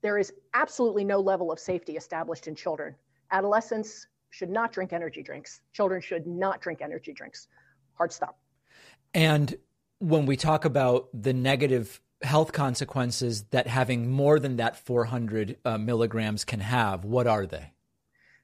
There 0.02 0.18
is 0.18 0.34
absolutely 0.54 1.04
no 1.04 1.20
level 1.20 1.52
of 1.52 1.60
safety 1.60 1.98
established 1.98 2.48
in 2.48 2.56
children. 2.56 2.96
Adolescents 3.32 4.08
should 4.30 4.50
not 4.50 4.72
drink 4.72 4.94
energy 4.94 5.24
drinks. 5.24 5.62
Children 5.74 6.02
should 6.02 6.28
not 6.28 6.62
drink 6.62 6.82
energy 6.82 7.14
drinks. 7.14 7.48
Hard 7.94 8.12
stop. 8.12 8.38
And 9.14 9.56
when 10.00 10.26
we 10.26 10.36
talk 10.36 10.66
about 10.66 11.10
the 11.14 11.34
negative 11.34 12.02
health 12.22 12.52
consequences 12.52 13.44
that 13.52 13.68
having 13.68 14.10
more 14.12 14.40
than 14.40 14.58
that 14.58 14.78
400 14.78 15.58
uh, 15.64 15.78
milligrams 15.78 16.44
can 16.44 16.60
have, 16.60 17.06
what 17.06 17.28
are 17.28 17.46
they? 17.46 17.72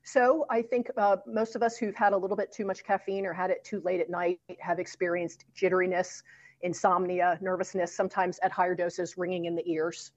So 0.04 0.46
I 0.50 0.62
think 0.62 0.90
uh, 0.98 1.18
most 1.28 1.56
of 1.56 1.62
us 1.62 1.78
who've 1.78 1.96
had 1.96 2.14
a 2.14 2.18
little 2.18 2.38
bit 2.38 2.52
too 2.52 2.66
much 2.66 2.84
caffeine 2.84 3.26
or 3.26 3.34
had 3.34 3.52
it 3.52 3.64
too 3.64 3.82
late 3.82 4.02
at 4.02 4.10
night 4.10 4.40
have 4.60 4.80
experienced 4.80 5.46
jitteriness, 5.56 6.24
insomnia, 6.62 7.38
nervousness, 7.42 7.96
sometimes 7.96 8.40
at 8.42 8.52
higher 8.52 8.76
doses, 8.76 9.18
ringing 9.18 9.46
in 9.46 9.56
the 9.56 9.70
ears. 9.70 10.12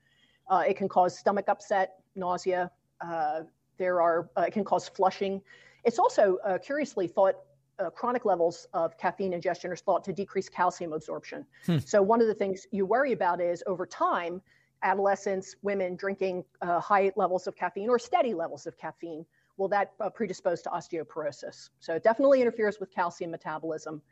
Uh, 0.49 0.62
it 0.66 0.76
can 0.76 0.89
cause 0.89 1.18
stomach 1.18 1.47
upset, 1.49 1.97
nausea. 2.16 2.70
Uh, 3.01 3.41
there 3.76 4.01
are 4.01 4.30
uh, 4.37 4.43
it 4.43 4.53
can 4.53 4.64
cause 4.64 4.89
flushing. 4.89 5.41
It's 5.85 5.99
also 5.99 6.39
uh, 6.45 6.59
curiously 6.59 7.07
thought 7.07 7.35
uh, 7.78 7.91
chronic 7.91 8.24
levels 8.24 8.66
of 8.72 8.97
caffeine 8.97 9.32
ingestion 9.32 9.70
are 9.70 9.76
thought 9.76 10.05
to 10.05 10.12
decrease 10.12 10.49
calcium 10.49 10.93
absorption. 10.93 11.45
Hmm. 11.66 11.78
So 11.78 12.01
one 12.01 12.20
of 12.20 12.28
the 12.28 12.35
things 12.35 12.66
you 12.70 12.87
worry 12.87 13.12
about 13.12 13.41
is 13.41 13.62
over 13.66 13.85
time, 13.85 14.41
adolescents, 14.82 15.57
women 15.62 15.97
drinking 15.97 16.45
high 16.62 17.12
levels 17.16 17.47
of 17.47 17.57
caffeine 17.57 17.91
or 17.91 17.99
steady 17.99 18.32
levels 18.32 18.66
of 18.66 18.78
caffeine 18.78 19.26
will 19.57 19.68
that 19.68 19.92
uh, 20.00 20.11
predispose 20.11 20.62
to 20.62 20.70
osteoporosis? 20.70 21.70
So 21.80 21.94
it 21.94 22.02
definitely 22.02 22.40
interferes 22.40 22.80
with 22.80 22.90
calcium 22.90 23.30
metabolism. 23.30 24.02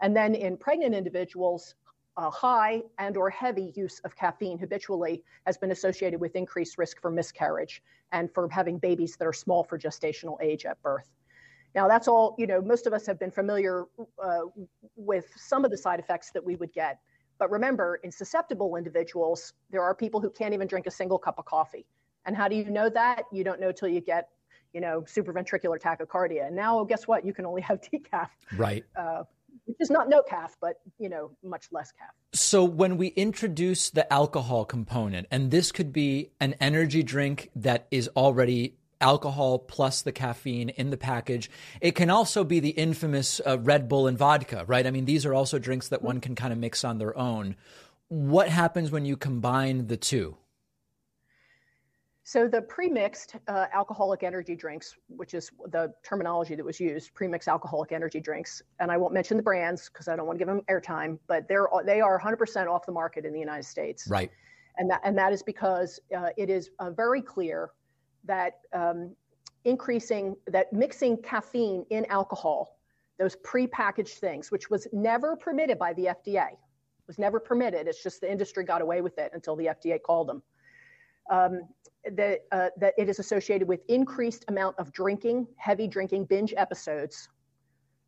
And 0.00 0.16
then 0.16 0.34
in 0.34 0.56
pregnant 0.56 0.94
individuals, 0.94 1.74
uh, 2.16 2.30
high 2.30 2.82
and 2.98 3.16
or 3.16 3.30
heavy 3.30 3.72
use 3.76 4.00
of 4.00 4.16
caffeine 4.16 4.58
habitually 4.58 5.22
has 5.46 5.56
been 5.56 5.70
associated 5.70 6.20
with 6.20 6.34
increased 6.34 6.76
risk 6.76 7.00
for 7.00 7.10
miscarriage 7.12 7.80
and 8.10 8.32
for 8.32 8.48
having 8.50 8.76
babies 8.78 9.16
that 9.16 9.26
are 9.26 9.32
small 9.32 9.62
for 9.62 9.78
gestational 9.78 10.36
age 10.42 10.66
at 10.66 10.80
birth. 10.82 11.08
Now 11.76 11.86
that's 11.86 12.08
all, 12.08 12.34
you 12.38 12.46
know, 12.46 12.60
most 12.60 12.86
of 12.88 12.92
us 12.92 13.06
have 13.06 13.20
been 13.20 13.30
familiar 13.30 13.84
uh, 14.22 14.40
with 14.96 15.26
some 15.36 15.64
of 15.64 15.70
the 15.70 15.76
side 15.76 16.00
effects 16.00 16.32
that 16.32 16.44
we 16.44 16.56
would 16.56 16.72
get. 16.72 16.98
But 17.38 17.52
remember, 17.52 18.00
in 18.02 18.10
susceptible 18.10 18.74
individuals, 18.74 19.52
there 19.70 19.82
are 19.82 19.94
people 19.94 20.20
who 20.20 20.30
can't 20.30 20.54
even 20.54 20.66
drink 20.66 20.88
a 20.88 20.90
single 20.90 21.18
cup 21.18 21.38
of 21.38 21.44
coffee. 21.44 21.86
And 22.26 22.36
how 22.36 22.48
do 22.48 22.56
you 22.56 22.64
know 22.64 22.90
that? 22.90 23.24
You 23.30 23.44
don't 23.44 23.60
know 23.60 23.70
till 23.70 23.88
you 23.88 24.00
get 24.00 24.28
you 24.72 24.80
know, 24.80 25.02
supraventricular 25.02 25.80
tachycardia. 25.80 26.46
And 26.46 26.56
now, 26.56 26.82
guess 26.84 27.06
what? 27.06 27.24
You 27.24 27.32
can 27.32 27.46
only 27.46 27.62
have 27.62 27.80
decaf. 27.92 28.28
Right. 28.56 28.84
Uh, 28.96 29.24
which 29.64 29.76
is 29.80 29.90
not 29.90 30.08
no 30.08 30.22
calf, 30.22 30.56
but 30.60 30.80
you 30.98 31.08
know, 31.08 31.30
much 31.42 31.66
less 31.72 31.92
calf. 31.92 32.10
So 32.32 32.64
when 32.64 32.96
we 32.96 33.08
introduce 33.08 33.90
the 33.90 34.10
alcohol 34.12 34.64
component, 34.64 35.26
and 35.30 35.50
this 35.50 35.72
could 35.72 35.92
be 35.92 36.30
an 36.40 36.54
energy 36.60 37.02
drink 37.02 37.50
that 37.56 37.86
is 37.90 38.08
already 38.16 38.78
alcohol 39.00 39.58
plus 39.58 40.02
the 40.02 40.12
caffeine 40.12 40.70
in 40.70 40.90
the 40.90 40.96
package. 40.96 41.50
It 41.80 41.92
can 41.92 42.10
also 42.10 42.44
be 42.44 42.60
the 42.60 42.70
infamous 42.70 43.40
uh, 43.46 43.58
Red 43.60 43.88
Bull 43.88 44.06
and 44.06 44.18
vodka, 44.18 44.64
right? 44.66 44.86
I 44.86 44.90
mean, 44.90 45.04
these 45.04 45.24
are 45.24 45.34
also 45.34 45.58
drinks 45.58 45.88
that 45.88 46.02
one 46.02 46.20
can 46.20 46.34
kind 46.34 46.52
of 46.52 46.58
mix 46.58 46.84
on 46.84 46.98
their 46.98 47.16
own. 47.16 47.56
What 48.08 48.48
happens 48.48 48.90
when 48.90 49.04
you 49.04 49.16
combine 49.16 49.86
the 49.86 49.96
two? 49.96 50.36
So 52.28 52.46
the 52.46 52.60
pre-mixed 52.60 53.36
uh, 53.48 53.68
alcoholic 53.72 54.22
energy 54.22 54.54
drinks, 54.54 54.94
which 55.08 55.32
is 55.32 55.50
the 55.72 55.94
terminology 56.02 56.54
that 56.56 56.62
was 56.62 56.78
used, 56.78 57.14
pre-mixed 57.14 57.48
alcoholic 57.48 57.90
energy 57.90 58.20
drinks, 58.20 58.60
and 58.80 58.92
I 58.92 58.98
won't 58.98 59.14
mention 59.14 59.38
the 59.38 59.42
brands 59.42 59.88
because 59.88 60.08
I 60.08 60.14
don't 60.14 60.26
want 60.26 60.38
to 60.38 60.44
give 60.44 60.54
them 60.54 60.60
airtime, 60.70 61.18
but 61.26 61.48
they're 61.48 61.68
they 61.86 62.02
are 62.02 62.20
100% 62.20 62.66
off 62.68 62.84
the 62.84 62.92
market 62.92 63.24
in 63.24 63.32
the 63.32 63.38
United 63.38 63.64
States. 63.64 64.06
Right. 64.10 64.30
And 64.76 64.90
that 64.90 65.00
and 65.04 65.16
that 65.16 65.32
is 65.32 65.42
because 65.42 66.00
uh, 66.14 66.28
it 66.36 66.50
is 66.50 66.68
uh, 66.80 66.90
very 66.90 67.22
clear 67.22 67.70
that 68.24 68.60
um, 68.74 69.16
increasing 69.64 70.36
that 70.48 70.70
mixing 70.70 71.16
caffeine 71.22 71.86
in 71.88 72.04
alcohol, 72.10 72.76
those 73.18 73.36
pre-packaged 73.36 74.18
things, 74.18 74.50
which 74.50 74.68
was 74.68 74.86
never 74.92 75.34
permitted 75.34 75.78
by 75.78 75.94
the 75.94 76.10
FDA, 76.26 76.48
was 77.06 77.18
never 77.18 77.40
permitted. 77.40 77.86
It's 77.86 78.02
just 78.02 78.20
the 78.20 78.30
industry 78.30 78.64
got 78.64 78.82
away 78.82 79.00
with 79.00 79.16
it 79.16 79.30
until 79.32 79.56
the 79.56 79.64
FDA 79.64 79.98
called 80.02 80.28
them. 80.28 80.42
Um, 81.30 81.60
that, 82.16 82.40
uh, 82.52 82.70
it 82.96 83.08
is 83.08 83.18
associated 83.18 83.66
with 83.66 83.80
increased 83.88 84.44
amount 84.48 84.78
of 84.78 84.92
drinking, 84.92 85.46
heavy 85.56 85.86
drinking, 85.86 86.24
binge 86.24 86.54
episodes. 86.56 87.28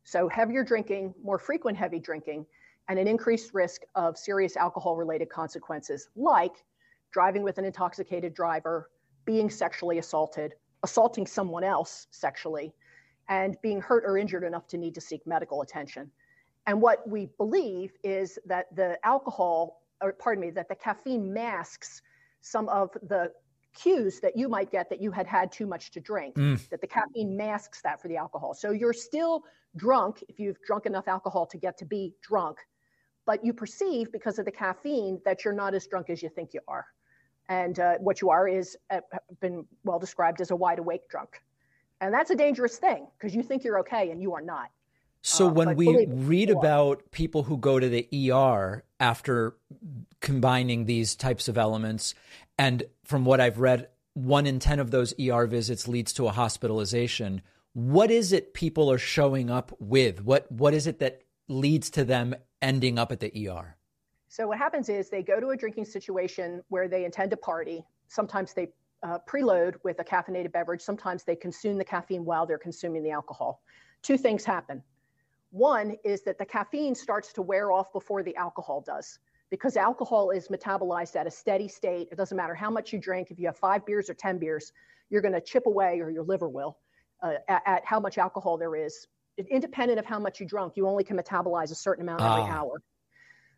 So 0.03 0.27
heavier 0.27 0.63
drinking, 0.63 1.13
more 1.23 1.37
frequent 1.37 1.77
heavy 1.77 1.99
drinking, 1.99 2.45
and 2.87 2.97
an 2.99 3.07
increased 3.07 3.53
risk 3.53 3.83
of 3.95 4.17
serious 4.17 4.57
alcohol 4.57 4.95
related 4.95 5.29
consequences 5.29 6.09
like 6.15 6.63
driving 7.11 7.43
with 7.43 7.57
an 7.57 7.65
intoxicated 7.65 8.33
driver, 8.33 8.89
being 9.25 9.49
sexually 9.49 9.99
assaulted, 9.99 10.55
assaulting 10.83 11.27
someone 11.27 11.63
else 11.63 12.07
sexually, 12.11 12.73
and 13.29 13.57
being 13.61 13.79
hurt 13.79 14.03
or 14.05 14.17
injured 14.17 14.43
enough 14.43 14.67
to 14.67 14.77
need 14.77 14.95
to 14.95 15.01
seek 15.01 15.25
medical 15.27 15.61
attention. 15.61 16.09
And 16.67 16.81
what 16.81 17.07
we 17.07 17.27
believe 17.37 17.91
is 18.03 18.39
that 18.45 18.75
the 18.75 18.97
alcohol, 19.05 19.81
or 20.01 20.13
pardon 20.13 20.41
me, 20.41 20.49
that 20.51 20.69
the 20.69 20.75
caffeine 20.75 21.33
masks 21.33 22.01
some 22.41 22.67
of 22.69 22.91
the 23.03 23.31
cues 23.73 24.19
that 24.19 24.37
you 24.37 24.49
might 24.49 24.71
get 24.71 24.89
that 24.89 25.01
you 25.01 25.11
had 25.11 25.27
had 25.27 25.51
too 25.51 25.65
much 25.65 25.91
to 25.91 25.99
drink, 25.99 26.35
mm. 26.35 26.69
that 26.69 26.81
the 26.81 26.87
caffeine 26.87 27.35
masks 27.37 27.81
that 27.81 28.01
for 28.01 28.07
the 28.07 28.17
alcohol. 28.17 28.53
So 28.53 28.71
you're 28.71 28.93
still 28.93 29.43
drunk 29.75 30.23
if 30.27 30.39
you've 30.39 30.61
drunk 30.61 30.85
enough 30.85 31.07
alcohol 31.07 31.45
to 31.47 31.57
get 31.57 31.77
to 31.77 31.85
be 31.85 32.13
drunk, 32.21 32.57
but 33.25 33.43
you 33.45 33.53
perceive 33.53 34.11
because 34.11 34.39
of 34.39 34.45
the 34.45 34.51
caffeine 34.51 35.21
that 35.25 35.45
you're 35.45 35.53
not 35.53 35.73
as 35.73 35.87
drunk 35.87 36.09
as 36.09 36.21
you 36.21 36.29
think 36.29 36.53
you 36.53 36.61
are. 36.67 36.85
And 37.49 37.79
uh, 37.79 37.95
what 37.99 38.21
you 38.21 38.29
are 38.29 38.47
is 38.47 38.77
uh, 38.89 39.01
been 39.39 39.65
well 39.83 39.99
described 39.99 40.41
as 40.41 40.51
a 40.51 40.55
wide 40.55 40.79
awake 40.79 41.09
drunk. 41.09 41.41
And 41.99 42.13
that's 42.13 42.31
a 42.31 42.35
dangerous 42.35 42.77
thing 42.77 43.07
because 43.17 43.35
you 43.35 43.43
think 43.43 43.63
you're 43.63 43.79
okay 43.79 44.11
and 44.11 44.21
you 44.21 44.33
are 44.33 44.41
not. 44.41 44.69
So 45.21 45.47
Uh, 45.47 45.53
when 45.53 45.75
we 45.75 46.05
read 46.07 46.49
about 46.49 47.11
people 47.11 47.43
who 47.43 47.57
go 47.57 47.79
to 47.79 47.87
the 47.87 48.07
ER 48.31 48.83
after 48.99 49.55
combining 50.19 50.85
these 50.85 51.15
types 51.15 51.47
of 51.47 51.57
elements, 51.57 52.15
and 52.57 52.83
from 53.03 53.25
what 53.25 53.39
I've 53.39 53.59
read, 53.59 53.89
one 54.13 54.45
in 54.45 54.59
10 54.59 54.79
of 54.79 54.91
those 54.91 55.13
ER 55.19 55.45
visits 55.45 55.87
leads 55.87 56.11
to 56.13 56.27
a 56.27 56.31
hospitalization. 56.31 57.41
What 57.73 58.11
is 58.11 58.33
it 58.33 58.53
people 58.53 58.91
are 58.91 58.97
showing 58.97 59.49
up 59.49 59.71
with? 59.79 60.23
What 60.23 60.51
What 60.51 60.73
is 60.73 60.87
it 60.87 60.99
that 60.99 61.21
leads 61.47 61.89
to 61.91 62.03
them 62.03 62.35
ending 62.61 62.97
up 62.97 63.11
at 63.11 63.19
the 63.19 63.47
ER? 63.47 63.77
So 64.27 64.47
what 64.47 64.57
happens 64.57 64.89
is 64.89 65.09
they 65.09 65.23
go 65.23 65.39
to 65.39 65.49
a 65.49 65.57
drinking 65.57 65.85
situation 65.85 66.63
where 66.69 66.87
they 66.87 67.05
intend 67.05 67.31
to 67.31 67.37
party. 67.37 67.85
Sometimes 68.07 68.53
they 68.53 68.69
uh, 69.03 69.19
preload 69.27 69.75
with 69.83 69.99
a 69.99 70.03
caffeinated 70.03 70.51
beverage. 70.51 70.81
Sometimes 70.81 71.23
they 71.23 71.35
consume 71.35 71.77
the 71.77 71.85
caffeine 71.85 72.25
while 72.25 72.45
they're 72.45 72.57
consuming 72.57 73.03
the 73.03 73.11
alcohol. 73.11 73.61
Two 74.01 74.17
things 74.17 74.43
happen. 74.45 74.83
One 75.51 75.95
is 76.03 76.21
that 76.23 76.37
the 76.37 76.45
caffeine 76.45 76.95
starts 76.95 77.33
to 77.33 77.41
wear 77.41 77.71
off 77.71 77.91
before 77.91 78.23
the 78.23 78.35
alcohol 78.35 78.81
does 78.81 79.19
because 79.49 79.75
alcohol 79.75 80.31
is 80.31 80.47
metabolized 80.47 81.17
at 81.17 81.27
a 81.27 81.31
steady 81.31 81.67
state. 81.67 82.07
It 82.11 82.15
doesn't 82.17 82.37
matter 82.37 82.55
how 82.55 82.69
much 82.71 82.93
you 82.93 82.99
drink. 82.99 83.31
If 83.31 83.37
you 83.39 83.47
have 83.47 83.57
five 83.57 83.85
beers 83.85 84.09
or 84.09 84.13
10 84.13 84.37
beers, 84.39 84.71
you're 85.09 85.21
going 85.21 85.33
to 85.33 85.41
chip 85.41 85.65
away, 85.65 85.99
or 85.99 86.09
your 86.09 86.23
liver 86.23 86.47
will, 86.47 86.77
uh, 87.21 87.33
at, 87.49 87.61
at 87.65 87.85
how 87.85 87.99
much 87.99 88.17
alcohol 88.17 88.57
there 88.57 88.77
is. 88.77 89.07
Independent 89.49 89.99
of 89.99 90.05
how 90.05 90.19
much 90.19 90.39
you 90.39 90.45
drunk, 90.45 90.77
you 90.77 90.87
only 90.87 91.03
can 91.03 91.17
metabolize 91.17 91.69
a 91.71 91.75
certain 91.75 92.03
amount 92.07 92.21
every 92.21 92.43
Ah. 92.43 92.59
hour. 92.59 92.81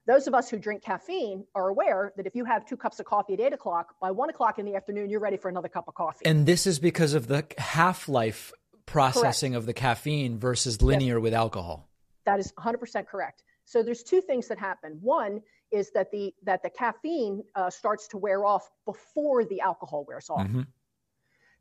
Those 0.07 0.27
of 0.27 0.33
us 0.33 0.49
who 0.49 0.57
drink 0.57 0.81
caffeine 0.83 1.45
are 1.53 1.69
aware 1.69 2.11
that 2.17 2.25
if 2.25 2.35
you 2.35 2.43
have 2.43 2.65
two 2.65 2.75
cups 2.75 2.99
of 2.99 3.05
coffee 3.05 3.35
at 3.35 3.39
eight 3.39 3.53
o'clock, 3.53 3.93
by 4.01 4.09
one 4.11 4.29
o'clock 4.31 4.57
in 4.57 4.65
the 4.65 4.75
afternoon, 4.75 5.09
you're 5.09 5.19
ready 5.19 5.37
for 5.37 5.47
another 5.47 5.69
cup 5.69 5.87
of 5.87 5.93
coffee. 5.93 6.25
And 6.25 6.45
this 6.45 6.65
is 6.65 6.79
because 6.79 7.13
of 7.13 7.27
the 7.27 7.45
half 7.59 8.09
life 8.09 8.51
processing 8.85 9.55
of 9.55 9.65
the 9.65 9.73
caffeine 9.73 10.37
versus 10.37 10.81
linear 10.81 11.19
with 11.19 11.33
alcohol. 11.33 11.89
That 12.25 12.39
is 12.39 12.51
100% 12.53 13.07
correct. 13.07 13.43
So 13.65 13.83
there's 13.83 14.03
two 14.03 14.21
things 14.21 14.47
that 14.47 14.57
happen. 14.57 14.99
One 15.01 15.41
is 15.71 15.91
that 15.91 16.11
the 16.11 16.33
that 16.43 16.61
the 16.61 16.69
caffeine 16.69 17.43
uh, 17.55 17.69
starts 17.69 18.07
to 18.09 18.17
wear 18.17 18.45
off 18.45 18.69
before 18.85 19.43
the 19.45 19.61
alcohol 19.61 20.05
wears 20.07 20.29
off. 20.29 20.47
Mhm. 20.47 20.67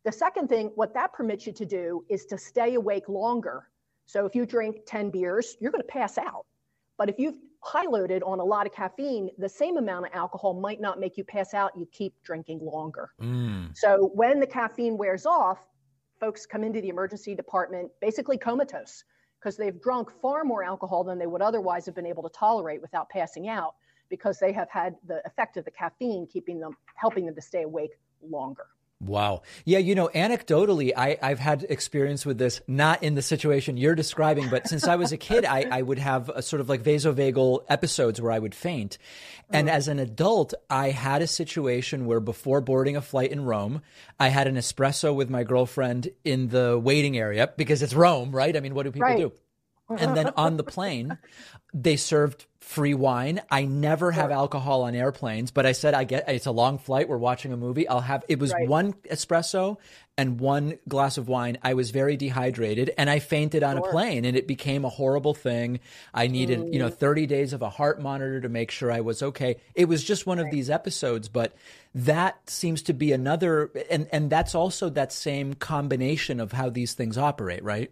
The 0.05 0.13
second 0.13 0.49
thing, 0.49 0.73
what 0.75 0.95
that 0.95 1.13
permits 1.13 1.47
you 1.47 1.53
to 1.53 1.65
do 1.65 2.05
is 2.09 2.27
to 2.27 2.37
stay 2.37 2.75
awake 2.75 3.09
longer. 3.09 3.69
So 4.07 4.27
if 4.27 4.35
you 4.35 4.45
drink 4.45 4.81
10 4.85 5.11
beers, 5.11 5.57
you're 5.61 5.71
going 5.71 5.83
to 5.83 5.89
pass 5.89 6.19
out. 6.19 6.45
But 6.99 7.09
if 7.09 7.19
you've 7.19 7.39
high 7.63 7.87
loaded 7.87 8.23
on 8.25 8.41
a 8.41 8.45
lot 8.45 8.67
of 8.67 8.73
caffeine, 8.73 9.31
the 9.39 9.49
same 9.49 9.77
amount 9.77 10.07
of 10.07 10.13
alcohol 10.13 10.55
might 10.55 10.81
not 10.81 10.99
make 10.99 11.17
you 11.17 11.25
pass 11.25 11.55
out. 11.55 11.77
You 11.77 11.87
keep 11.93 12.21
drinking 12.25 12.59
longer. 12.61 13.13
Mm. 13.21 13.77
So 13.77 14.11
when 14.15 14.41
the 14.41 14.47
caffeine 14.47 14.99
wears 14.99 15.25
off, 15.25 15.65
folks 16.23 16.47
come 16.47 16.63
into 16.63 16.81
the 16.81 16.89
emergency 16.89 17.35
department 17.35 17.91
basically 18.01 18.39
comatose 18.39 19.03
because 19.41 19.57
they've 19.57 19.83
drunk 19.83 20.09
far 20.23 20.45
more 20.45 20.63
alcohol 20.63 21.03
than 21.03 21.19
they 21.19 21.27
would 21.27 21.43
otherwise 21.43 21.85
have 21.85 21.97
been 21.97 22.07
able 22.07 22.23
to 22.23 22.29
tolerate 22.29 22.81
without 22.81 23.09
passing 23.11 23.49
out 23.49 23.75
because 24.09 24.39
they 24.39 24.53
have 24.53 24.71
had 24.71 24.95
the 25.09 25.21
effect 25.27 25.57
of 25.57 25.65
the 25.65 25.71
caffeine 25.73 26.25
keeping 26.33 26.61
them 26.61 26.77
helping 26.95 27.27
them 27.27 27.35
to 27.35 27.43
stay 27.43 27.63
awake 27.63 27.91
longer. 28.23 28.67
Wow. 29.05 29.43
Yeah, 29.65 29.79
you 29.79 29.97
know, 29.97 30.09
anecdotally, 30.15 30.93
I, 30.97 31.19
I've 31.21 31.41
had 31.41 31.67
experience 31.69 32.25
with 32.25 32.39
this, 32.39 32.61
not 32.69 33.03
in 33.03 33.17
the 33.17 33.23
situation 33.23 33.77
you're 33.77 33.97
describing, 33.97 34.49
but 34.49 34.69
since 34.69 34.87
I 34.87 34.95
was 34.95 35.11
a 35.11 35.17
kid, 35.17 35.45
I, 35.45 35.67
I 35.71 35.83
would 35.83 35.99
have 35.99 36.29
a 36.29 36.41
sort 36.41 36.61
of 36.61 36.69
like 36.69 36.85
vasovagal 36.85 37.65
episodes 37.69 38.21
where 38.21 38.31
I 38.31 38.39
would 38.39 38.55
faint. 38.55 38.99
And 39.51 39.69
as 39.69 39.89
an 39.89 39.99
adult, 39.99 40.55
I 40.71 40.91
had 40.91 41.21
a 41.21 41.27
situation 41.27 42.07
where 42.07 42.21
before 42.21 42.61
boarding 42.61 42.97
a 42.97 43.03
flight 43.03 43.33
in 43.33 43.45
Rome, 43.45 43.83
I 44.21 44.29
had 44.29 44.47
an 44.47 44.55
espresso 44.55 45.15
with 45.15 45.29
my 45.29 45.43
girlfriend 45.45 46.09
in 46.25 46.49
the 46.49 46.79
waiting 46.79 47.19
area 47.19 47.53
because 47.57 47.83
it's 47.83 47.93
Rome, 47.93 48.31
right? 48.35 48.57
I 48.57 48.61
mean, 48.61 48.75
what 48.75 48.85
do 48.85 48.93
people 48.93 49.09
Right. 49.09 49.19
do? 49.19 49.33
And 49.97 50.17
then 50.17 50.31
on 50.37 50.57
the 50.57 50.65
plane, 50.65 51.19
they 51.75 51.97
served 51.97 52.47
free 52.63 52.95
wine. 52.95 53.41
I 53.51 53.65
never 53.65 54.13
have 54.13 54.31
alcohol 54.31 54.83
on 54.83 54.95
airplanes, 54.95 55.51
but 55.51 55.67
I 55.67 55.73
said 55.73 55.95
I 55.95 56.05
get 56.05 56.29
it's 56.29 56.47
a 56.47 56.53
long 56.53 56.79
flight. 56.79 57.09
We're 57.09 57.19
watching 57.19 57.53
a 57.53 57.57
movie. 57.57 57.89
I'll 57.89 58.01
have 58.01 58.25
it 58.29 58.39
was 58.39 58.53
Right. 58.53 58.69
one 58.69 58.93
espresso 59.11 59.79
and 60.17 60.39
one 60.39 60.79
glass 60.89 61.19
of 61.19 61.29
wine. 61.29 61.59
I 61.63 61.75
was 61.75 61.91
very 61.91 62.17
dehydrated 62.17 62.93
and 62.97 63.11
I 63.11 63.19
fainted 63.19 63.63
on 63.63 63.79
a 63.79 63.83
plane 63.83 64.25
and 64.25 64.37
it 64.37 64.47
became 64.47 64.85
a 64.85 64.89
horrible 64.89 65.35
thing. 65.35 65.81
I 66.15 66.29
needed, 66.29 66.73
you 66.73 66.79
know, 66.79 66.89
mm. 66.89 66.95
30 66.95 67.27
days 67.27 67.53
of 67.53 67.63
a 67.63 67.71
heart 67.71 68.01
monitor 68.01 68.41
to 68.41 68.49
make 68.49 68.71
sure 68.71 68.93
I 68.93 69.01
was 69.01 69.23
okay. 69.23 69.57
It 69.75 69.87
was 69.87 70.05
just 70.05 70.27
one 70.27 70.39
of 70.39 70.51
these 70.51 70.71
episodes, 70.71 71.29
but 71.29 71.55
that 71.95 72.49
seems 72.49 72.83
to 72.83 72.93
be 72.93 73.13
another 73.13 73.71
and 73.91 74.09
and 74.13 74.31
that's 74.31 74.55
also 74.55 74.89
that 74.91 75.13
same 75.13 75.55
combination 75.55 76.39
of 76.41 76.53
how 76.53 76.71
these 76.71 76.95
things 76.95 77.19
operate, 77.19 77.65
right? 77.65 77.91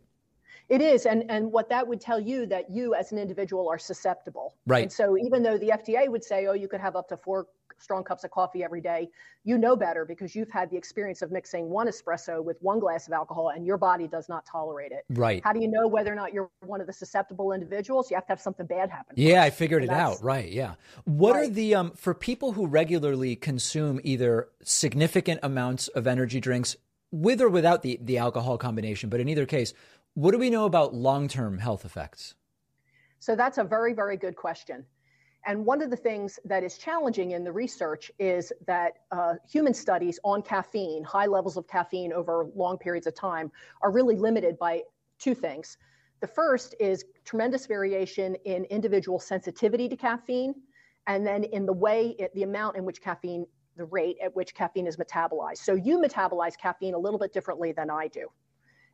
It 0.71 0.81
is, 0.81 1.05
and 1.05 1.29
and 1.29 1.51
what 1.51 1.69
that 1.69 1.87
would 1.87 2.01
tell 2.01 2.21
you 2.21 2.47
that 2.47 2.71
you 2.71 2.95
as 2.95 3.11
an 3.11 3.19
individual 3.19 3.69
are 3.69 3.79
susceptible. 3.79 4.55
Right. 4.67 4.85
And 4.85 4.93
so 4.93 5.19
even 5.19 5.43
though 5.43 5.59
the 5.59 5.71
FDA 5.71 6.09
would 6.09 6.23
say, 6.23 6.47
oh, 6.47 6.53
you 6.53 6.69
could 6.69 6.81
have 6.81 6.95
up 6.95 7.09
to 7.09 7.17
four 7.17 7.49
strong 7.79 8.05
cups 8.05 8.23
of 8.23 8.31
coffee 8.31 8.63
every 8.63 8.81
day, 8.81 9.09
you 9.43 9.59
know 9.59 9.75
better 9.75 10.05
because 10.05 10.37
you've 10.37 10.51
had 10.51 10.71
the 10.71 10.77
experience 10.77 11.23
of 11.23 11.33
mixing 11.33 11.69
one 11.69 11.89
espresso 11.89 12.45
with 12.45 12.57
one 12.61 12.79
glass 12.79 13.09
of 13.09 13.13
alcohol, 13.13 13.49
and 13.49 13.67
your 13.67 13.79
body 13.79 14.07
does 14.07 14.29
not 14.29 14.47
tolerate 14.47 14.93
it. 14.93 15.05
Right. 15.11 15.43
How 15.43 15.53
do 15.53 15.61
you 15.61 15.67
know 15.67 15.89
whether 15.89 16.13
or 16.13 16.17
not 16.17 16.33
you're 16.33 16.51
one 16.61 16.81
of 16.81 16.87
the 16.87 16.93
susceptible 16.93 17.51
individuals? 17.53 18.09
You 18.09 18.17
have 18.17 18.27
to 18.27 18.33
have 18.33 18.41
something 18.41 18.67
bad 18.67 18.91
happen. 18.91 19.15
Yeah, 19.17 19.43
I 19.43 19.51
figured 19.51 19.83
it 19.83 19.91
out. 19.91 20.23
Right. 20.23 20.53
Yeah. 20.53 20.75
What 21.05 21.35
are 21.35 21.49
the 21.49 21.75
um 21.75 21.91
for 21.93 22.15
people 22.15 22.53
who 22.53 22.69
regularly 22.69 23.35
consume 23.35 24.01
either 24.05 24.49
significant 24.63 25.41
amounts 25.43 25.89
of 25.89 26.07
energy 26.07 26.39
drinks 26.39 26.77
with 27.13 27.41
or 27.41 27.49
without 27.49 27.83
the 27.83 27.99
the 28.03 28.19
alcohol 28.19 28.57
combination, 28.57 29.11
but 29.11 29.21
in 29.21 29.29
either 29.29 29.47
case, 29.47 29.75
what 30.15 30.33
do 30.33 30.39
we 30.39 30.51
know 30.51 30.65
about 30.65 30.95
long-term 30.95 31.59
health 31.59 31.85
effects? 31.85 32.35
So 33.21 33.37
that's 33.37 33.59
a 33.59 33.65
very, 33.65 33.93
very 33.93 34.17
good 34.17 34.37
question. 34.37 34.85
And 35.47 35.65
one 35.65 35.81
of 35.81 35.91
the 35.91 35.97
things 35.97 36.39
that 36.45 36.63
is 36.63 36.77
challenging 36.77 37.31
in 37.31 37.45
the 37.45 37.53
research 37.53 38.11
is 38.19 38.53
that 38.67 38.99
uh, 39.11 39.35
human 39.49 39.73
studies 39.73 40.19
on 40.23 40.43
caffeine, 40.43 41.03
high 41.05 41.27
levels 41.27 41.57
of 41.57 41.67
caffeine 41.67 42.13
over 42.13 42.47
long 42.55 42.77
periods 42.77 43.07
of 43.07 43.15
time, 43.15 43.51
are 43.83 43.91
really 43.91 44.17
limited 44.17 44.59
by 44.59 44.83
two 45.19 45.35
things. 45.35 45.79
The 46.21 46.27
first 46.27 46.75
is 46.79 47.05
tremendous 47.25 47.67
variation 47.67 48.35
in 48.45 48.65
individual 48.65 49.19
sensitivity 49.19 49.89
to 49.89 49.97
caffeine, 49.97 50.55
and 51.07 51.27
then 51.27 51.45
in 51.45 51.65
the 51.65 51.73
way, 51.73 52.15
it, 52.19 52.35
the 52.35 52.43
amount 52.43 52.77
in 52.77 52.85
which 52.85 53.01
caffeine, 53.01 53.47
the 53.77 53.87
rate 53.87 54.17
at 54.23 54.37
which 54.37 54.55
caffeine 54.55 54.87
is 54.87 54.99
metabolized. 54.99 55.59
So 55.59 55.75
you 55.75 55.99
metabolize 55.99 56.59
caffeine 56.59 56.93
a 56.93 56.99
little 56.99 57.19
bit 57.19 57.33
differently 57.33 57.73
than 57.73 57.89
I 57.89 58.09
do. 58.09 58.29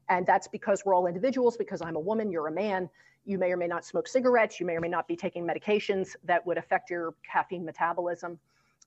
And 0.09 0.27
that's 0.27 0.47
because 0.47 0.85
we're 0.85 0.95
all 0.95 1.07
individuals, 1.07 1.57
because 1.57 1.83
I'm 1.83 1.97
a 1.97 2.01
woman, 2.01 2.31
you're 2.31 2.47
a 2.47 2.53
man. 2.53 2.89
You 3.25 3.39
may 3.39 3.51
or 3.51 3.57
may 3.57 3.67
not 3.67 3.85
smoke 3.85 4.07
cigarettes. 4.07 4.61
You 4.61 4.67
may 4.67 4.75
or 4.75 4.81
may 4.81 4.89
not 4.89 5.09
be 5.09 5.17
taking 5.17 5.45
medications 5.45 6.15
that 6.25 6.47
would 6.47 6.59
affect 6.59 6.91
your 6.91 7.15
caffeine 7.31 7.65
metabolism. 7.65 8.39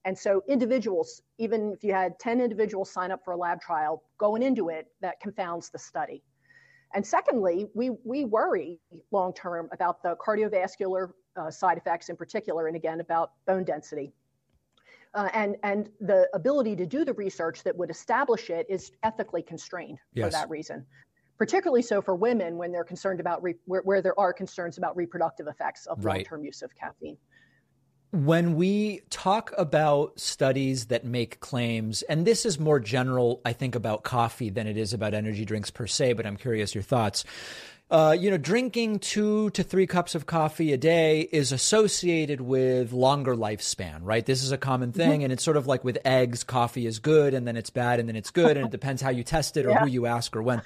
And 0.06 0.18
so, 0.18 0.42
individuals, 0.48 1.22
even 1.38 1.74
if 1.74 1.84
you 1.84 1.94
had 1.94 2.18
10 2.20 2.40
individuals 2.40 2.90
sign 2.90 3.12
up 3.12 3.24
for 3.26 3.32
a 3.34 3.38
lab 3.38 3.60
trial, 3.60 4.02
going 4.18 4.44
into 4.44 4.70
it, 4.70 4.88
that 5.02 5.20
confounds 5.20 5.70
the 5.70 5.78
study. 5.78 6.24
And 6.94 7.06
secondly, 7.06 7.68
we, 7.74 7.92
we 8.06 8.24
worry 8.24 8.80
long 9.12 9.34
term 9.34 9.68
about 9.74 10.02
the 10.02 10.16
cardiovascular 10.16 11.12
uh, 11.36 11.52
side 11.52 11.78
effects 11.78 12.08
in 12.08 12.16
particular, 12.16 12.68
and 12.68 12.78
again, 12.78 13.02
about 13.02 13.34
bone 13.46 13.66
density. 13.66 14.14
Uh, 15.14 15.28
and, 15.34 15.58
and 15.64 15.90
the 16.00 16.30
ability 16.34 16.76
to 16.78 16.86
do 16.86 17.04
the 17.04 17.14
research 17.14 17.64
that 17.64 17.76
would 17.76 17.90
establish 17.90 18.50
it 18.50 18.66
is 18.70 18.92
ethically 19.04 19.42
constrained 19.42 19.98
for 20.16 20.30
that 20.30 20.50
reason 20.50 20.86
particularly 21.40 21.82
so 21.82 22.02
for 22.02 22.14
women 22.14 22.58
when 22.58 22.72
they're 22.72 22.84
concerned 22.84 23.20
about 23.20 23.42
re- 23.42 23.56
where, 23.66 23.82
where 23.82 24.02
there 24.02 24.20
are 24.20 24.34
concerns 24.34 24.78
about 24.78 24.96
reproductive 24.96 25.48
effects 25.48 25.88
of 25.88 26.04
Right. 26.04 26.18
long-term 26.18 26.44
use 26.44 26.62
of 26.62 26.76
caffeine. 26.76 27.18
When 28.12 28.56
we 28.56 29.02
talk 29.10 29.54
about 29.58 30.20
studies 30.20 30.88
that 30.88 31.06
make 31.06 31.40
claims, 31.40 32.02
and 32.04 32.26
this 32.26 32.46
is 32.46 32.60
more 32.60 32.80
general, 32.80 33.40
I 33.46 33.54
think, 33.54 33.76
about 33.76 34.04
coffee 34.04 34.50
than 34.50 34.68
it 34.68 34.78
is 34.78 34.94
about 34.94 35.14
energy 35.14 35.46
drinks 35.46 35.72
per 35.72 35.88
se, 35.88 36.14
but 36.14 36.26
I'm 36.26 36.36
curious 36.36 36.76
your 36.76 36.84
thoughts. 36.84 37.24
Uh, 37.92 38.16
you 38.18 38.30
know, 38.30 38.38
drinking 38.38 39.00
two 39.00 39.50
to 39.50 39.64
three 39.64 39.88
cups 39.88 40.14
of 40.14 40.28
coffee 40.28 40.74
a 40.74 40.78
day 40.78 41.22
is 41.32 41.52
associated 41.52 42.40
with 42.40 42.94
longer 42.94 43.36
lifespan, 43.36 44.02
right? 44.04 44.28
This 44.28 44.44
is 44.44 44.52
a 44.52 44.60
common 44.60 44.92
thing. 44.92 45.24
And 45.24 45.34
it's 45.34 45.44
sort 45.44 45.58
of 45.58 45.66
like 45.66 45.84
with 45.84 45.98
eggs, 46.06 46.44
coffee 46.44 46.86
is 46.86 47.00
good 47.00 47.34
and 47.34 47.48
then 47.48 47.58
it's 47.58 47.72
bad 47.72 48.00
and 48.00 48.08
then 48.08 48.16
it's 48.16 48.30
good. 48.30 48.58
And 48.58 48.68
it 48.68 48.72
depends 48.72 49.02
how 49.02 49.10
you 49.10 49.24
test 49.24 49.58
it 49.58 49.66
or 49.66 49.74
who 49.74 49.88
you 49.88 50.06
ask 50.06 50.36
or 50.36 50.44
when. 50.44 50.62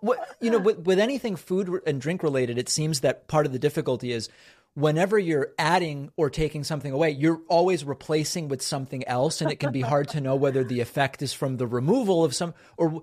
What, 0.00 0.18
you 0.40 0.50
know, 0.50 0.58
with, 0.58 0.78
with 0.78 0.98
anything 0.98 1.36
food 1.36 1.82
and 1.86 2.00
drink 2.00 2.22
related, 2.22 2.56
it 2.56 2.70
seems 2.70 3.00
that 3.00 3.28
part 3.28 3.44
of 3.44 3.52
the 3.52 3.58
difficulty 3.58 4.10
is 4.10 4.30
whenever 4.74 5.18
you're 5.18 5.52
adding 5.58 6.10
or 6.16 6.30
taking 6.30 6.64
something 6.64 6.92
away, 6.92 7.10
you're 7.10 7.42
always 7.48 7.84
replacing 7.84 8.48
with 8.48 8.62
something 8.62 9.06
else. 9.06 9.40
And 9.40 9.50
it 9.50 9.56
can 9.56 9.72
be 9.72 9.82
hard 9.82 10.08
to 10.08 10.20
know 10.20 10.36
whether 10.36 10.64
the 10.64 10.80
effect 10.80 11.22
is 11.22 11.32
from 11.32 11.56
the 11.56 11.66
removal 11.66 12.24
of 12.24 12.34
some 12.34 12.54
or 12.76 13.02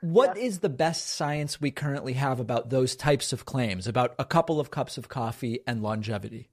what 0.00 0.36
is 0.36 0.58
the 0.60 0.68
best 0.68 1.08
science 1.10 1.60
we 1.60 1.70
currently 1.70 2.14
have 2.14 2.40
about 2.40 2.70
those 2.70 2.96
types 2.96 3.32
of 3.32 3.44
claims, 3.44 3.86
about 3.86 4.14
a 4.18 4.24
couple 4.24 4.58
of 4.58 4.70
cups 4.70 4.98
of 4.98 5.08
coffee 5.08 5.60
and 5.66 5.82
longevity? 5.82 6.50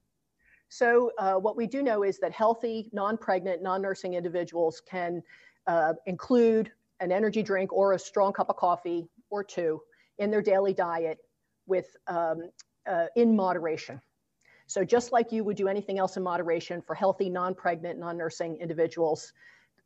So, 0.70 1.12
uh, 1.18 1.36
what 1.36 1.56
we 1.56 1.66
do 1.66 1.82
know 1.82 2.04
is 2.04 2.20
that 2.20 2.34
healthy, 2.34 2.90
non 2.92 3.18
pregnant, 3.18 3.64
non 3.64 3.82
nursing 3.82 4.16
individuals 4.16 4.82
can 4.82 5.24
uh, 5.66 5.94
include 6.06 6.72
an 7.00 7.12
energy 7.12 7.42
drink 7.42 7.72
or 7.72 7.94
a 7.94 8.00
strong 8.00 8.34
cup 8.34 8.50
of 8.50 8.58
coffee 8.58 9.08
or 9.30 9.44
two 9.44 9.82
in 10.18 10.30
their 10.30 10.42
daily 10.42 10.74
diet 10.74 11.20
with 11.68 11.96
um, 12.08 12.50
uh, 12.86 13.06
in 13.16 13.36
moderation. 13.36 14.02
So 14.68 14.84
just 14.84 15.14
like 15.14 15.32
you 15.32 15.46
would 15.46 15.56
do 15.56 15.70
anything 15.70 15.98
else 15.98 16.18
in 16.18 16.24
moderation 16.24 16.82
for 16.82 16.94
healthy, 16.94 17.30
non-pregnant, 17.30 17.98
non-nursing 17.98 18.58
individuals, 18.58 19.32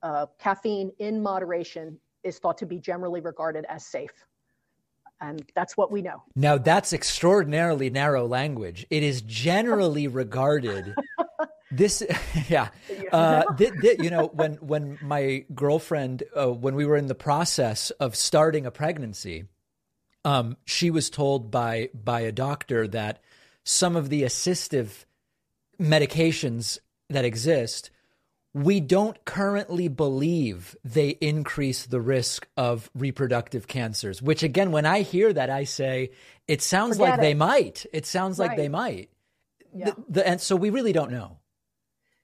uh, 0.02 0.26
caffeine 0.40 0.92
in 0.98 1.22
moderation 1.22 2.00
is 2.24 2.40
thought 2.40 2.58
to 2.58 2.66
be 2.66 2.80
generally 2.80 3.22
regarded 3.22 3.66
as 3.70 3.86
safe. 3.86 4.26
And 5.22 5.44
that's 5.54 5.78
what 5.78 5.92
we 5.92 6.02
know. 6.02 6.24
Now, 6.36 6.58
that's 6.58 6.94
extraordinarily 6.94 7.92
narrow 7.92 8.26
language. 8.26 8.88
It 8.90 9.04
is 9.04 9.22
generally 9.22 10.08
regarded. 10.24 10.96
this, 11.72 12.04
yeah. 12.50 12.70
Uh, 13.12 13.54
th- 13.56 13.80
th- 13.80 14.00
you 14.00 14.10
know, 14.10 14.28
when, 14.34 14.56
when 14.56 14.98
my 15.00 15.46
girlfriend, 15.54 16.24
uh, 16.36 16.48
when 16.48 16.74
we 16.74 16.88
were 16.88 16.98
in 16.98 17.06
the 17.06 17.14
process 17.14 17.92
of 17.92 18.16
starting 18.16 18.66
a 18.66 18.72
pregnancy, 18.72 19.46
um, 20.26 20.58
she 20.66 20.90
was 20.90 21.12
told 21.12 21.52
by, 21.52 21.90
by 21.94 22.22
a 22.22 22.32
doctor 22.32 22.88
that 22.88 23.22
some 23.64 23.96
of 23.96 24.10
the 24.10 24.24
assistive 24.24 25.06
medications 25.80 26.80
that 27.10 27.26
exist 27.26 27.90
we 28.54 28.82
don't 28.82 29.24
currently 29.24 29.88
believe 29.88 30.76
they 30.84 31.10
increase 31.10 31.86
the 31.86 32.02
risk 32.02 32.50
of 32.58 32.90
reproductive 32.94 33.66
cancers, 33.68 34.22
which 34.22 34.44
again, 34.44 34.72
when 34.74 34.86
I 34.86 35.04
hear 35.04 35.32
that, 35.32 35.50
I 35.50 35.64
say, 35.64 36.12
it 36.50 36.62
sounds 36.62 36.98
Forget 36.98 37.12
like 37.12 37.20
it. 37.20 37.22
they 37.22 37.34
might. 37.34 37.86
It 37.94 38.06
sounds 38.06 38.40
like 38.40 38.58
they 38.58 38.68
might. 38.68 39.10
Yeah. 39.74 39.86
The- 39.92 40.04
the- 40.10 40.28
and 40.28 40.42
so 40.42 40.58
we 40.58 40.70
really 40.70 40.92
don't 40.92 41.12
know. 41.12 41.38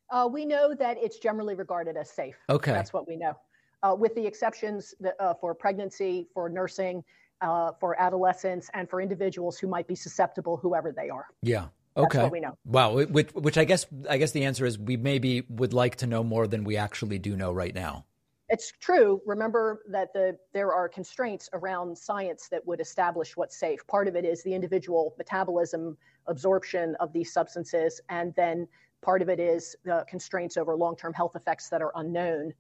Uh, 0.10 0.28
we 0.30 0.46
know 0.46 0.74
that 0.76 0.98
it's 1.02 1.18
generally 1.18 1.56
regarded 1.56 1.96
as 1.96 2.10
safe. 2.10 2.36
Okay. 2.50 2.72
That's 2.74 2.92
what 2.92 3.08
we 3.08 3.16
know, 3.16 3.38
uh, 3.84 3.96
with 3.98 4.14
the 4.16 4.26
exceptions 4.26 4.94
that, 5.00 5.16
uh, 5.22 5.34
for 5.36 5.56
pregnancy, 5.56 6.28
for 6.34 6.50
nursing, 6.50 7.06
uh, 7.42 7.72
for 7.80 8.00
adolescents, 8.00 8.70
and 8.74 8.90
for 8.90 9.02
individuals 9.02 9.58
who 9.58 9.68
might 9.68 9.88
be 9.88 9.96
susceptible, 9.96 10.58
whoever 10.58 10.92
they 10.92 11.10
are. 11.10 11.28
Yeah. 11.42 11.68
That's 11.96 12.08
Okay. 12.08 12.24
what 12.24 12.32
we 12.32 12.40
know. 12.40 12.58
Wow. 12.66 13.04
Which, 13.04 13.34
which 13.34 13.58
I 13.58 13.64
guess, 13.64 13.88
I 14.08 14.18
guess 14.18 14.32
the 14.32 14.46
answer 14.46 14.66
is 14.66 14.78
we 14.78 14.98
maybe 14.98 15.42
would 15.50 15.74
like 15.74 15.96
to 15.98 16.08
know 16.08 16.24
more 16.24 16.46
than 16.46 16.64
we 16.64 16.78
actually 16.78 17.18
do 17.18 17.36
know 17.36 17.52
right 17.52 17.74
now. 17.74 18.06
It's 18.50 18.72
true. 18.80 19.20
Remember 19.26 19.82
that 19.90 20.14
the 20.14 20.38
there 20.54 20.72
are 20.72 20.88
constraints 20.88 21.50
around 21.52 21.98
science 21.98 22.48
that 22.50 22.66
would 22.66 22.80
establish 22.80 23.36
what's 23.36 23.58
safe. 23.60 23.86
Part 23.88 24.08
of 24.08 24.16
it 24.16 24.24
is 24.24 24.42
the 24.44 24.54
individual 24.54 25.16
metabolism, 25.18 25.98
absorption 26.28 26.96
of 27.02 27.12
these 27.12 27.34
substances, 27.34 28.00
and 28.08 28.34
then 28.36 28.68
part 29.02 29.22
of 29.22 29.28
it 29.28 29.40
is 29.42 29.76
the 29.84 30.06
constraints 30.08 30.56
over 30.56 30.78
long-term 30.78 31.14
health 31.14 31.36
effects 31.36 31.68
that 31.70 31.82
are 31.82 31.92
unknown, 31.96 32.54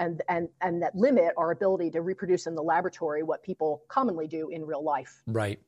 and 0.00 0.22
and 0.28 0.48
and 0.60 0.82
that 0.82 0.96
limit 0.96 1.32
our 1.36 1.52
ability 1.52 1.90
to 1.90 2.00
reproduce 2.00 2.46
in 2.48 2.56
the 2.56 2.62
laboratory 2.62 3.22
what 3.22 3.44
people 3.44 3.82
commonly 3.86 4.26
do 4.26 4.48
in 4.48 4.64
real 4.66 4.82
life. 4.82 5.22
Right. 5.28 5.60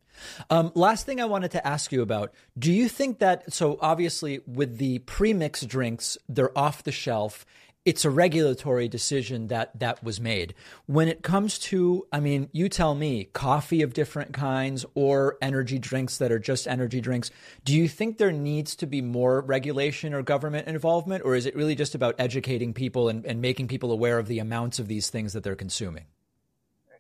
Um, 0.51 0.73
last 0.75 1.07
thing 1.07 1.21
I 1.21 1.27
wanted 1.27 1.53
to 1.53 1.67
ask 1.67 1.93
you 1.93 2.03
about 2.03 2.35
do 2.59 2.73
you 2.73 2.89
think 2.89 3.21
that, 3.21 3.53
so 3.53 3.79
obviously 3.81 4.41
with 4.47 4.79
the 4.79 4.99
pre-mixed 5.01 5.69
drinks, 5.69 6.19
they're 6.29 6.57
off 6.59 6.83
the 6.83 6.93
shelf. 6.93 7.47
It's 7.85 8.05
a 8.05 8.11
regulatory 8.11 8.87
decision 8.87 9.49
that 9.49 9.77
that 9.81 10.05
was 10.05 10.21
made. 10.21 10.55
When 10.87 11.09
it 11.09 11.23
comes 11.23 11.59
to, 11.61 12.07
I 12.13 12.21
mean, 12.21 12.49
you 12.53 12.69
tell 12.69 12.95
me, 12.95 13.25
coffee 13.25 13.83
of 13.83 13.93
different 13.93 14.33
kinds 14.33 14.87
or 14.95 15.37
energy 15.43 15.81
drinks 15.81 16.19
that 16.19 16.31
are 16.31 16.39
just 16.39 16.69
energy 16.69 17.01
drinks, 17.01 17.33
do 17.65 17.75
you 17.75 17.89
think 17.89 18.19
there 18.19 18.31
needs 18.31 18.77
to 18.77 18.87
be 18.87 19.03
more 19.03 19.41
regulation 19.41 20.15
or 20.15 20.23
government 20.23 20.69
involvement, 20.69 21.25
or 21.25 21.35
is 21.35 21.45
it 21.45 21.57
really 21.57 21.75
just 21.75 21.97
about 21.97 22.15
educating 22.21 22.73
people 22.73 23.09
and, 23.09 23.27
and 23.27 23.41
making 23.41 23.67
people 23.67 23.91
aware 23.91 24.21
of 24.21 24.29
the 24.29 24.39
amounts 24.39 24.79
of 24.79 24.87
these 24.87 25.11
things 25.11 25.33
that 25.33 25.43
they're 25.43 25.57
consuming? 25.57 26.05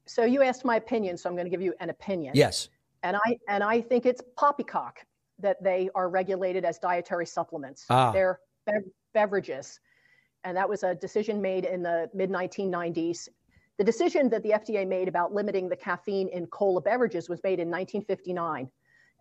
So 0.07 0.25
you 0.25 0.43
asked 0.43 0.65
my 0.65 0.77
opinion, 0.77 1.17
so 1.17 1.29
I'm 1.29 1.37
going 1.37 1.47
to 1.47 1.51
give 1.51 1.63
you 1.63 1.75
an 1.79 1.91
opinion. 1.91 2.33
Yes. 2.35 2.69
And 3.05 3.17
I 3.17 3.39
and 3.47 3.63
I 3.63 3.81
think 3.81 4.05
it's 4.05 4.21
poppycock 4.37 4.99
that 5.39 5.63
they 5.63 5.91
are 5.95 6.09
regulated 6.09 6.65
as 6.65 6.79
dietary 6.79 7.27
supplements. 7.27 7.85
Ah. 7.89 8.11
They're 8.11 8.41
bev- 8.67 8.91
beverages. 9.13 9.81
And 10.45 10.57
that 10.57 10.69
was 10.69 10.83
a 10.83 10.95
decision 10.95 11.41
made 11.41 11.65
in 11.65 11.83
the 11.83 12.11
mid 12.15 12.31
1990s. 12.31 13.29
The 13.79 13.85
decision 13.85 14.29
that 14.31 14.43
the 14.43 14.51
FDA 14.51 14.87
made 14.87 15.09
about 15.09 15.33
limiting 15.33 15.69
the 15.69 15.77
caffeine 15.77 16.29
in 16.29 16.47
cola 16.47 16.81
beverages 16.81 17.29
was 17.29 17.43
made 17.43 17.59
in 17.59 17.69
1959. 17.69 18.71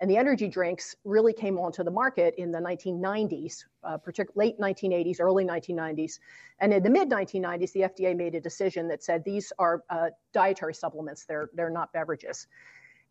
And 0.02 0.10
the 0.10 0.18
energy 0.18 0.48
drinks 0.48 0.96
really 1.06 1.32
came 1.32 1.60
onto 1.60 1.84
the 1.84 1.92
market 1.92 2.34
in 2.40 2.52
the 2.52 2.58
1990s, 2.58 3.66
uh, 3.84 4.00
partic- 4.00 4.36
late 4.36 4.60
1980s, 4.60 5.20
early 5.20 5.46
1990s. 5.46 6.20
And 6.58 6.74
in 6.74 6.82
the 6.82 6.90
mid 6.90 7.08
1990s, 7.08 7.72
the 7.72 7.82
FDA 7.82 8.18
made 8.18 8.34
a 8.34 8.42
decision 8.42 8.88
that 8.88 9.04
said 9.04 9.24
these 9.24 9.54
are 9.60 9.84
uh, 9.92 10.10
dietary 10.34 10.74
supplements, 10.74 11.26
they're, 11.26 11.52
they're 11.54 11.70
not 11.70 11.94
beverages. 11.94 12.48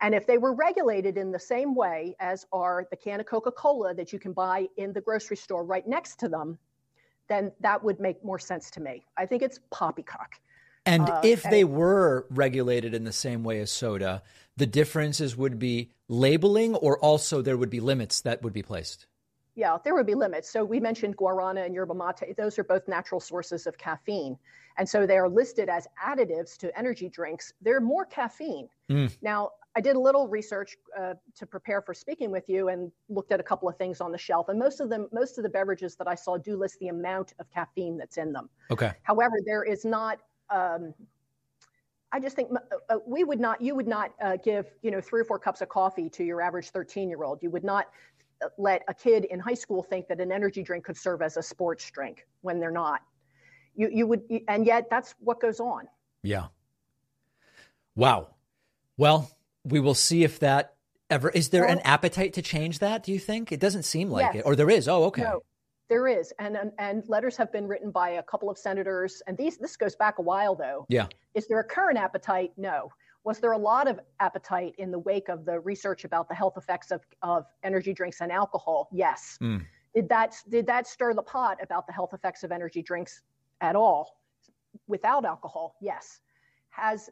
And 0.01 0.15
if 0.17 0.27
they 0.27 0.37
were 0.37 0.53
regulated 0.53 1.17
in 1.17 1.31
the 1.31 1.39
same 1.39 1.77
way 1.77 2.17
as 2.19 2.45
are 2.53 2.87
the 2.91 2.97
can 2.97 3.21
of 3.21 3.27
Coca 3.27 3.53
Cola 3.53 3.95
that 3.95 4.13
you 4.13 4.19
can 4.19 4.33
buy 4.33 4.67
in 4.77 4.93
the 4.93 5.01
grocery 5.01 5.37
store 5.37 5.65
right 5.65 5.87
next 5.87 6.19
to 6.21 6.29
them, 6.29 6.59
then 7.31 7.53
that 7.61 7.83
would 7.85 8.01
make 8.01 8.23
more 8.25 8.39
sense 8.39 8.71
to 8.73 8.81
me. 8.81 9.07
I 9.17 9.25
think 9.25 9.43
it's 9.43 9.61
poppycock. 9.71 10.35
And 10.85 11.09
Uh, 11.09 11.21
if 11.23 11.43
they 11.45 11.65
were 11.65 12.27
regulated 12.31 12.93
in 12.93 13.05
the 13.05 13.13
same 13.13 13.45
way 13.45 13.61
as 13.61 13.71
soda, 13.71 14.23
the 14.57 14.67
differences 14.67 15.37
would 15.37 15.59
be 15.59 15.93
labeling 16.09 16.75
or 16.75 16.99
also 16.99 17.41
there 17.41 17.57
would 17.57 17.71
be 17.71 17.81
limits 17.81 18.23
that 18.23 18.43
would 18.43 18.53
be 18.53 18.63
placed. 18.63 19.07
Yeah, 19.55 19.79
there 19.85 19.95
would 19.95 20.07
be 20.07 20.15
limits. 20.15 20.51
So 20.51 20.65
we 20.65 20.81
mentioned 20.81 21.17
guarana 21.17 21.65
and 21.65 21.75
yerba 21.75 21.95
mate. 21.95 22.37
Those 22.37 22.59
are 22.59 22.65
both 22.65 22.89
natural 22.89 23.21
sources 23.21 23.67
of 23.67 23.79
caffeine. 23.79 24.37
And 24.77 24.89
so 24.89 25.07
they 25.07 25.19
are 25.19 25.29
listed 25.29 25.69
as 25.69 25.87
additives 26.03 26.57
to 26.59 26.77
energy 26.79 27.09
drinks. 27.09 27.53
They're 27.61 27.81
more 27.81 28.07
caffeine. 28.07 28.69
Mm. 28.89 29.17
Now, 29.21 29.51
I 29.77 29.81
did 29.81 29.95
a 29.95 30.01
little 30.01 30.27
research 30.27 30.77
uh, 30.99 31.15
to 31.37 31.47
prepare 31.47 31.81
for 31.81 31.95
speaking 31.95 32.31
with 32.31 32.49
you 32.49 32.69
and 32.69 32.91
looked 33.09 33.31
at 33.31 33.39
a 33.39 33.43
couple 33.43 33.69
of 33.69 33.77
things 33.77 34.01
on 34.01 34.11
the 34.11 34.19
shelf. 34.19 34.49
And 34.49 34.59
most 34.59 34.81
of 34.81 34.91
them, 34.91 35.09
most 35.13 35.39
of 35.39 35.45
the 35.45 35.49
beverages 35.49 35.95
that 35.97 36.09
I 36.09 36.17
saw 36.17 36.37
do 36.37 36.57
list 36.57 36.79
the 36.81 36.89
amount 36.89 37.35
of 37.39 37.49
caffeine 37.51 37.97
that's 37.97 38.17
in 38.17 38.33
them. 38.33 38.49
Okay. 38.71 38.93
However, 39.03 39.37
there 39.47 39.63
is 39.63 39.85
not. 39.85 40.19
Um, 40.51 40.93
I 42.13 42.19
just 42.19 42.35
think 42.35 42.51
uh, 42.51 42.77
uh, 42.89 42.99
we 43.07 43.23
would 43.23 43.39
not. 43.39 43.61
You 43.61 43.77
would 43.77 43.87
not 43.87 44.13
uh, 44.21 44.37
give 44.37 44.67
you 44.83 44.91
know 44.91 45.01
three 45.01 45.21
or 45.21 45.25
four 45.25 45.39
cups 45.39 45.61
of 45.61 45.69
coffee 45.69 46.09
to 46.11 46.25
your 46.25 46.41
average 46.41 46.71
thirteen-year-old. 46.71 47.41
You 47.41 47.51
would 47.51 47.63
not 47.63 47.87
uh, 48.45 48.49
let 48.59 48.83
a 48.89 48.95
kid 48.95 49.27
in 49.27 49.39
high 49.39 49.55
school 49.55 49.85
think 49.85 50.09
that 50.09 50.21
an 50.21 50.33
energy 50.33 50.65
drink 50.65 50.85
could 50.85 50.97
serve 50.97 51.23
as 51.23 51.37
a 51.37 51.43
sports 51.43 51.89
drink 51.93 52.27
when 52.41 52.59
they're 52.59 52.73
not. 52.73 53.03
You 53.77 53.89
you 53.93 54.07
would, 54.09 54.23
and 54.49 54.67
yet 54.67 54.91
that's 54.91 55.15
what 55.21 55.41
goes 55.41 55.61
on. 55.61 55.87
Yeah. 56.25 56.47
Wow. 57.95 58.35
Well, 58.97 59.31
we 59.65 59.81
will 59.81 59.95
see 59.95 60.25
if 60.25 60.39
that 60.41 60.75
ever 61.09 61.29
is 61.31 61.49
there 61.49 61.65
an 61.65 61.81
appetite 61.81 62.35
to 62.35 62.43
change 62.43 62.79
that, 62.79 63.03
do 63.03 63.13
you 63.13 63.19
think? 63.19 63.53
It 63.53 63.61
doesn't 63.61 63.83
seem 63.83 64.11
like 64.11 64.35
Yes. 64.35 64.37
it. 64.37 64.43
Or 64.47 64.55
there 64.57 64.71
is. 64.71 64.89
Oh, 64.89 65.05
okay. 65.05 65.23
No, 65.23 65.41
there 65.89 66.07
is, 66.07 66.33
and, 66.39 66.57
and 66.57 66.73
and 66.79 67.03
letters 67.09 67.37
have 67.37 67.51
been 67.53 67.67
written 67.67 67.91
by 67.91 68.11
a 68.11 68.23
couple 68.23 68.49
of 68.49 68.57
senators, 68.57 69.23
and 69.27 69.37
these 69.37 69.59
this 69.59 69.77
goes 69.77 69.97
back 69.97 70.19
a 70.19 70.23
while 70.23 70.55
though. 70.55 70.87
Yeah. 70.89 71.07
Is 71.35 71.47
there 71.49 71.59
a 71.61 71.65
current 71.65 71.99
appetite? 71.99 72.53
No. 72.57 72.91
Was 73.25 73.39
there 73.39 73.53
a 73.53 73.59
lot 73.59 73.87
of 73.87 74.01
appetite 74.19 74.75
in 74.79 74.91
the 74.91 74.99
wake 74.99 75.29
of 75.29 75.45
the 75.45 75.61
research 75.61 76.05
about 76.05 76.27
the 76.29 76.35
health 76.35 76.55
effects 76.57 76.91
of, 76.91 77.03
of 77.21 77.45
energy 77.63 77.93
drinks 77.93 78.23
and 78.23 78.33
alcohol? 78.33 78.89
Yes. 78.93 79.37
Mm. 79.43 79.67
Did 79.95 80.09
that 80.09 80.37
did 80.49 80.67
that 80.69 80.87
stir 80.87 81.13
the 81.13 81.23
pot 81.23 81.59
about 81.61 81.87
the 81.87 81.93
health 81.93 82.15
effects 82.15 82.45
of 82.45 82.53
energy 82.53 82.83
drinks 82.83 83.21
at 83.61 83.77
all? 83.77 84.17
Without 84.87 85.25
alcohol, 85.25 85.75
yes. 85.83 86.21
Has 86.71 87.11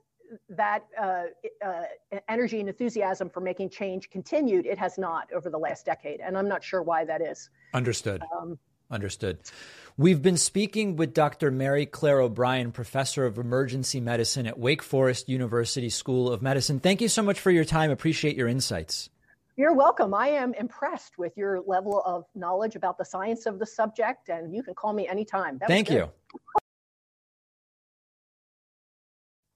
that 0.50 0.84
uh, 1.00 1.24
uh, 1.64 1.82
energy 2.28 2.60
and 2.60 2.68
enthusiasm 2.68 3.30
for 3.30 3.40
making 3.40 3.70
change 3.70 4.10
continued? 4.10 4.66
It 4.66 4.78
has 4.78 4.98
not 4.98 5.32
over 5.32 5.50
the 5.50 5.58
last 5.58 5.86
decade, 5.86 6.20
and 6.20 6.36
I'm 6.36 6.48
not 6.48 6.62
sure 6.62 6.82
why 6.82 7.04
that 7.04 7.20
is. 7.20 7.50
Understood. 7.74 8.22
Um, 8.36 8.58
Understood. 8.90 9.38
We've 9.98 10.22
been 10.22 10.38
speaking 10.38 10.96
with 10.96 11.12
Dr. 11.12 11.50
Mary 11.50 11.84
Claire 11.84 12.20
O'Brien, 12.20 12.72
professor 12.72 13.26
of 13.26 13.36
emergency 13.36 14.00
medicine 14.00 14.46
at 14.46 14.58
Wake 14.58 14.82
Forest 14.82 15.28
University 15.28 15.90
School 15.90 16.32
of 16.32 16.40
Medicine. 16.40 16.80
Thank 16.80 17.02
you 17.02 17.08
so 17.08 17.22
much 17.22 17.38
for 17.38 17.50
your 17.50 17.64
time. 17.64 17.90
Appreciate 17.90 18.34
your 18.36 18.48
insights. 18.48 19.10
You're 19.56 19.74
welcome. 19.74 20.14
I 20.14 20.28
am 20.28 20.54
impressed 20.54 21.18
with 21.18 21.36
your 21.36 21.60
level 21.66 22.00
of 22.06 22.24
knowledge 22.34 22.76
about 22.76 22.96
the 22.96 23.04
science 23.04 23.44
of 23.44 23.58
the 23.58 23.66
subject, 23.66 24.28
and 24.28 24.54
you 24.54 24.62
can 24.62 24.74
call 24.74 24.92
me 24.92 25.06
anytime. 25.08 25.58
That 25.58 25.68
Thank 25.68 25.90
you. 25.90 26.10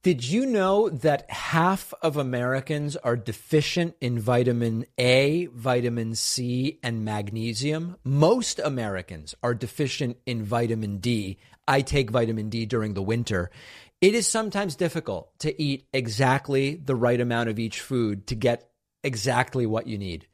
Did 0.02 0.28
you 0.28 0.46
know 0.46 0.88
that 0.88 1.30
half 1.30 1.94
of 2.02 2.16
Americans 2.16 2.96
are 2.96 3.14
deficient 3.14 3.94
in 4.00 4.18
vitamin 4.18 4.84
A, 4.98 5.46
vitamin 5.54 6.16
C, 6.16 6.80
and 6.82 7.04
magnesium? 7.04 7.94
Most 8.02 8.58
Americans 8.58 9.36
are 9.44 9.54
deficient 9.54 10.16
in 10.26 10.42
vitamin 10.42 10.98
D. 10.98 11.38
I 11.68 11.82
take 11.82 12.10
vitamin 12.10 12.48
D 12.48 12.66
during 12.66 12.94
the 12.94 13.02
winter. 13.02 13.52
It 14.00 14.16
is 14.16 14.26
sometimes 14.26 14.74
difficult 14.74 15.38
to 15.38 15.62
eat 15.62 15.86
exactly 15.92 16.74
the 16.74 16.96
right 16.96 17.20
amount 17.20 17.50
of 17.50 17.60
each 17.60 17.80
food 17.80 18.26
to 18.26 18.34
get 18.34 18.72
exactly 19.04 19.66
what 19.66 19.86
you 19.86 19.98
need. 19.98 20.26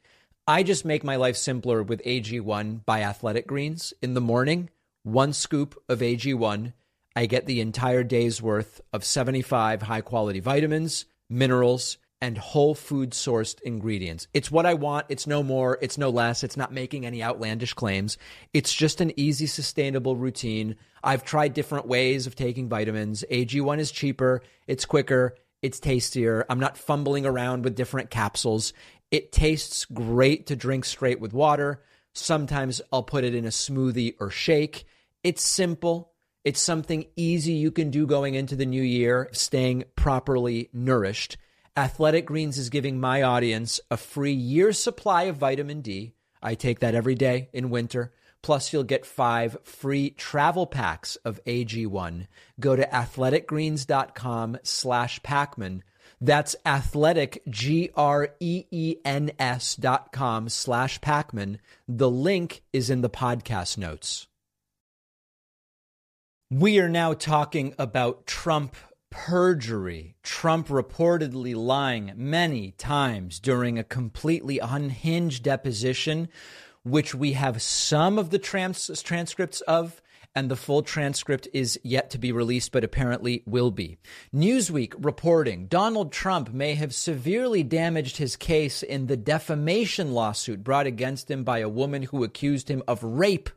I 0.47 0.63
just 0.63 0.83
make 0.83 1.03
my 1.03 1.17
life 1.17 1.37
simpler 1.37 1.83
with 1.83 2.01
AG1 2.05 2.85
by 2.85 3.03
Athletic 3.03 3.45
Greens. 3.45 3.93
In 4.01 4.15
the 4.15 4.19
morning, 4.19 4.71
one 5.03 5.31
scoop 5.31 5.79
of 5.87 5.99
AG1 5.99 6.73
I 7.15 7.25
get 7.25 7.45
the 7.45 7.61
entire 7.61 8.03
day's 8.03 8.41
worth 8.41 8.81
of 8.93 9.03
75 9.03 9.81
high 9.81 10.01
quality 10.01 10.39
vitamins, 10.39 11.05
minerals, 11.29 11.97
and 12.21 12.37
whole 12.37 12.75
food 12.75 13.11
sourced 13.11 13.61
ingredients. 13.61 14.27
It's 14.33 14.51
what 14.51 14.65
I 14.65 14.73
want. 14.73 15.05
It's 15.09 15.25
no 15.25 15.41
more. 15.41 15.77
It's 15.81 15.97
no 15.97 16.09
less. 16.09 16.43
It's 16.43 16.57
not 16.57 16.73
making 16.73 17.05
any 17.05 17.23
outlandish 17.23 17.73
claims. 17.73 18.17
It's 18.53 18.73
just 18.73 18.99
an 18.99 19.17
easy, 19.17 19.47
sustainable 19.47 20.15
routine. 20.15 20.75
I've 21.03 21.23
tried 21.23 21.53
different 21.53 21.87
ways 21.87 22.27
of 22.27 22.35
taking 22.35 22.67
vitamins. 22.67 23.23
AG1 23.31 23.79
is 23.79 23.91
cheaper, 23.91 24.41
it's 24.67 24.85
quicker, 24.85 25.35
it's 25.61 25.79
tastier. 25.79 26.45
I'm 26.49 26.59
not 26.59 26.77
fumbling 26.77 27.25
around 27.25 27.63
with 27.63 27.75
different 27.75 28.09
capsules. 28.09 28.73
It 29.11 29.31
tastes 29.31 29.85
great 29.85 30.47
to 30.47 30.55
drink 30.55 30.85
straight 30.85 31.19
with 31.19 31.33
water. 31.33 31.81
Sometimes 32.13 32.81
I'll 32.91 33.03
put 33.03 33.23
it 33.23 33.33
in 33.33 33.45
a 33.45 33.49
smoothie 33.49 34.15
or 34.19 34.29
shake. 34.29 34.85
It's 35.23 35.43
simple. 35.43 36.11
It's 36.49 36.59
something 36.59 37.05
easy 37.15 37.53
you 37.53 37.69
can 37.69 37.91
do 37.91 38.07
going 38.07 38.33
into 38.33 38.55
the 38.55 38.65
new 38.65 38.81
year, 38.81 39.29
staying 39.33 39.83
properly 39.95 40.71
nourished. 40.73 41.37
Athletic 41.77 42.25
Greens 42.25 42.57
is 42.57 42.71
giving 42.71 42.99
my 42.99 43.21
audience 43.21 43.79
a 43.91 43.97
free 43.97 44.33
year's 44.33 44.79
supply 44.79 45.25
of 45.25 45.37
vitamin 45.37 45.81
D. 45.81 46.15
I 46.41 46.55
take 46.55 46.79
that 46.79 46.95
every 46.95 47.13
day 47.13 47.49
in 47.53 47.69
winter. 47.69 48.13
Plus, 48.41 48.73
you'll 48.73 48.83
get 48.83 49.05
five 49.05 49.57
free 49.63 50.09
travel 50.09 50.65
packs 50.65 51.17
of 51.17 51.39
AG1. 51.45 52.25
Go 52.59 52.75
to 52.75 52.83
athleticgreens.com 52.83 54.57
slash 54.63 55.21
Pakman. 55.21 55.81
That's 56.19 56.55
athletic, 56.65 57.43
G 57.47 57.91
R 57.95 58.29
E 58.39 58.63
E 58.71 58.95
N 59.05 59.33
S 59.37 59.75
dot 59.75 60.11
com 60.11 60.49
slash 60.49 60.99
Pakman. 60.99 61.59
The 61.87 62.09
link 62.09 62.63
is 62.73 62.89
in 62.89 63.01
the 63.01 63.07
podcast 63.07 63.77
notes. 63.77 64.25
We 66.51 66.79
are 66.79 66.89
now 66.89 67.13
talking 67.13 67.75
about 67.77 68.25
Trump 68.25 68.75
perjury. 69.11 70.15
Trump 70.23 70.69
reportedly 70.69 71.55
lying 71.55 72.11
many 72.15 72.71
times 72.71 73.39
during 73.39 73.77
a 73.77 73.83
completely 73.83 74.57
unhinged 74.57 75.43
deposition, 75.43 76.27
which 76.83 77.13
we 77.13 77.33
have 77.33 77.61
some 77.61 78.17
of 78.17 78.31
the 78.31 78.39
trans- 78.39 79.03
transcripts 79.03 79.61
of. 79.61 80.01
And 80.33 80.49
the 80.49 80.55
full 80.55 80.81
transcript 80.81 81.47
is 81.53 81.79
yet 81.83 82.09
to 82.11 82.17
be 82.17 82.31
released, 82.31 82.71
but 82.71 82.83
apparently 82.83 83.43
will 83.45 83.69
be. 83.69 83.99
Newsweek 84.33 84.95
reporting 84.97 85.67
Donald 85.67 86.11
Trump 86.11 86.51
may 86.51 86.73
have 86.73 86.95
severely 86.95 87.61
damaged 87.61 88.17
his 88.17 88.35
case 88.35 88.81
in 88.81 89.05
the 89.05 89.17
defamation 89.17 90.13
lawsuit 90.13 90.63
brought 90.63 90.87
against 90.87 91.29
him 91.29 91.43
by 91.43 91.59
a 91.59 91.69
woman 91.69 92.03
who 92.03 92.23
accused 92.23 92.69
him 92.69 92.81
of 92.87 93.03
rape 93.03 93.51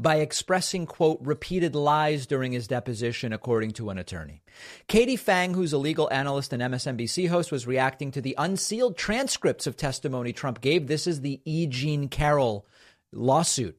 by 0.00 0.16
expressing, 0.16 0.86
quote, 0.86 1.18
repeated 1.20 1.74
lies 1.74 2.26
during 2.26 2.52
his 2.52 2.66
deposition, 2.66 3.32
according 3.32 3.72
to 3.72 3.90
an 3.90 3.98
attorney. 3.98 4.42
Katie 4.88 5.16
Phang, 5.16 5.54
who's 5.54 5.74
a 5.74 5.78
legal 5.78 6.10
analyst 6.10 6.52
and 6.52 6.62
MSNBC 6.62 7.28
host, 7.28 7.52
was 7.52 7.66
reacting 7.66 8.10
to 8.12 8.20
the 8.20 8.34
unsealed 8.38 8.96
transcripts 8.96 9.66
of 9.66 9.76
testimony 9.76 10.32
Trump 10.32 10.60
gave. 10.60 10.86
This 10.86 11.06
is 11.06 11.20
the 11.20 11.40
E. 11.44 11.66
Jean 11.66 12.08
Carroll 12.08 12.66
lawsuit. 13.12 13.78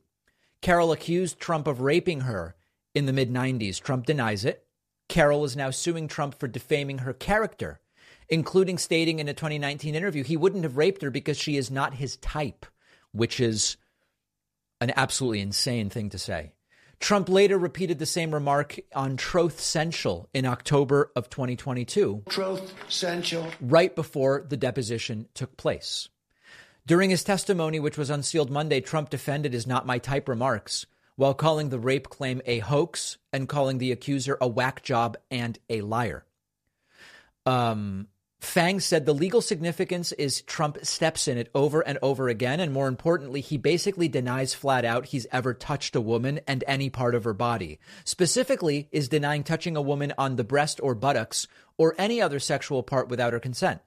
Carroll 0.62 0.92
accused 0.92 1.40
Trump 1.40 1.66
of 1.66 1.82
raping 1.82 2.22
her 2.22 2.56
in 2.94 3.08
the 3.08 3.14
mid 3.14 3.32
90s. 3.32 3.82
Trump 3.82 4.06
denies 4.06 4.46
it. 4.46 4.66
Carroll 5.10 5.44
is 5.44 5.58
now 5.58 5.72
suing 5.72 6.08
Trump 6.08 6.38
for 6.40 6.48
defaming 6.48 7.00
her 7.00 7.14
character, 7.14 7.80
including 8.30 8.78
stating 8.78 9.18
in 9.20 9.28
a 9.28 9.34
2019 9.34 9.96
interview 9.96 10.24
he 10.24 10.38
wouldn't 10.38 10.64
have 10.64 10.78
raped 10.78 11.02
her 11.02 11.10
because 11.10 11.38
she 11.38 11.58
is 11.58 11.72
not 11.72 11.96
his 11.96 12.18
type, 12.18 12.66
which 13.12 13.40
is 13.40 13.76
an 14.82 14.92
absolutely 14.98 15.40
insane 15.40 15.90
thing 15.90 16.10
to 16.10 16.18
say. 16.18 16.52
Trump 17.00 17.30
later 17.30 17.58
repeated 17.58 17.98
the 17.98 18.06
same 18.06 18.34
remark 18.34 18.80
on 18.94 19.18
Troth 19.18 19.60
Central 19.60 20.30
in 20.34 20.46
October 20.46 21.12
of 21.16 21.30
2022. 21.30 22.24
Troth 22.30 22.74
Central. 22.90 23.48
Right 23.60 23.96
before 23.96 24.46
the 24.48 24.58
deposition 24.58 25.28
took 25.34 25.58
place. 25.58 26.10
During 26.86 27.10
his 27.10 27.24
testimony, 27.24 27.80
which 27.80 27.98
was 27.98 28.10
unsealed 28.10 28.52
Monday, 28.52 28.82
Trump 28.82 29.10
defended 29.10 29.54
his 29.54 29.66
not 29.66 29.86
my 29.86 29.98
type 29.98 30.28
remarks 30.28 30.86
while 31.16 31.34
calling 31.34 31.70
the 31.70 31.80
rape 31.80 32.10
claim 32.10 32.42
a 32.46 32.60
hoax 32.60 33.18
and 33.32 33.50
calling 33.50 33.78
the 33.78 33.92
accuser 33.92 34.38
a 34.42 34.48
whack 34.48 34.84
job 34.84 35.18
and 35.30 35.58
a 35.70 35.82
liar. 35.82 36.26
Um, 37.46 38.08
Phang 38.42 38.82
said 38.82 39.06
the 39.06 39.14
legal 39.14 39.40
significance 39.40 40.12
is 40.14 40.42
Trump 40.42 40.84
steps 40.84 41.28
in 41.28 41.38
it 41.38 41.50
over 41.54 41.82
and 41.82 42.00
over 42.02 42.28
again. 42.28 42.60
And 42.60 42.74
more 42.74 42.88
importantly, 42.88 43.40
he 43.40 43.56
basically 43.56 44.08
denies 44.08 44.56
flat 44.56 44.84
out 44.84 45.06
he's 45.06 45.28
ever 45.32 45.54
touched 45.54 45.96
a 45.96 46.02
woman 46.02 46.40
and 46.48 46.64
any 46.68 46.90
part 46.90 47.14
of 47.14 47.24
her 47.24 47.34
body. 47.34 47.80
Specifically, 48.04 48.90
is 48.92 49.08
denying 49.08 49.44
touching 49.44 49.78
a 49.78 49.82
woman 49.82 50.12
on 50.18 50.36
the 50.36 50.44
breast 50.44 50.80
or 50.82 50.96
buttocks 50.96 51.48
or 51.78 51.94
any 52.00 52.20
other 52.20 52.40
sexual 52.40 52.82
part 52.82 53.10
without 53.10 53.32
her 53.32 53.40
consent. 53.40 53.80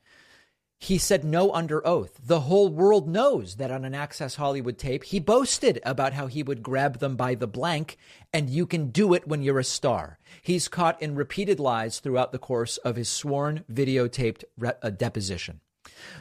He 0.84 0.98
said 0.98 1.24
no 1.24 1.50
under 1.54 1.84
oath. 1.86 2.20
The 2.22 2.40
whole 2.40 2.68
world 2.68 3.08
knows 3.08 3.56
that 3.56 3.70
on 3.70 3.86
an 3.86 3.94
Access 3.94 4.34
Hollywood 4.34 4.76
tape, 4.76 5.04
he 5.04 5.18
boasted 5.18 5.80
about 5.82 6.12
how 6.12 6.26
he 6.26 6.42
would 6.42 6.62
grab 6.62 6.98
them 6.98 7.16
by 7.16 7.34
the 7.34 7.46
blank, 7.46 7.96
and 8.34 8.50
you 8.50 8.66
can 8.66 8.90
do 8.90 9.14
it 9.14 9.26
when 9.26 9.42
you're 9.42 9.58
a 9.58 9.64
star. 9.64 10.18
He's 10.42 10.68
caught 10.68 11.00
in 11.00 11.14
repeated 11.14 11.58
lies 11.58 12.00
throughout 12.00 12.32
the 12.32 12.38
course 12.38 12.76
of 12.76 12.96
his 12.96 13.08
sworn 13.08 13.64
videotaped 13.72 14.44
re- 14.58 14.72
uh, 14.82 14.90
deposition. 14.90 15.60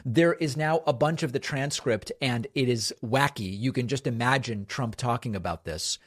There 0.02 0.32
is 0.32 0.56
now 0.56 0.80
a 0.86 0.94
bunch 0.94 1.22
of 1.22 1.32
the 1.32 1.38
transcript, 1.38 2.10
and 2.22 2.46
it 2.54 2.66
is 2.66 2.94
wacky. 3.04 3.54
You 3.60 3.70
can 3.70 3.86
just 3.86 4.06
imagine 4.06 4.64
Trump 4.64 4.96
talking 4.96 5.36
about 5.36 5.66
this. 5.66 5.98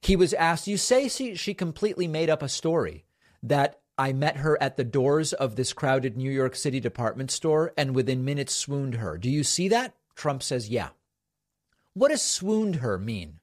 He 0.00 0.16
was 0.16 0.34
asked, 0.34 0.66
You 0.66 0.78
say 0.78 1.06
she, 1.06 1.36
she 1.36 1.54
completely 1.54 2.08
made 2.08 2.28
up 2.28 2.42
a 2.42 2.48
story 2.48 3.04
that 3.40 3.78
I 4.00 4.14
met 4.14 4.38
her 4.38 4.56
at 4.62 4.78
the 4.78 4.84
doors 4.84 5.34
of 5.34 5.56
this 5.56 5.74
crowded 5.74 6.16
New 6.16 6.30
York 6.30 6.56
City 6.56 6.80
department 6.80 7.30
store 7.30 7.74
and 7.76 7.94
within 7.94 8.24
minutes 8.24 8.54
swooned 8.54 8.94
her. 8.94 9.18
Do 9.18 9.28
you 9.28 9.44
see 9.44 9.68
that? 9.68 9.94
Trump 10.16 10.42
says, 10.42 10.70
yeah. 10.70 10.88
What 11.92 12.08
does 12.08 12.22
swooned 12.22 12.76
her 12.76 12.96
mean? 12.96 13.40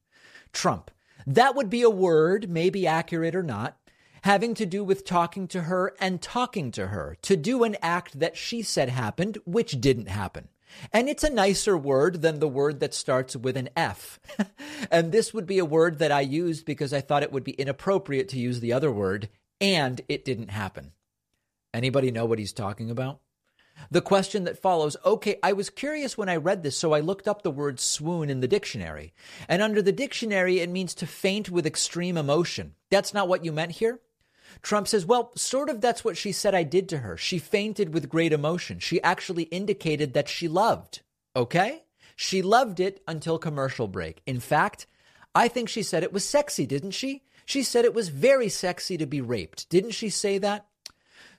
Trump, 0.52 0.90
that 1.28 1.54
would 1.54 1.70
be 1.70 1.84
a 1.84 1.92
word, 1.92 2.50
maybe 2.50 2.88
accurate 2.88 3.36
or 3.36 3.44
not, 3.44 3.78
having 4.24 4.56
to 4.56 4.66
do 4.66 4.84
with 4.84 5.06
talking 5.06 5.48
to 5.50 5.62
her 5.62 5.94
and 6.00 6.24
talking 6.24 6.72
to 6.72 6.88
her, 6.88 7.18
to 7.22 7.38
do 7.38 7.64
an 7.64 7.78
act 7.84 8.18
that 8.18 8.36
she 8.36 8.64
said 8.64 8.90
happened, 8.90 9.38
which 9.46 9.80
didn't 9.80 10.08
happen. 10.08 10.48
And 10.92 11.08
it's 11.08 11.24
a 11.24 11.30
nicer 11.30 11.78
word 11.78 12.24
than 12.24 12.40
the 12.40 12.48
word 12.48 12.80
that 12.80 12.96
starts 12.96 13.36
with 13.36 13.58
an 13.58 13.70
F. 13.78 14.20
and 14.92 15.12
this 15.12 15.36
would 15.36 15.46
be 15.46 15.60
a 15.60 15.66
word 15.66 16.00
that 16.00 16.12
I 16.12 16.22
used 16.22 16.66
because 16.66 16.94
I 16.94 17.02
thought 17.02 17.22
it 17.22 17.32
would 17.32 17.44
be 17.44 17.52
inappropriate 17.52 18.28
to 18.30 18.40
use 18.40 18.60
the 18.60 18.74
other 18.74 18.92
word, 18.92 19.30
and 19.60 20.02
it 20.08 20.26
didn't 20.26 20.50
happen. 20.50 20.92
Anybody 21.74 22.12
know 22.12 22.26
what 22.26 22.40
he's 22.40 22.54
talking 22.54 22.90
about? 22.90 23.20
The 23.92 24.02
question 24.02 24.46
that 24.46 24.62
follows 24.62 24.98
okay, 25.06 25.38
I 25.44 25.54
was 25.54 25.70
curious 25.70 26.18
when 26.18 26.30
I 26.30 26.38
read 26.38 26.64
this, 26.64 26.78
so 26.78 26.94
I 26.94 27.00
looked 27.00 27.28
up 27.28 27.42
the 27.42 27.52
word 27.52 27.80
swoon 27.80 28.30
in 28.30 28.40
the 28.40 28.48
dictionary. 28.48 29.14
And 29.48 29.62
under 29.62 29.82
the 29.82 29.92
dictionary, 29.92 30.60
it 30.60 30.70
means 30.70 30.96
to 30.96 31.08
faint 31.08 31.50
with 31.50 31.68
extreme 31.68 32.18
emotion. 32.18 32.74
That's 32.90 33.14
not 33.14 33.28
what 33.28 33.46
you 33.46 33.52
meant 33.52 33.74
here? 33.74 34.00
Trump 34.62 34.88
says, 34.88 35.06
well, 35.06 35.32
sort 35.36 35.70
of 35.70 35.82
that's 35.82 36.04
what 36.04 36.18
she 36.18 36.32
said 36.32 36.56
I 36.56 36.64
did 36.64 36.90
to 36.90 37.00
her. 37.00 37.18
She 37.18 37.38
fainted 37.38 37.94
with 37.94 38.10
great 38.10 38.34
emotion. 38.34 38.80
She 38.80 39.02
actually 39.04 39.44
indicated 39.44 40.14
that 40.14 40.30
she 40.30 40.48
loved. 40.48 41.02
Okay? 41.36 41.84
She 42.16 42.42
loved 42.42 42.80
it 42.80 43.02
until 43.08 43.38
commercial 43.38 43.88
break. 43.88 44.22
In 44.26 44.40
fact, 44.40 44.88
I 45.36 45.48
think 45.48 45.70
she 45.70 45.84
said 45.84 46.02
it 46.02 46.14
was 46.14 46.28
sexy, 46.28 46.66
didn't 46.66 46.92
she? 46.92 47.24
She 47.48 47.64
said 47.64 47.86
it 47.86 47.94
was 47.94 48.10
very 48.10 48.50
sexy 48.50 48.98
to 48.98 49.06
be 49.06 49.22
raped. 49.22 49.70
Didn't 49.70 49.92
she 49.92 50.10
say 50.10 50.38
that? 50.40 50.66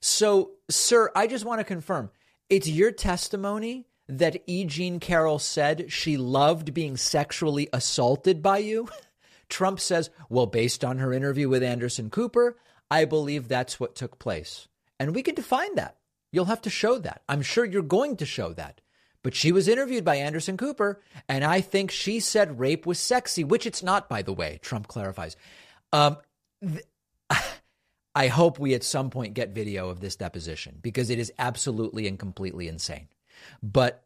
So, 0.01 0.53
sir, 0.71 1.13
I 1.15 1.27
just 1.27 1.45
want 1.45 1.61
to 1.61 1.65
confirm 1.65 2.11
it's 2.49 2.67
your 2.67 2.93
testimony 2.93 3.85
that 4.09 4.43
E. 4.47 4.65
Jean 4.65 5.01
Carroll 5.01 5.39
said 5.39 5.93
she 5.93 6.17
loved 6.17 6.73
being 6.73 6.97
sexually 6.97 7.69
assaulted 7.75 8.43
by 8.43 8.57
you? 8.57 8.89
Trump 9.51 9.81
says, 9.81 10.09
well, 10.31 10.47
based 10.47 10.83
on 10.83 10.97
her 10.97 11.13
interview 11.13 11.47
with 11.51 11.63
Anderson 11.63 12.09
Cooper, 12.09 12.57
I 12.91 13.05
believe 13.05 13.47
that's 13.47 13.79
what 13.79 13.95
took 13.95 14.19
place. 14.19 14.67
And 14.99 15.15
we 15.15 15.23
can 15.23 15.35
define 15.35 15.75
that. 15.75 15.99
You'll 16.33 16.47
have 16.47 16.63
to 16.63 16.71
show 16.71 16.97
that. 17.01 17.21
I'm 17.29 17.43
sure 17.43 17.67
you're 17.67 17.83
going 17.83 18.17
to 18.17 18.25
show 18.25 18.55
that. 18.55 18.81
But 19.23 19.35
she 19.35 19.53
was 19.53 19.69
interviewed 19.69 20.07
by 20.07 20.17
Anderson 20.17 20.57
Cooper, 20.57 21.03
and 21.29 21.45
I 21.45 21.61
think 21.61 21.91
she 21.91 22.19
said 22.19 22.59
rape 22.59 22.87
was 22.87 22.99
sexy, 22.99 23.45
which 23.45 23.67
it's 23.67 23.83
not, 23.83 24.09
by 24.09 24.23
the 24.23 24.33
way, 24.33 24.59
Trump 24.63 24.89
clarifies. 24.89 25.37
Um, 25.93 26.17
th- 26.63 26.85
I 28.15 28.27
hope 28.29 28.59
we 28.59 28.75
at 28.75 28.85
some 28.85 29.11
point 29.11 29.35
get 29.35 29.51
video 29.51 29.89
of 29.91 30.01
this 30.01 30.17
deposition 30.17 30.79
because 30.83 31.11
it 31.11 31.19
is 31.19 31.33
absolutely 31.39 32.07
and 32.07 32.19
completely 32.19 32.69
insane. 32.69 33.09
But 33.63 34.05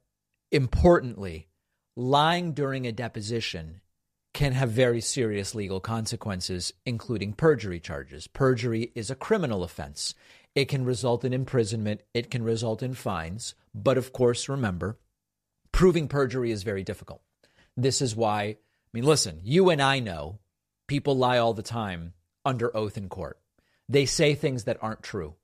importantly, 0.50 1.48
lying 1.96 2.52
during 2.52 2.86
a 2.86 2.92
deposition 2.92 3.80
can 4.34 4.52
have 4.52 4.70
very 4.70 5.00
serious 5.00 5.54
legal 5.54 5.80
consequences, 5.80 6.72
including 6.86 7.34
perjury 7.34 7.80
charges. 7.80 8.26
Perjury 8.26 8.90
is 8.94 9.10
a 9.10 9.14
criminal 9.14 9.62
offense. 9.62 10.14
It 10.54 10.66
can 10.66 10.84
result 10.84 11.24
in 11.24 11.32
imprisonment, 11.32 12.02
it 12.14 12.30
can 12.30 12.42
result 12.42 12.82
in 12.82 12.94
fines. 12.94 13.54
But 13.74 13.98
of 13.98 14.12
course, 14.12 14.48
remember, 14.48 14.98
proving 15.70 16.08
perjury 16.08 16.50
is 16.50 16.62
very 16.62 16.82
difficult. 16.82 17.22
This 17.76 18.02
is 18.02 18.16
why, 18.16 18.42
I 18.42 18.56
mean, 18.92 19.04
listen, 19.04 19.40
you 19.42 19.70
and 19.70 19.80
I 19.80 19.98
know 19.98 20.38
people 20.92 21.16
lie 21.16 21.38
all 21.38 21.54
the 21.54 21.62
time 21.62 22.12
under 22.44 22.76
oath 22.76 22.98
in 22.98 23.08
court. 23.08 23.38
They 23.88 24.04
say 24.04 24.34
things 24.34 24.64
that 24.64 24.76
aren't 24.82 25.02
true. 25.02 25.36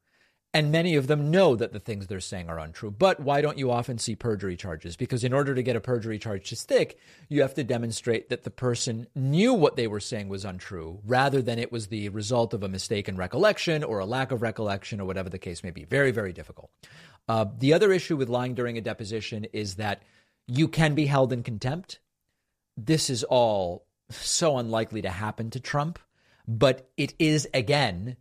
And 0.53 0.71
many 0.71 0.95
of 0.95 1.07
them 1.07 1.31
know 1.31 1.57
that 1.57 1.73
the 1.73 1.81
things 1.81 2.07
they're 2.07 2.21
saying 2.21 2.51
are 2.51 2.59
untrue. 2.59 2.91
But 2.91 3.19
why 3.21 3.41
don't 3.41 3.57
you 3.57 3.71
often 3.71 3.97
see 3.97 4.15
perjury 4.15 4.59
charges? 4.59 4.95
Because 4.95 5.25
in 5.25 5.33
order 5.33 5.55
to 5.55 5.63
get 5.63 5.75
a 5.75 5.81
perjury 5.81 6.19
charge 6.19 6.51
to 6.51 6.57
stick, 6.57 6.99
you 7.31 7.41
have 7.41 7.55
to 7.55 7.65
demonstrate 7.65 8.29
that 8.29 8.43
the 8.43 8.51
person 8.51 9.07
knew 9.15 9.55
what 9.55 9.77
they 9.77 9.87
were 9.87 10.01
saying 10.01 10.29
was 10.29 10.45
untrue 10.45 11.01
rather 11.07 11.41
than 11.41 11.59
it 11.59 11.73
was 11.73 11.87
the 11.87 12.11
result 12.11 12.53
of 12.53 12.63
a 12.63 12.69
mistaken 12.69 13.17
recollection 13.17 13.83
or 13.83 14.01
a 14.01 14.05
lack 14.05 14.31
of 14.31 14.43
recollection 14.43 15.01
or 15.01 15.07
whatever 15.07 15.31
the 15.31 15.39
case 15.39 15.65
may 15.65 15.71
be. 15.71 15.85
Very, 15.85 16.11
very 16.11 16.35
difficult. 16.35 16.71
Uh, 17.27 17.47
the 17.59 17.73
other 17.73 17.91
issue 17.91 18.19
with 18.19 18.29
lying 18.29 18.53
during 18.53 18.77
a 18.77 18.83
deposition 18.83 19.47
is 19.55 19.77
that 19.77 20.03
you 20.47 20.69
can 20.69 20.95
be 20.95 21.07
held 21.07 21.33
in 21.33 21.43
contempt. 21.43 22.01
This 22.77 23.09
is 23.09 23.25
all 23.25 23.88
so 24.11 24.59
unlikely 24.59 25.03
to 25.03 25.11
happen 25.11 25.51
to 25.51 25.61
Trump, 25.61 25.99
but 26.47 26.91
it 26.97 27.15
is, 27.19 27.47
again, 27.53 28.17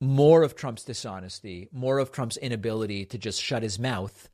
more 0.00 0.42
of 0.42 0.54
Trump's 0.54 0.84
dishonesty, 0.84 1.68
more 1.72 1.98
of 1.98 2.12
Trump's 2.12 2.36
inability 2.36 3.04
to 3.06 3.18
just 3.18 3.42
shut 3.42 3.62
his 3.62 3.78
mouth 3.78 4.28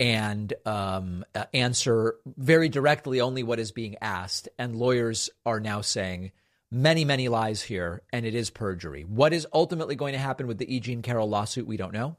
and 0.00 0.52
um, 0.66 1.24
uh, 1.34 1.44
answer 1.54 2.16
very 2.26 2.68
directly 2.68 3.20
only 3.20 3.42
what 3.42 3.60
is 3.60 3.70
being 3.72 3.96
asked. 4.00 4.48
And 4.58 4.74
lawyers 4.74 5.30
are 5.46 5.60
now 5.60 5.80
saying 5.80 6.32
many, 6.70 7.04
many 7.04 7.28
lies 7.28 7.62
here, 7.62 8.02
and 8.12 8.26
it 8.26 8.34
is 8.34 8.50
perjury. 8.50 9.02
What 9.02 9.32
is 9.32 9.46
ultimately 9.52 9.94
going 9.94 10.14
to 10.14 10.18
happen 10.18 10.46
with 10.46 10.58
the 10.58 10.74
E. 10.74 10.80
Jean 10.80 11.02
Carroll 11.02 11.28
lawsuit, 11.28 11.66
we 11.66 11.76
don't 11.76 11.92
know. 11.92 12.16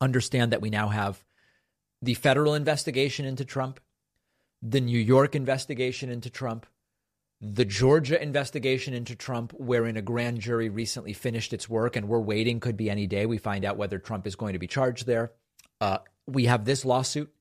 Understand 0.00 0.52
that 0.52 0.60
we 0.60 0.70
now 0.70 0.88
have 0.88 1.24
the 2.02 2.14
federal 2.14 2.54
investigation 2.54 3.24
into 3.24 3.44
Trump, 3.44 3.80
the 4.60 4.80
New 4.80 4.98
York 4.98 5.34
investigation 5.34 6.10
into 6.10 6.30
Trump, 6.30 6.66
the 7.40 7.64
Georgia 7.64 8.20
investigation 8.20 8.94
into 8.94 9.14
Trump, 9.14 9.52
wherein 9.56 9.96
a 9.96 10.02
grand 10.02 10.40
jury 10.40 10.68
recently 10.68 11.12
finished 11.12 11.52
its 11.52 11.68
work 11.68 11.94
and 11.94 12.08
we're 12.08 12.18
waiting, 12.18 12.58
could 12.58 12.76
be 12.76 12.90
any 12.90 13.06
day. 13.06 13.26
We 13.26 13.38
find 13.38 13.64
out 13.64 13.76
whether 13.76 13.98
Trump 13.98 14.26
is 14.26 14.34
going 14.34 14.54
to 14.54 14.58
be 14.58 14.66
charged 14.66 15.06
there. 15.06 15.32
Uh, 15.80 15.98
we 16.26 16.46
have 16.46 16.64
this 16.64 16.84
lawsuit. 16.84 17.32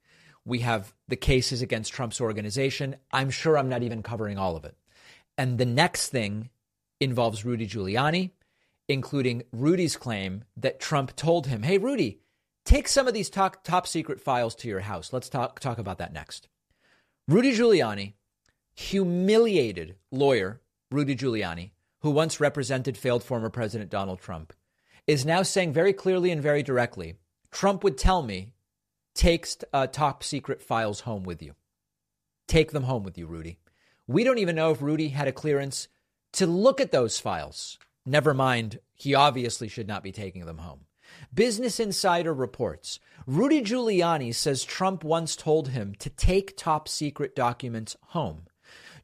We 0.45 0.60
have 0.60 0.93
the 1.08 1.16
cases 1.16 1.62
against 1.62 1.93
Trump's 1.93 2.22
organization. 2.22 2.95
I'm 3.12 3.32
sure 3.32 3.58
I'm 3.58 3.70
not 3.70 3.84
even 3.84 4.04
covering 4.04 4.38
all 4.38 4.56
of 4.56 4.66
it. 4.66 4.78
And 5.38 5.58
the 5.58 5.66
next 5.66 6.10
thing 6.10 6.50
involves 7.00 7.43
Rudy 7.43 7.68
Giuliani, 7.68 8.32
including 8.88 9.43
Rudy's 9.52 9.98
claim 9.98 10.43
that 10.56 10.80
Trump 10.80 11.16
told 11.16 11.48
him, 11.48 11.64
Hey, 11.64 11.80
Rudy, 11.80 12.22
take 12.66 12.88
some 12.88 13.08
of 13.08 13.14
these 13.14 13.30
top, 13.30 13.64
top 13.64 13.88
secret 13.88 14.22
files 14.22 14.56
to 14.56 14.68
your 14.68 14.82
house. 14.82 15.12
Let's 15.12 15.28
talk, 15.28 15.60
talk 15.60 15.80
about 15.80 15.98
that 15.98 16.14
next. 16.14 16.48
Rudy 17.28 17.52
Giuliani 17.52 18.14
humiliated 18.78 19.96
lawyer 20.12 20.62
Rudy 20.92 21.16
Giuliani, 21.16 21.72
who 22.02 22.12
once 22.12 22.40
represented 22.40 22.96
failed 22.96 23.24
former 23.24 23.50
President 23.50 23.90
Donald 23.90 24.20
Trump, 24.20 24.54
is 25.08 25.26
now 25.26 25.42
saying 25.42 25.74
very 25.74 25.94
clearly 25.94 26.30
and 26.32 26.42
very 26.42 26.62
directly 26.62 27.16
Trump 27.50 27.84
would 27.84 27.98
tell 27.98 28.22
me, 28.22 28.52
take 29.16 29.48
uh, 29.74 29.88
top 29.88 30.24
secret 30.24 30.62
files 30.62 31.02
home 31.02 31.24
with 31.24 31.42
you. 31.42 31.56
Take 32.48 32.72
them 32.72 32.84
home 32.84 33.04
with 33.04 33.18
you, 33.18 33.26
Rudy. 33.26 33.58
We 34.06 34.24
don't 34.24 34.38
even 34.38 34.56
know 34.56 34.72
if 34.72 34.82
Rudy 34.82 35.10
had 35.10 35.28
a 35.28 35.34
clearance 35.34 35.88
to 36.34 36.46
look 36.46 36.80
at 36.80 36.92
those 36.92 37.20
files. 37.20 37.80
Never 38.06 38.34
mind, 38.34 38.80
he 38.94 39.16
obviously 39.16 39.68
should 39.68 39.88
not 39.88 40.04
be 40.04 40.12
taking 40.12 40.46
them 40.46 40.60
home. 40.60 40.82
Business 41.34 41.80
Insider 41.80 42.34
reports 42.34 43.00
Rudy 43.26 43.62
Giuliani 43.62 44.36
says 44.36 44.64
Trump 44.64 45.04
once 45.04 45.36
told 45.36 45.70
him 45.70 45.96
to 46.00 46.10
take 46.12 46.56
top 46.56 46.88
secret 46.88 47.36
documents 47.36 47.98
home. 48.10 48.44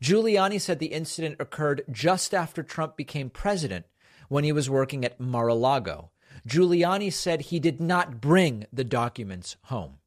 Giuliani 0.04 0.60
said 0.60 0.80
the 0.80 0.88
incident 0.88 1.38
occurred 1.40 1.86
just 1.90 2.34
after 2.34 2.62
Trump 2.62 2.98
became 2.98 3.30
president 3.30 3.86
when 4.28 4.44
he 4.44 4.52
was 4.52 4.70
working 4.70 5.06
at 5.06 5.18
Mar 5.18 5.48
a 5.48 5.54
Lago. 5.54 6.12
Giuliani 6.46 7.12
said 7.12 7.40
he 7.40 7.58
did 7.58 7.80
not 7.80 8.20
bring 8.20 8.66
the 8.74 8.84
documents 8.84 9.56
home. 9.66 10.00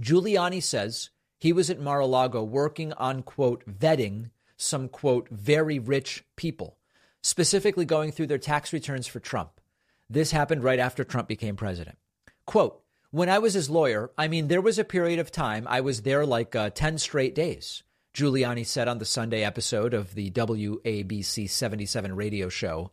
Giuliani 0.00 0.62
says 0.62 1.10
he 1.36 1.52
was 1.52 1.68
at 1.68 1.80
Mar 1.80 1.98
a 1.98 2.06
Lago 2.06 2.44
working 2.44 2.92
on, 2.92 3.24
quote, 3.24 3.64
vetting 3.66 4.30
some, 4.56 4.88
quote, 4.88 5.28
very 5.30 5.80
rich 5.80 6.24
people, 6.36 6.78
specifically 7.20 7.84
going 7.84 8.12
through 8.12 8.28
their 8.28 8.38
tax 8.38 8.72
returns 8.72 9.08
for 9.08 9.18
Trump. 9.18 9.60
This 10.08 10.30
happened 10.30 10.62
right 10.62 10.78
after 10.78 11.02
Trump 11.02 11.26
became 11.26 11.56
president. 11.56 11.98
Quote, 12.46 12.82
when 13.10 13.28
I 13.28 13.40
was 13.40 13.54
his 13.54 13.68
lawyer, 13.68 14.12
I 14.16 14.28
mean, 14.28 14.46
there 14.46 14.60
was 14.60 14.78
a 14.78 14.84
period 14.84 15.18
of 15.18 15.32
time 15.32 15.66
I 15.68 15.80
was 15.80 16.02
there 16.02 16.24
like 16.24 16.54
uh, 16.54 16.70
10 16.70 16.98
straight 16.98 17.34
days. 17.34 17.82
Giuliani 18.18 18.66
said 18.66 18.88
on 18.88 18.98
the 18.98 19.04
Sunday 19.04 19.44
episode 19.44 19.94
of 19.94 20.16
the 20.16 20.28
WABC 20.32 21.48
77 21.48 22.16
radio 22.16 22.48
show, 22.48 22.90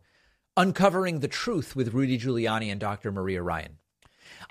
Uncovering 0.56 1.18
the 1.18 1.26
Truth 1.26 1.74
with 1.74 1.94
Rudy 1.94 2.16
Giuliani 2.16 2.70
and 2.70 2.78
Dr. 2.78 3.10
Maria 3.10 3.42
Ryan. 3.42 3.78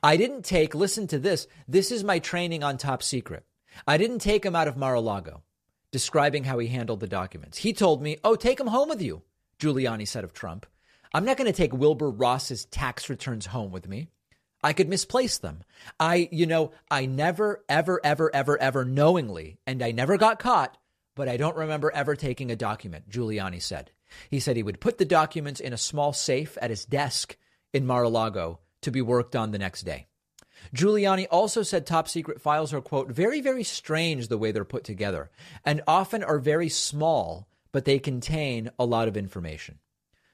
I 0.04 0.18
didn't 0.18 0.44
take, 0.44 0.76
listen 0.76 1.08
to 1.08 1.18
this, 1.18 1.48
this 1.66 1.94
is 1.94 2.04
my 2.04 2.20
training 2.20 2.62
on 2.62 2.78
top 2.78 3.04
secret. 3.04 3.46
I 3.88 3.96
didn't 3.96 4.20
take 4.20 4.46
him 4.46 4.54
out 4.54 4.68
of 4.68 4.76
Mar 4.76 4.96
a 4.96 5.00
Lago, 5.00 5.44
describing 5.94 6.44
how 6.44 6.60
he 6.60 6.68
handled 6.68 7.00
the 7.00 7.08
documents. 7.08 7.60
He 7.60 7.72
told 7.72 8.02
me, 8.02 8.18
oh, 8.26 8.36
take 8.36 8.60
him 8.60 8.68
home 8.68 8.90
with 8.90 9.02
you, 9.02 9.22
Giuliani 9.60 10.06
said 10.06 10.26
of 10.26 10.34
Trump. 10.34 10.66
I'm 11.14 11.24
not 11.24 11.38
going 11.38 11.50
to 11.50 11.56
take 11.56 11.72
Wilbur 11.72 12.10
Ross's 12.10 12.66
tax 12.66 13.10
returns 13.10 13.46
home 13.46 13.72
with 13.72 13.88
me. 13.88 14.10
I 14.66 14.74
could 14.74 14.90
misplace 14.90 15.38
them. 15.38 15.62
I, 16.00 16.28
you 16.32 16.48
know, 16.48 16.72
I 16.90 17.06
never, 17.06 17.64
ever, 17.70 18.02
ever, 18.04 18.34
ever, 18.34 18.60
ever 18.60 18.84
knowingly, 18.84 19.60
and 19.68 19.84
I 19.84 19.92
never 19.92 20.18
got 20.18 20.40
caught, 20.40 20.76
but 21.14 21.30
I 21.30 21.38
don't 21.38 21.56
remember 21.56 21.92
ever 21.92 22.16
taking 22.16 22.50
a 22.50 22.56
document, 22.56 23.08
Giuliani 23.08 23.62
said. 23.62 23.92
He 24.32 24.40
said 24.40 24.58
he 24.58 24.64
would 24.64 24.80
put 24.80 24.98
the 24.98 25.06
documents 25.06 25.60
in 25.60 25.72
a 25.72 25.78
small 25.78 26.14
safe 26.14 26.58
at 26.60 26.72
his 26.72 26.84
desk 26.84 27.38
in 27.74 27.86
Mar 27.86 28.02
a 28.02 28.10
Lago 28.10 28.58
to 28.82 28.90
be 28.90 29.04
worked 29.04 29.36
on 29.36 29.52
the 29.52 29.60
next 29.60 29.84
day. 29.84 30.08
Giuliani 30.76 31.28
also 31.30 31.62
said 31.62 31.86
top 31.86 32.08
secret 32.08 32.42
files 32.42 32.74
are, 32.74 32.82
quote, 32.82 33.12
very, 33.12 33.42
very 33.42 33.64
strange 33.64 34.30
the 34.30 34.38
way 34.40 34.52
they're 34.52 34.66
put 34.66 34.84
together 34.84 35.30
and 35.64 35.84
often 35.88 36.24
are 36.24 36.40
very 36.40 36.70
small, 36.70 37.48
but 37.72 37.86
they 37.86 38.00
contain 38.00 38.72
a 38.80 38.86
lot 38.86 39.08
of 39.08 39.16
information. 39.16 39.78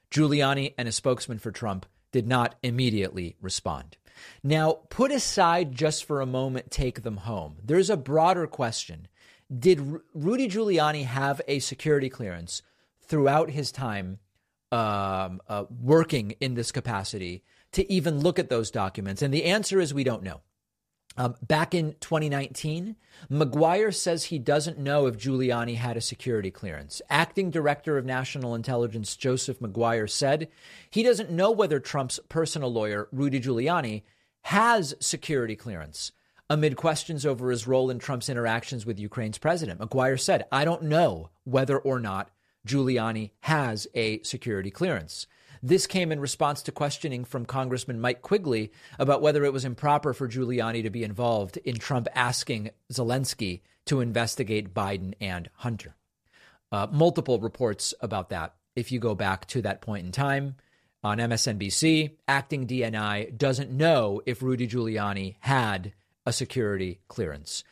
Giuliani 0.09 0.73
and 0.77 0.87
a 0.87 0.93
spokesman 0.93 1.37
for 1.39 1.51
Trump 1.51 1.85
did 2.13 2.27
not 2.27 2.55
immediately 2.63 3.35
respond. 3.41 3.97
Now, 4.43 4.79
put 4.89 5.11
aside 5.11 5.73
just 5.73 6.05
for 6.05 6.21
a 6.21 6.25
moment, 6.25 6.71
take 6.71 7.03
them 7.03 7.17
home. 7.17 7.57
There's 7.63 7.89
a 7.89 7.97
broader 7.97 8.47
question. 8.47 9.07
Did 9.55 9.99
Rudy 10.13 10.47
Giuliani 10.47 11.05
have 11.05 11.41
a 11.47 11.59
security 11.59 12.09
clearance 12.09 12.61
throughout 13.01 13.49
his 13.49 13.71
time 13.71 14.19
um, 14.71 15.41
uh, 15.47 15.65
working 15.69 16.31
in 16.39 16.53
this 16.55 16.71
capacity 16.71 17.43
to 17.73 17.91
even 17.91 18.19
look 18.19 18.39
at 18.39 18.49
those 18.49 18.71
documents? 18.71 19.21
And 19.21 19.33
the 19.33 19.45
answer 19.45 19.79
is 19.79 19.93
we 19.93 20.03
don't 20.03 20.23
know. 20.23 20.41
Um, 21.17 21.35
back 21.45 21.75
in 21.75 21.95
2019, 21.99 22.95
Maguire 23.29 23.91
says 23.91 24.25
he 24.25 24.39
doesn't 24.39 24.79
know 24.79 25.07
if 25.07 25.17
Giuliani 25.17 25.75
had 25.75 25.97
a 25.97 26.01
security 26.01 26.51
clearance. 26.51 27.01
Acting 27.09 27.51
Director 27.51 27.97
of 27.97 28.05
National 28.05 28.55
Intelligence 28.55 29.15
Joseph 29.17 29.59
Maguire 29.59 30.07
said 30.07 30.47
he 30.89 31.03
doesn't 31.03 31.29
know 31.29 31.51
whether 31.51 31.79
Trump's 31.79 32.19
personal 32.29 32.71
lawyer, 32.71 33.09
Rudy 33.11 33.41
Giuliani, 33.41 34.03
has 34.43 34.95
security 34.99 35.55
clearance. 35.55 36.13
Amid 36.49 36.75
questions 36.75 37.25
over 37.25 37.51
his 37.51 37.67
role 37.67 37.89
in 37.89 37.99
Trump's 37.99 38.29
interactions 38.29 38.85
with 38.85 38.99
Ukraine's 38.99 39.37
president, 39.37 39.79
Maguire 39.79 40.17
said, 40.17 40.45
I 40.51 40.65
don't 40.65 40.83
know 40.83 41.29
whether 41.43 41.77
or 41.77 41.99
not 41.99 42.29
Giuliani 42.67 43.31
has 43.41 43.87
a 43.95 44.21
security 44.23 44.71
clearance. 44.71 45.27
This 45.63 45.85
came 45.85 46.11
in 46.11 46.19
response 46.19 46.63
to 46.63 46.71
questioning 46.71 47.23
from 47.23 47.45
Congressman 47.45 48.01
Mike 48.01 48.23
Quigley 48.23 48.71
about 48.97 49.21
whether 49.21 49.45
it 49.45 49.53
was 49.53 49.63
improper 49.63 50.11
for 50.13 50.27
Giuliani 50.27 50.81
to 50.81 50.89
be 50.89 51.03
involved 51.03 51.57
in 51.57 51.75
Trump 51.75 52.07
asking 52.15 52.71
Zelensky 52.91 53.61
to 53.85 54.01
investigate 54.01 54.73
Biden 54.73 55.13
and 55.21 55.49
Hunter. 55.57 55.95
Uh, 56.71 56.87
multiple 56.91 57.39
reports 57.39 57.93
about 58.01 58.29
that 58.29 58.55
if 58.75 58.91
you 58.91 58.99
go 58.99 59.13
back 59.13 59.45
to 59.47 59.61
that 59.61 59.81
point 59.81 60.05
in 60.05 60.11
time. 60.11 60.55
On 61.03 61.17
MSNBC, 61.17 62.17
acting 62.27 62.65
DNI 62.65 63.37
doesn't 63.37 63.71
know 63.71 64.21
if 64.25 64.41
Rudy 64.41 64.67
Giuliani 64.67 65.35
had 65.41 65.93
a 66.25 66.33
security 66.33 67.01
clearance. 67.07 67.63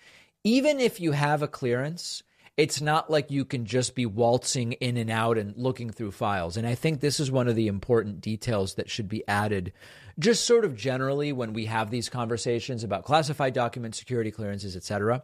Even 0.43 0.79
if 0.79 0.99
you 0.99 1.11
have 1.13 1.41
a 1.41 1.47
clearance, 1.47 2.23
it's 2.59 2.81
not 2.81 3.09
like 3.09 3.31
you 3.31 3.45
can 3.45 3.63
just 3.63 3.95
be 3.95 4.05
waltzing 4.05 4.73
in 4.73 4.97
and 4.97 5.09
out 5.09 5.37
and 5.37 5.55
looking 5.55 5.89
through 5.89 6.11
files. 6.11 6.57
And 6.57 6.67
I 6.67 6.75
think 6.75 6.99
this 6.99 7.17
is 7.17 7.31
one 7.31 7.47
of 7.47 7.55
the 7.55 7.67
important 7.67 8.19
details 8.19 8.73
that 8.73 8.89
should 8.89 9.07
be 9.07 9.25
added, 9.29 9.71
just 10.19 10.43
sort 10.43 10.65
of 10.65 10.75
generally 10.75 11.31
when 11.31 11.53
we 11.53 11.67
have 11.67 11.89
these 11.89 12.09
conversations 12.09 12.83
about 12.83 13.05
classified 13.05 13.53
documents, 13.53 13.97
security 13.97 14.29
clearances, 14.29 14.75
et 14.75 14.79
etc. 14.79 15.23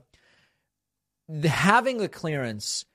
Having 1.43 1.99
a 1.99 2.07
clearance 2.07 2.85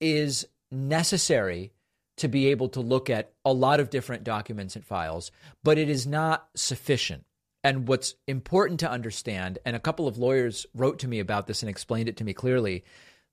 is 0.00 0.46
necessary 0.70 1.72
to 2.18 2.28
be 2.28 2.46
able 2.46 2.68
to 2.68 2.80
look 2.80 3.10
at 3.10 3.32
a 3.44 3.52
lot 3.52 3.80
of 3.80 3.90
different 3.90 4.22
documents 4.22 4.76
and 4.76 4.86
files, 4.86 5.32
but 5.64 5.76
it 5.76 5.88
is 5.88 6.06
not 6.06 6.46
sufficient. 6.54 7.24
And 7.64 7.88
what's 7.88 8.14
important 8.28 8.78
to 8.80 8.90
understand, 8.90 9.58
and 9.64 9.74
a 9.74 9.80
couple 9.80 10.06
of 10.06 10.18
lawyers 10.18 10.66
wrote 10.72 11.00
to 11.00 11.08
me 11.08 11.18
about 11.18 11.48
this 11.48 11.64
and 11.64 11.68
explained 11.68 12.08
it 12.08 12.16
to 12.18 12.24
me 12.24 12.32
clearly, 12.32 12.84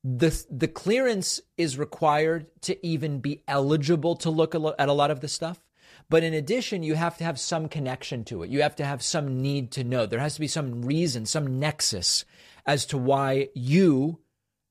the 0.08 0.46
the 0.52 0.68
clearance 0.68 1.42
is 1.58 1.80
required 1.80 2.46
to 2.62 2.86
even 2.86 3.22
be 3.22 3.42
eligible 3.48 4.16
to 4.18 4.30
look 4.30 4.54
at 4.54 4.88
a 4.88 4.94
lot 4.94 5.10
of 5.10 5.22
the 5.22 5.28
stuff. 5.28 5.60
But 6.08 6.24
in 6.24 6.36
addition, 6.36 6.84
you 6.84 6.94
have 6.94 7.18
to 7.18 7.24
have 7.24 7.40
some 7.40 7.68
connection 7.68 8.24
to 8.26 8.44
it. 8.44 8.52
You 8.52 8.62
have 8.62 8.76
to 8.76 8.86
have 8.86 9.02
some 9.02 9.42
need 9.42 9.72
to 9.72 9.84
know. 9.84 10.06
There 10.06 10.20
has 10.20 10.36
to 10.36 10.40
be 10.40 10.48
some 10.48 10.84
reason, 10.84 11.26
some 11.26 11.60
nexus 11.60 12.24
as 12.68 12.86
to 12.88 13.00
why 13.00 13.50
you 13.56 14.20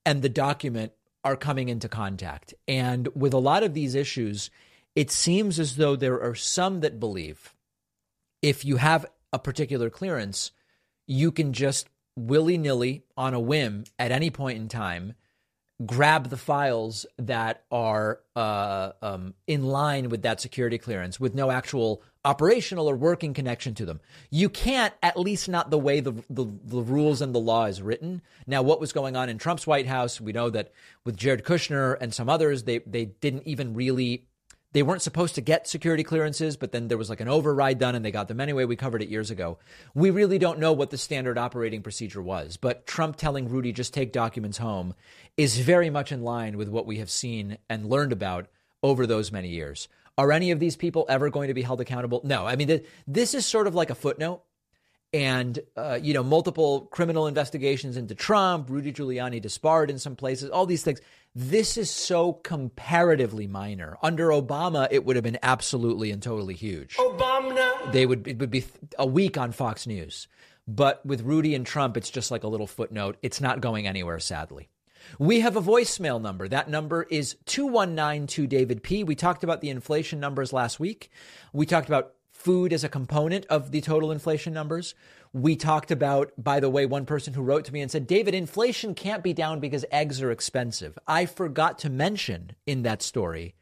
and 0.07 0.23
the 0.23 0.29
document 0.29 0.93
are 1.25 1.37
coming 1.37 1.69
into 1.69 1.89
contact. 1.89 2.55
And 2.69 3.09
with 3.17 3.35
a 3.35 3.39
lot 3.39 3.65
of 3.65 3.75
these 3.75 3.97
issues, 3.97 4.51
it 4.95 5.11
seems 5.11 5.59
as 5.59 5.75
though 5.75 5.97
there 5.97 6.23
are 6.23 6.37
some 6.37 6.79
that 6.81 7.01
believe 7.01 7.57
if 8.41 8.65
you 8.65 8.77
have 8.77 9.05
a 9.33 9.41
particular 9.41 9.91
clearance, 9.91 10.53
you 11.09 11.33
can 11.33 11.53
just 11.53 11.89
willy 12.15 12.57
nilly 12.57 13.03
on 13.17 13.35
a 13.35 13.41
whim 13.41 13.83
at 13.99 14.13
any 14.13 14.31
point 14.31 14.59
in 14.59 14.69
time 14.69 15.15
grab 15.85 16.31
the 16.31 16.37
files 16.37 17.05
that 17.19 17.65
are 17.71 18.21
uh, 18.37 18.93
um, 19.03 19.35
in 19.47 19.65
line 19.65 20.09
with 20.09 20.23
that 20.23 20.41
security 20.41 20.79
clearance 20.79 21.19
with 21.19 21.35
no 21.35 21.51
actual 21.51 22.03
operational 22.25 22.89
or 22.89 22.97
working 22.97 23.35
connection 23.35 23.75
to 23.75 23.85
them. 23.85 24.01
You 24.31 24.49
can't, 24.49 24.95
at 25.03 25.19
least 25.19 25.49
not 25.49 25.71
the 25.71 25.79
way 25.79 26.01
the, 26.01 26.13
the, 26.31 26.47
the 26.65 26.81
rules 26.81 27.21
and 27.21 27.35
the 27.35 27.41
law 27.41 27.67
is 27.67 27.83
written. 27.83 28.23
Now, 28.47 28.63
what 28.63 28.81
was 28.81 28.93
going 28.93 29.17
on 29.17 29.29
in 29.29 29.37
Trump's 29.37 29.67
White 29.67 29.87
House? 29.87 30.21
We 30.21 30.33
know 30.33 30.49
that 30.51 30.73
with 31.05 31.17
Jared 31.17 31.45
Kushner 31.45 31.97
and 32.01 32.15
some 32.15 32.29
others, 32.29 32.65
they 32.65 32.79
they 32.79 33.07
didn't 33.07 33.47
even 33.47 33.75
really 33.75 34.27
they 34.75 34.83
weren't 34.83 35.03
supposed 35.03 35.37
to 35.37 35.41
get 35.41 35.69
security 35.69 36.03
clearances, 36.03 36.57
but 36.57 36.73
then 36.73 36.89
there 36.89 36.99
was 36.99 37.09
like 37.09 37.21
an 37.21 37.29
override 37.29 37.79
done 37.79 37.95
and 37.95 38.05
they 38.05 38.11
got 38.11 38.27
them 38.27 38.41
anyway. 38.41 38.65
We 38.65 38.75
covered 38.75 39.03
it 39.03 39.09
years 39.09 39.31
ago. 39.31 39.57
We 39.95 40.11
really 40.11 40.37
don't 40.37 40.59
know 40.59 40.73
what 40.73 40.91
the 40.91 40.99
standard 40.99 41.39
operating 41.39 41.81
procedure 41.81 42.21
was, 42.21 42.57
but 42.57 42.85
Trump 42.85 43.17
telling 43.17 43.49
Rudy 43.49 43.73
just 43.73 43.95
take 43.95 44.13
documents 44.13 44.59
home 44.59 44.95
is 45.37 45.59
very 45.59 45.91
much 45.91 46.11
in 46.11 46.23
line 46.23 46.59
with 46.59 46.69
what 46.69 46.87
we 46.87 46.99
have 46.99 47.09
seen 47.09 47.57
and 47.71 47.89
learned 47.89 48.13
about 48.13 48.49
over 48.83 49.07
those 49.07 49.31
many 49.31 49.49
years. 49.49 49.89
Are 50.19 50.33
any 50.33 50.51
of 50.51 50.59
these 50.59 50.77
people 50.77 51.07
ever 51.09 51.31
going 51.31 51.49
to 51.49 51.55
be 51.55 51.63
held 51.63 51.81
accountable? 51.81 52.21
No. 52.25 52.45
I 52.45 52.57
mean, 52.57 52.69
th- 52.69 52.85
this 53.07 53.33
is 53.33 53.47
sort 53.47 53.69
of 53.69 53.77
like 53.77 53.91
a 53.91 53.95
footnote. 53.95 54.43
And, 55.13 55.61
uh, 55.77 56.01
you 56.03 56.13
know, 56.13 56.25
multiple 56.25 56.89
criminal 56.91 57.29
investigations 57.29 57.97
into 57.97 58.17
Trump, 58.17 58.69
Rudy 58.69 58.93
Giuliani 58.93 59.41
disbarred 59.41 59.89
in 59.89 60.01
some 60.01 60.17
places, 60.17 60.51
all 60.51 60.67
these 60.67 60.83
things. 60.83 61.01
This 61.37 61.77
is 61.77 61.91
so 61.91 62.33
comparatively 62.33 63.49
minor. 63.49 63.99
Under 64.03 64.29
Obama, 64.29 64.87
it 64.93 65.05
would 65.05 65.17
have 65.17 65.25
been 65.25 65.39
absolutely 65.43 66.13
and 66.13 66.23
totally 66.23 66.55
huge. 66.55 66.97
Obama. 66.97 67.93
They 67.93 68.07
would 68.07 68.29
it 68.29 68.39
would 68.39 68.51
be 68.51 68.65
a 68.99 69.07
week 69.07 69.37
on 69.37 69.51
Fox 69.51 69.85
News. 69.87 70.29
But 70.69 71.05
with 71.05 71.23
Rudy 71.23 71.55
and 71.55 71.67
Trump, 71.67 71.97
it's 71.97 72.09
just 72.09 72.31
like 72.31 72.45
a 72.45 72.49
little 72.49 72.69
footnote. 72.69 73.17
It's 73.21 73.41
not 73.41 73.61
going 73.61 73.87
anywhere, 73.87 74.21
sadly. 74.21 74.69
We 75.19 75.41
have 75.41 75.57
a 75.57 75.63
voicemail 75.63 76.23
number. 76.23 76.49
That 76.49 76.71
number 76.71 77.03
is 77.03 77.37
2192 77.47 78.47
David 78.47 78.83
P. 78.83 79.05
We 79.05 79.15
talked 79.15 79.45
about 79.45 79.61
the 79.61 79.71
inflation 79.71 80.21
numbers 80.21 80.53
last 80.53 80.81
week. 80.81 81.11
We 81.53 81.67
talked 81.67 81.89
about 81.89 82.15
food 82.31 82.73
as 82.73 82.85
a 82.85 82.89
component 82.89 83.45
of 83.47 83.71
the 83.71 83.81
total 83.81 84.11
inflation 84.11 84.53
numbers. 84.53 84.95
We 85.35 85.57
talked 85.57 85.91
about, 85.91 86.33
by 86.39 86.61
the 86.61 86.71
way, 86.71 86.87
one 86.87 87.07
person 87.07 87.35
who 87.35 87.43
wrote 87.43 87.65
to 87.65 87.73
me 87.73 87.81
and 87.81 87.91
said, 87.91 88.07
David, 88.07 88.35
inflation 88.35 88.95
can't 88.95 89.23
be 89.23 89.33
down 89.33 89.59
because 89.59 89.85
eggs 89.91 90.23
are 90.23 90.31
expensive. 90.31 90.97
I 91.09 91.27
forgot 91.27 91.81
to 91.81 91.91
mention 91.91 92.53
in 92.67 92.85
that 92.85 93.03
story 93.03 93.57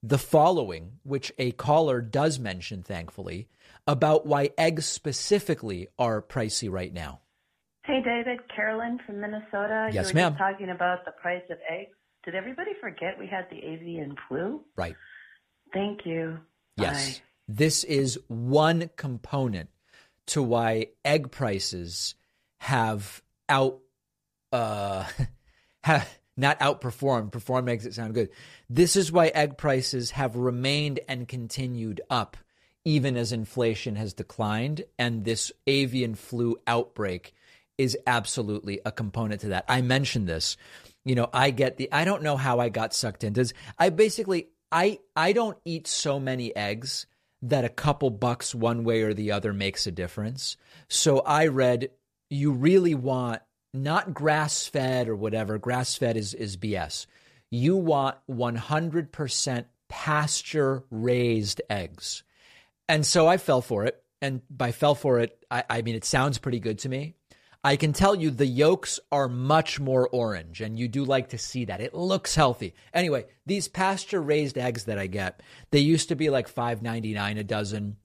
the 0.00 0.16
following, 0.18 0.92
which 1.02 1.32
a 1.38 1.50
caller 1.52 2.00
does 2.00 2.38
mention, 2.38 2.84
thankfully, 2.84 3.48
about 3.86 4.26
why 4.26 4.50
eggs 4.56 4.86
specifically 4.86 5.88
are 5.98 6.22
pricey 6.22 6.70
right 6.70 6.92
now. 6.92 7.20
Hey, 7.84 8.00
David, 8.04 8.38
Carolyn 8.54 9.00
from 9.04 9.20
Minnesota. 9.20 9.90
Yes, 9.92 10.08
you 10.08 10.14
were 10.14 10.20
ma'am. 10.20 10.32
just 10.32 10.38
talking 10.38 10.70
about 10.70 11.04
the 11.04 11.12
price 11.12 11.42
of 11.50 11.58
eggs. 11.68 11.90
Did 12.24 12.36
everybody 12.36 12.70
forget 12.80 13.18
we 13.18 13.26
had 13.26 13.46
the 13.50 13.58
avian 13.58 14.14
flu? 14.28 14.60
Right. 14.76 14.94
Thank 15.72 16.06
you. 16.06 16.38
Yes. 16.76 17.18
Bye. 17.18 17.24
This 17.48 17.82
is 17.82 18.20
one 18.28 18.88
component 18.96 19.68
to 20.32 20.42
why 20.42 20.86
egg 21.04 21.30
prices 21.30 22.14
have 22.58 23.22
out 23.50 23.80
uh 24.50 25.04
have 25.82 26.08
not 26.38 26.58
outperformed. 26.60 27.30
Perform 27.30 27.66
makes 27.66 27.84
it 27.84 27.92
sound 27.92 28.14
good. 28.14 28.30
This 28.70 28.96
is 28.96 29.12
why 29.12 29.26
egg 29.28 29.58
prices 29.58 30.12
have 30.12 30.36
remained 30.36 31.00
and 31.06 31.28
continued 31.28 32.00
up 32.08 32.38
even 32.84 33.16
as 33.18 33.30
inflation 33.30 33.94
has 33.96 34.14
declined 34.14 34.84
and 34.98 35.24
this 35.24 35.52
avian 35.66 36.14
flu 36.14 36.56
outbreak 36.66 37.34
is 37.76 37.96
absolutely 38.06 38.80
a 38.86 38.90
component 38.90 39.42
to 39.42 39.48
that. 39.48 39.66
I 39.68 39.82
mentioned 39.82 40.26
this. 40.26 40.56
You 41.04 41.14
know, 41.14 41.28
I 41.32 41.50
get 41.50 41.76
the 41.76 41.92
I 41.92 42.06
don't 42.06 42.22
know 42.22 42.38
how 42.38 42.58
I 42.58 42.70
got 42.70 42.94
sucked 42.94 43.22
into 43.22 43.40
this. 43.40 43.52
I 43.78 43.90
basically 43.90 44.48
I 44.70 44.98
I 45.14 45.32
don't 45.32 45.58
eat 45.66 45.86
so 45.86 46.18
many 46.18 46.56
eggs 46.56 47.06
that 47.42 47.64
a 47.64 47.68
couple 47.68 48.10
bucks 48.10 48.54
one 48.54 48.84
way 48.84 49.02
or 49.02 49.12
the 49.12 49.32
other 49.32 49.52
makes 49.52 49.86
a 49.86 49.90
difference. 49.90 50.56
So 50.88 51.20
I 51.20 51.48
read 51.48 51.90
you 52.30 52.52
really 52.52 52.94
want 52.94 53.42
not 53.74 54.14
grass 54.14 54.66
fed 54.66 55.08
or 55.08 55.16
whatever. 55.16 55.58
Grass 55.58 55.94
fed 55.96 56.16
is 56.16 56.34
is 56.34 56.56
BS. 56.56 57.06
You 57.50 57.76
want 57.76 58.16
100% 58.30 59.64
pasture 59.88 60.84
raised 60.90 61.60
eggs. 61.68 62.22
And 62.88 63.04
so 63.04 63.28
I 63.28 63.36
fell 63.36 63.60
for 63.60 63.84
it. 63.84 64.02
And 64.22 64.40
by 64.48 64.72
fell 64.72 64.94
for 64.94 65.18
it, 65.18 65.44
I, 65.50 65.64
I 65.68 65.82
mean, 65.82 65.94
it 65.94 66.04
sounds 66.04 66.38
pretty 66.38 66.60
good 66.60 66.78
to 66.80 66.88
me. 66.88 67.16
I 67.64 67.76
can 67.76 67.92
tell 67.92 68.16
you 68.16 68.30
the 68.30 68.46
yolks 68.46 68.98
are 69.12 69.28
much 69.28 69.78
more 69.78 70.08
orange, 70.08 70.60
and 70.60 70.76
you 70.76 70.88
do 70.88 71.04
like 71.04 71.28
to 71.28 71.38
see 71.38 71.64
that. 71.66 71.80
It 71.80 71.94
looks 71.94 72.34
healthy. 72.34 72.74
Anyway, 72.92 73.26
these 73.46 73.68
pasture 73.68 74.20
raised 74.20 74.58
eggs 74.58 74.86
that 74.86 74.98
I 74.98 75.06
get, 75.06 75.42
they 75.70 75.78
used 75.78 76.08
to 76.08 76.16
be 76.16 76.28
like 76.28 76.48
five 76.48 76.82
ninety 76.82 77.14
nine 77.14 77.38
a 77.38 77.44
dozen, 77.44 77.98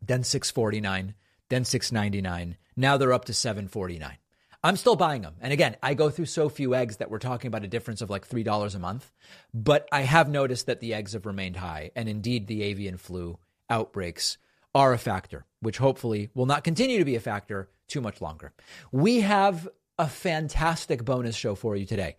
then 0.00 0.22
six 0.22 0.52
forty 0.52 0.80
nine, 0.80 1.14
then 1.48 1.64
six 1.64 1.90
ninety 1.90 2.20
nine. 2.20 2.56
Now 2.76 2.96
they're 2.96 3.12
up 3.12 3.24
to 3.24 3.34
seven 3.34 3.66
forty 3.66 3.98
nine. 3.98 4.18
I'm 4.64 4.76
still 4.76 4.94
buying 4.94 5.22
them. 5.22 5.34
And 5.40 5.52
again, 5.52 5.76
I 5.82 5.94
go 5.94 6.08
through 6.08 6.26
so 6.26 6.48
few 6.48 6.72
eggs 6.72 6.98
that 6.98 7.10
we're 7.10 7.18
talking 7.18 7.48
about 7.48 7.64
a 7.64 7.68
difference 7.68 8.00
of 8.00 8.10
like 8.10 8.28
$3 8.28 8.74
a 8.74 8.78
month. 8.78 9.10
But 9.52 9.88
I 9.90 10.02
have 10.02 10.28
noticed 10.28 10.66
that 10.66 10.78
the 10.78 10.94
eggs 10.94 11.14
have 11.14 11.26
remained 11.26 11.56
high. 11.56 11.90
And 11.96 12.08
indeed, 12.08 12.46
the 12.46 12.62
avian 12.62 12.96
flu 12.96 13.40
outbreaks 13.68 14.38
are 14.72 14.92
a 14.92 14.98
factor, 14.98 15.46
which 15.58 15.78
hopefully 15.78 16.30
will 16.32 16.46
not 16.46 16.62
continue 16.62 17.00
to 17.00 17.04
be 17.04 17.16
a 17.16 17.20
factor 17.20 17.70
too 17.88 18.00
much 18.00 18.20
longer. 18.20 18.52
We 18.90 19.20
have 19.20 19.68
a 19.98 20.08
fantastic 20.08 21.04
bonus 21.04 21.36
show 21.36 21.54
for 21.54 21.76
you 21.76 21.86
today. 21.86 22.16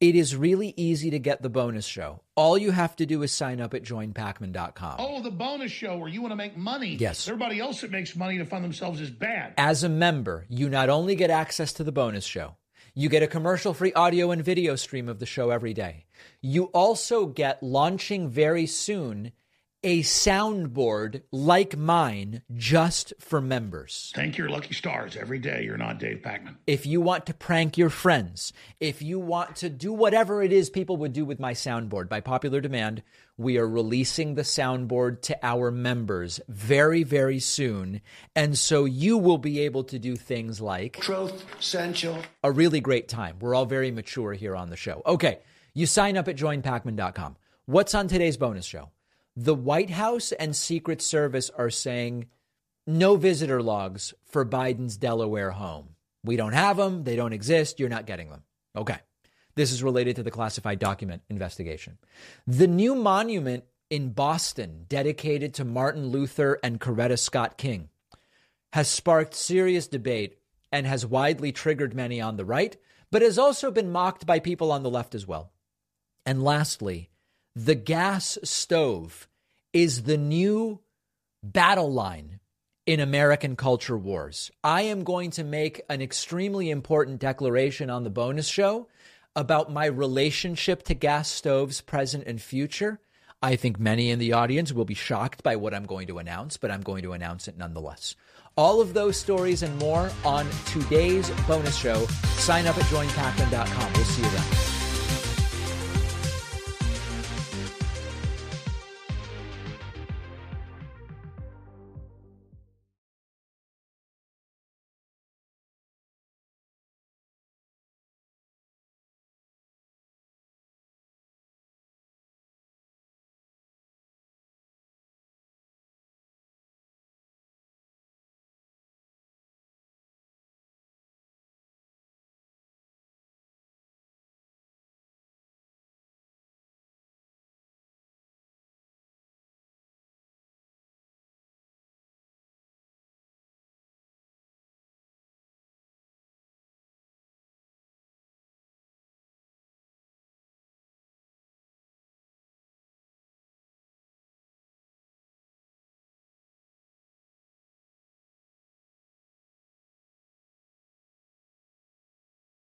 It 0.00 0.14
is 0.14 0.36
really 0.36 0.74
easy 0.76 1.10
to 1.10 1.18
get 1.18 1.42
the 1.42 1.48
bonus 1.48 1.84
show. 1.84 2.20
All 2.36 2.56
you 2.56 2.70
have 2.70 2.94
to 2.96 3.06
do 3.06 3.22
is 3.24 3.32
sign 3.32 3.60
up 3.60 3.74
at 3.74 3.82
joinpakman.com. 3.82 4.96
Oh, 5.00 5.20
the 5.20 5.32
bonus 5.32 5.72
show 5.72 5.98
where 5.98 6.08
you 6.08 6.22
want 6.22 6.30
to 6.30 6.36
make 6.36 6.56
money. 6.56 6.94
Yes. 6.94 7.26
Everybody 7.26 7.58
else 7.58 7.80
that 7.80 7.90
makes 7.90 8.14
money 8.14 8.38
to 8.38 8.44
fund 8.44 8.64
themselves 8.64 9.00
is 9.00 9.10
bad. 9.10 9.54
As 9.58 9.82
a 9.82 9.88
member, 9.88 10.46
you 10.48 10.68
not 10.68 10.88
only 10.88 11.16
get 11.16 11.30
access 11.30 11.72
to 11.74 11.84
the 11.84 11.90
bonus 11.90 12.24
show, 12.24 12.56
you 12.94 13.08
get 13.08 13.24
a 13.24 13.26
commercial 13.26 13.74
free 13.74 13.92
audio 13.92 14.30
and 14.30 14.44
video 14.44 14.76
stream 14.76 15.08
of 15.08 15.18
the 15.18 15.26
show 15.26 15.50
every 15.50 15.74
day. 15.74 16.06
You 16.40 16.64
also 16.66 17.26
get 17.26 17.60
launching 17.60 18.28
very 18.28 18.66
soon 18.66 19.32
a 19.88 20.02
soundboard 20.02 21.22
like 21.32 21.74
mine 21.74 22.42
just 22.54 23.14
for 23.18 23.40
members. 23.40 24.12
Thank 24.14 24.36
your 24.36 24.50
lucky 24.50 24.74
stars 24.74 25.16
every 25.16 25.38
day 25.38 25.62
you're 25.64 25.78
not 25.78 25.98
Dave 25.98 26.18
Pakman. 26.18 26.56
If 26.66 26.84
you 26.84 27.00
want 27.00 27.24
to 27.24 27.32
prank 27.32 27.78
your 27.78 27.88
friends, 27.88 28.52
if 28.80 29.00
you 29.00 29.18
want 29.18 29.56
to 29.56 29.70
do 29.70 29.94
whatever 29.94 30.42
it 30.42 30.52
is 30.52 30.68
people 30.68 30.98
would 30.98 31.14
do 31.14 31.24
with 31.24 31.40
my 31.40 31.54
soundboard, 31.54 32.10
by 32.10 32.20
popular 32.20 32.60
demand, 32.60 33.02
we 33.38 33.56
are 33.56 33.66
releasing 33.66 34.34
the 34.34 34.42
soundboard 34.42 35.22
to 35.22 35.38
our 35.42 35.70
members 35.70 36.38
very, 36.48 37.02
very 37.02 37.40
soon. 37.40 38.02
And 38.36 38.58
so 38.58 38.84
you 38.84 39.16
will 39.16 39.38
be 39.38 39.60
able 39.60 39.84
to 39.84 39.98
do 39.98 40.16
things 40.16 40.60
like 40.60 41.00
Truth, 41.00 41.46
essential. 41.58 42.18
a 42.44 42.52
really 42.52 42.80
great 42.80 43.08
time. 43.08 43.38
We're 43.40 43.54
all 43.54 43.64
very 43.64 43.90
mature 43.90 44.34
here 44.34 44.54
on 44.54 44.68
the 44.68 44.76
show. 44.76 45.00
Okay, 45.06 45.38
you 45.72 45.86
sign 45.86 46.18
up 46.18 46.28
at 46.28 46.36
joinpakman.com. 46.36 47.36
What's 47.64 47.94
on 47.94 48.06
today's 48.06 48.36
bonus 48.36 48.66
show? 48.66 48.90
The 49.40 49.54
White 49.54 49.90
House 49.90 50.32
and 50.32 50.56
Secret 50.56 51.00
Service 51.00 51.48
are 51.50 51.70
saying 51.70 52.26
no 52.88 53.14
visitor 53.14 53.62
logs 53.62 54.12
for 54.24 54.44
Biden's 54.44 54.96
Delaware 54.96 55.52
home. 55.52 55.90
We 56.24 56.34
don't 56.34 56.54
have 56.54 56.76
them, 56.76 57.04
they 57.04 57.14
don't 57.14 57.32
exist, 57.32 57.78
you're 57.78 57.88
not 57.88 58.04
getting 58.04 58.30
them. 58.30 58.42
Okay. 58.74 58.98
This 59.54 59.70
is 59.70 59.80
related 59.80 60.16
to 60.16 60.24
the 60.24 60.32
classified 60.32 60.80
document 60.80 61.22
investigation. 61.30 61.98
The 62.48 62.66
new 62.66 62.96
monument 62.96 63.62
in 63.90 64.10
Boston, 64.10 64.86
dedicated 64.88 65.54
to 65.54 65.64
Martin 65.64 66.08
Luther 66.08 66.58
and 66.64 66.80
Coretta 66.80 67.16
Scott 67.16 67.56
King, 67.56 67.90
has 68.72 68.88
sparked 68.88 69.34
serious 69.34 69.86
debate 69.86 70.40
and 70.72 70.84
has 70.84 71.06
widely 71.06 71.52
triggered 71.52 71.94
many 71.94 72.20
on 72.20 72.38
the 72.38 72.44
right, 72.44 72.76
but 73.12 73.22
has 73.22 73.38
also 73.38 73.70
been 73.70 73.92
mocked 73.92 74.26
by 74.26 74.40
people 74.40 74.72
on 74.72 74.82
the 74.82 74.90
left 74.90 75.14
as 75.14 75.28
well. 75.28 75.52
And 76.26 76.42
lastly, 76.42 77.10
the 77.54 77.74
gas 77.74 78.38
stove 78.42 79.27
is 79.82 80.02
the 80.02 80.16
new 80.16 80.80
battle 81.42 81.92
line 81.92 82.40
in 82.84 82.98
American 82.98 83.54
culture 83.54 83.96
wars. 83.96 84.50
I 84.64 84.82
am 84.82 85.04
going 85.04 85.30
to 85.32 85.44
make 85.44 85.82
an 85.88 86.02
extremely 86.02 86.70
important 86.70 87.20
declaration 87.20 87.88
on 87.88 88.02
the 88.02 88.10
bonus 88.10 88.48
show 88.48 88.88
about 89.36 89.70
my 89.70 89.86
relationship 89.86 90.82
to 90.84 90.94
gas 90.94 91.28
stoves, 91.28 91.80
present 91.80 92.24
and 92.26 92.42
future. 92.42 92.98
I 93.40 93.54
think 93.54 93.78
many 93.78 94.10
in 94.10 94.18
the 94.18 94.32
audience 94.32 94.72
will 94.72 94.84
be 94.84 94.94
shocked 94.94 95.44
by 95.44 95.54
what 95.54 95.74
I'm 95.74 95.86
going 95.86 96.08
to 96.08 96.18
announce, 96.18 96.56
but 96.56 96.72
I'm 96.72 96.82
going 96.82 97.02
to 97.02 97.12
announce 97.12 97.46
it 97.46 97.56
nonetheless. 97.56 98.16
All 98.56 98.80
of 98.80 98.94
those 98.94 99.16
stories 99.16 99.62
and 99.62 99.78
more 99.78 100.10
on 100.24 100.48
today's 100.66 101.30
bonus 101.46 101.76
show. 101.76 102.04
Sign 102.36 102.66
up 102.66 102.76
at 102.76 102.84
joinpakman.com. 102.84 103.92
We'll 103.92 104.04
see 104.04 104.22
you 104.22 104.30
then. 104.30 104.77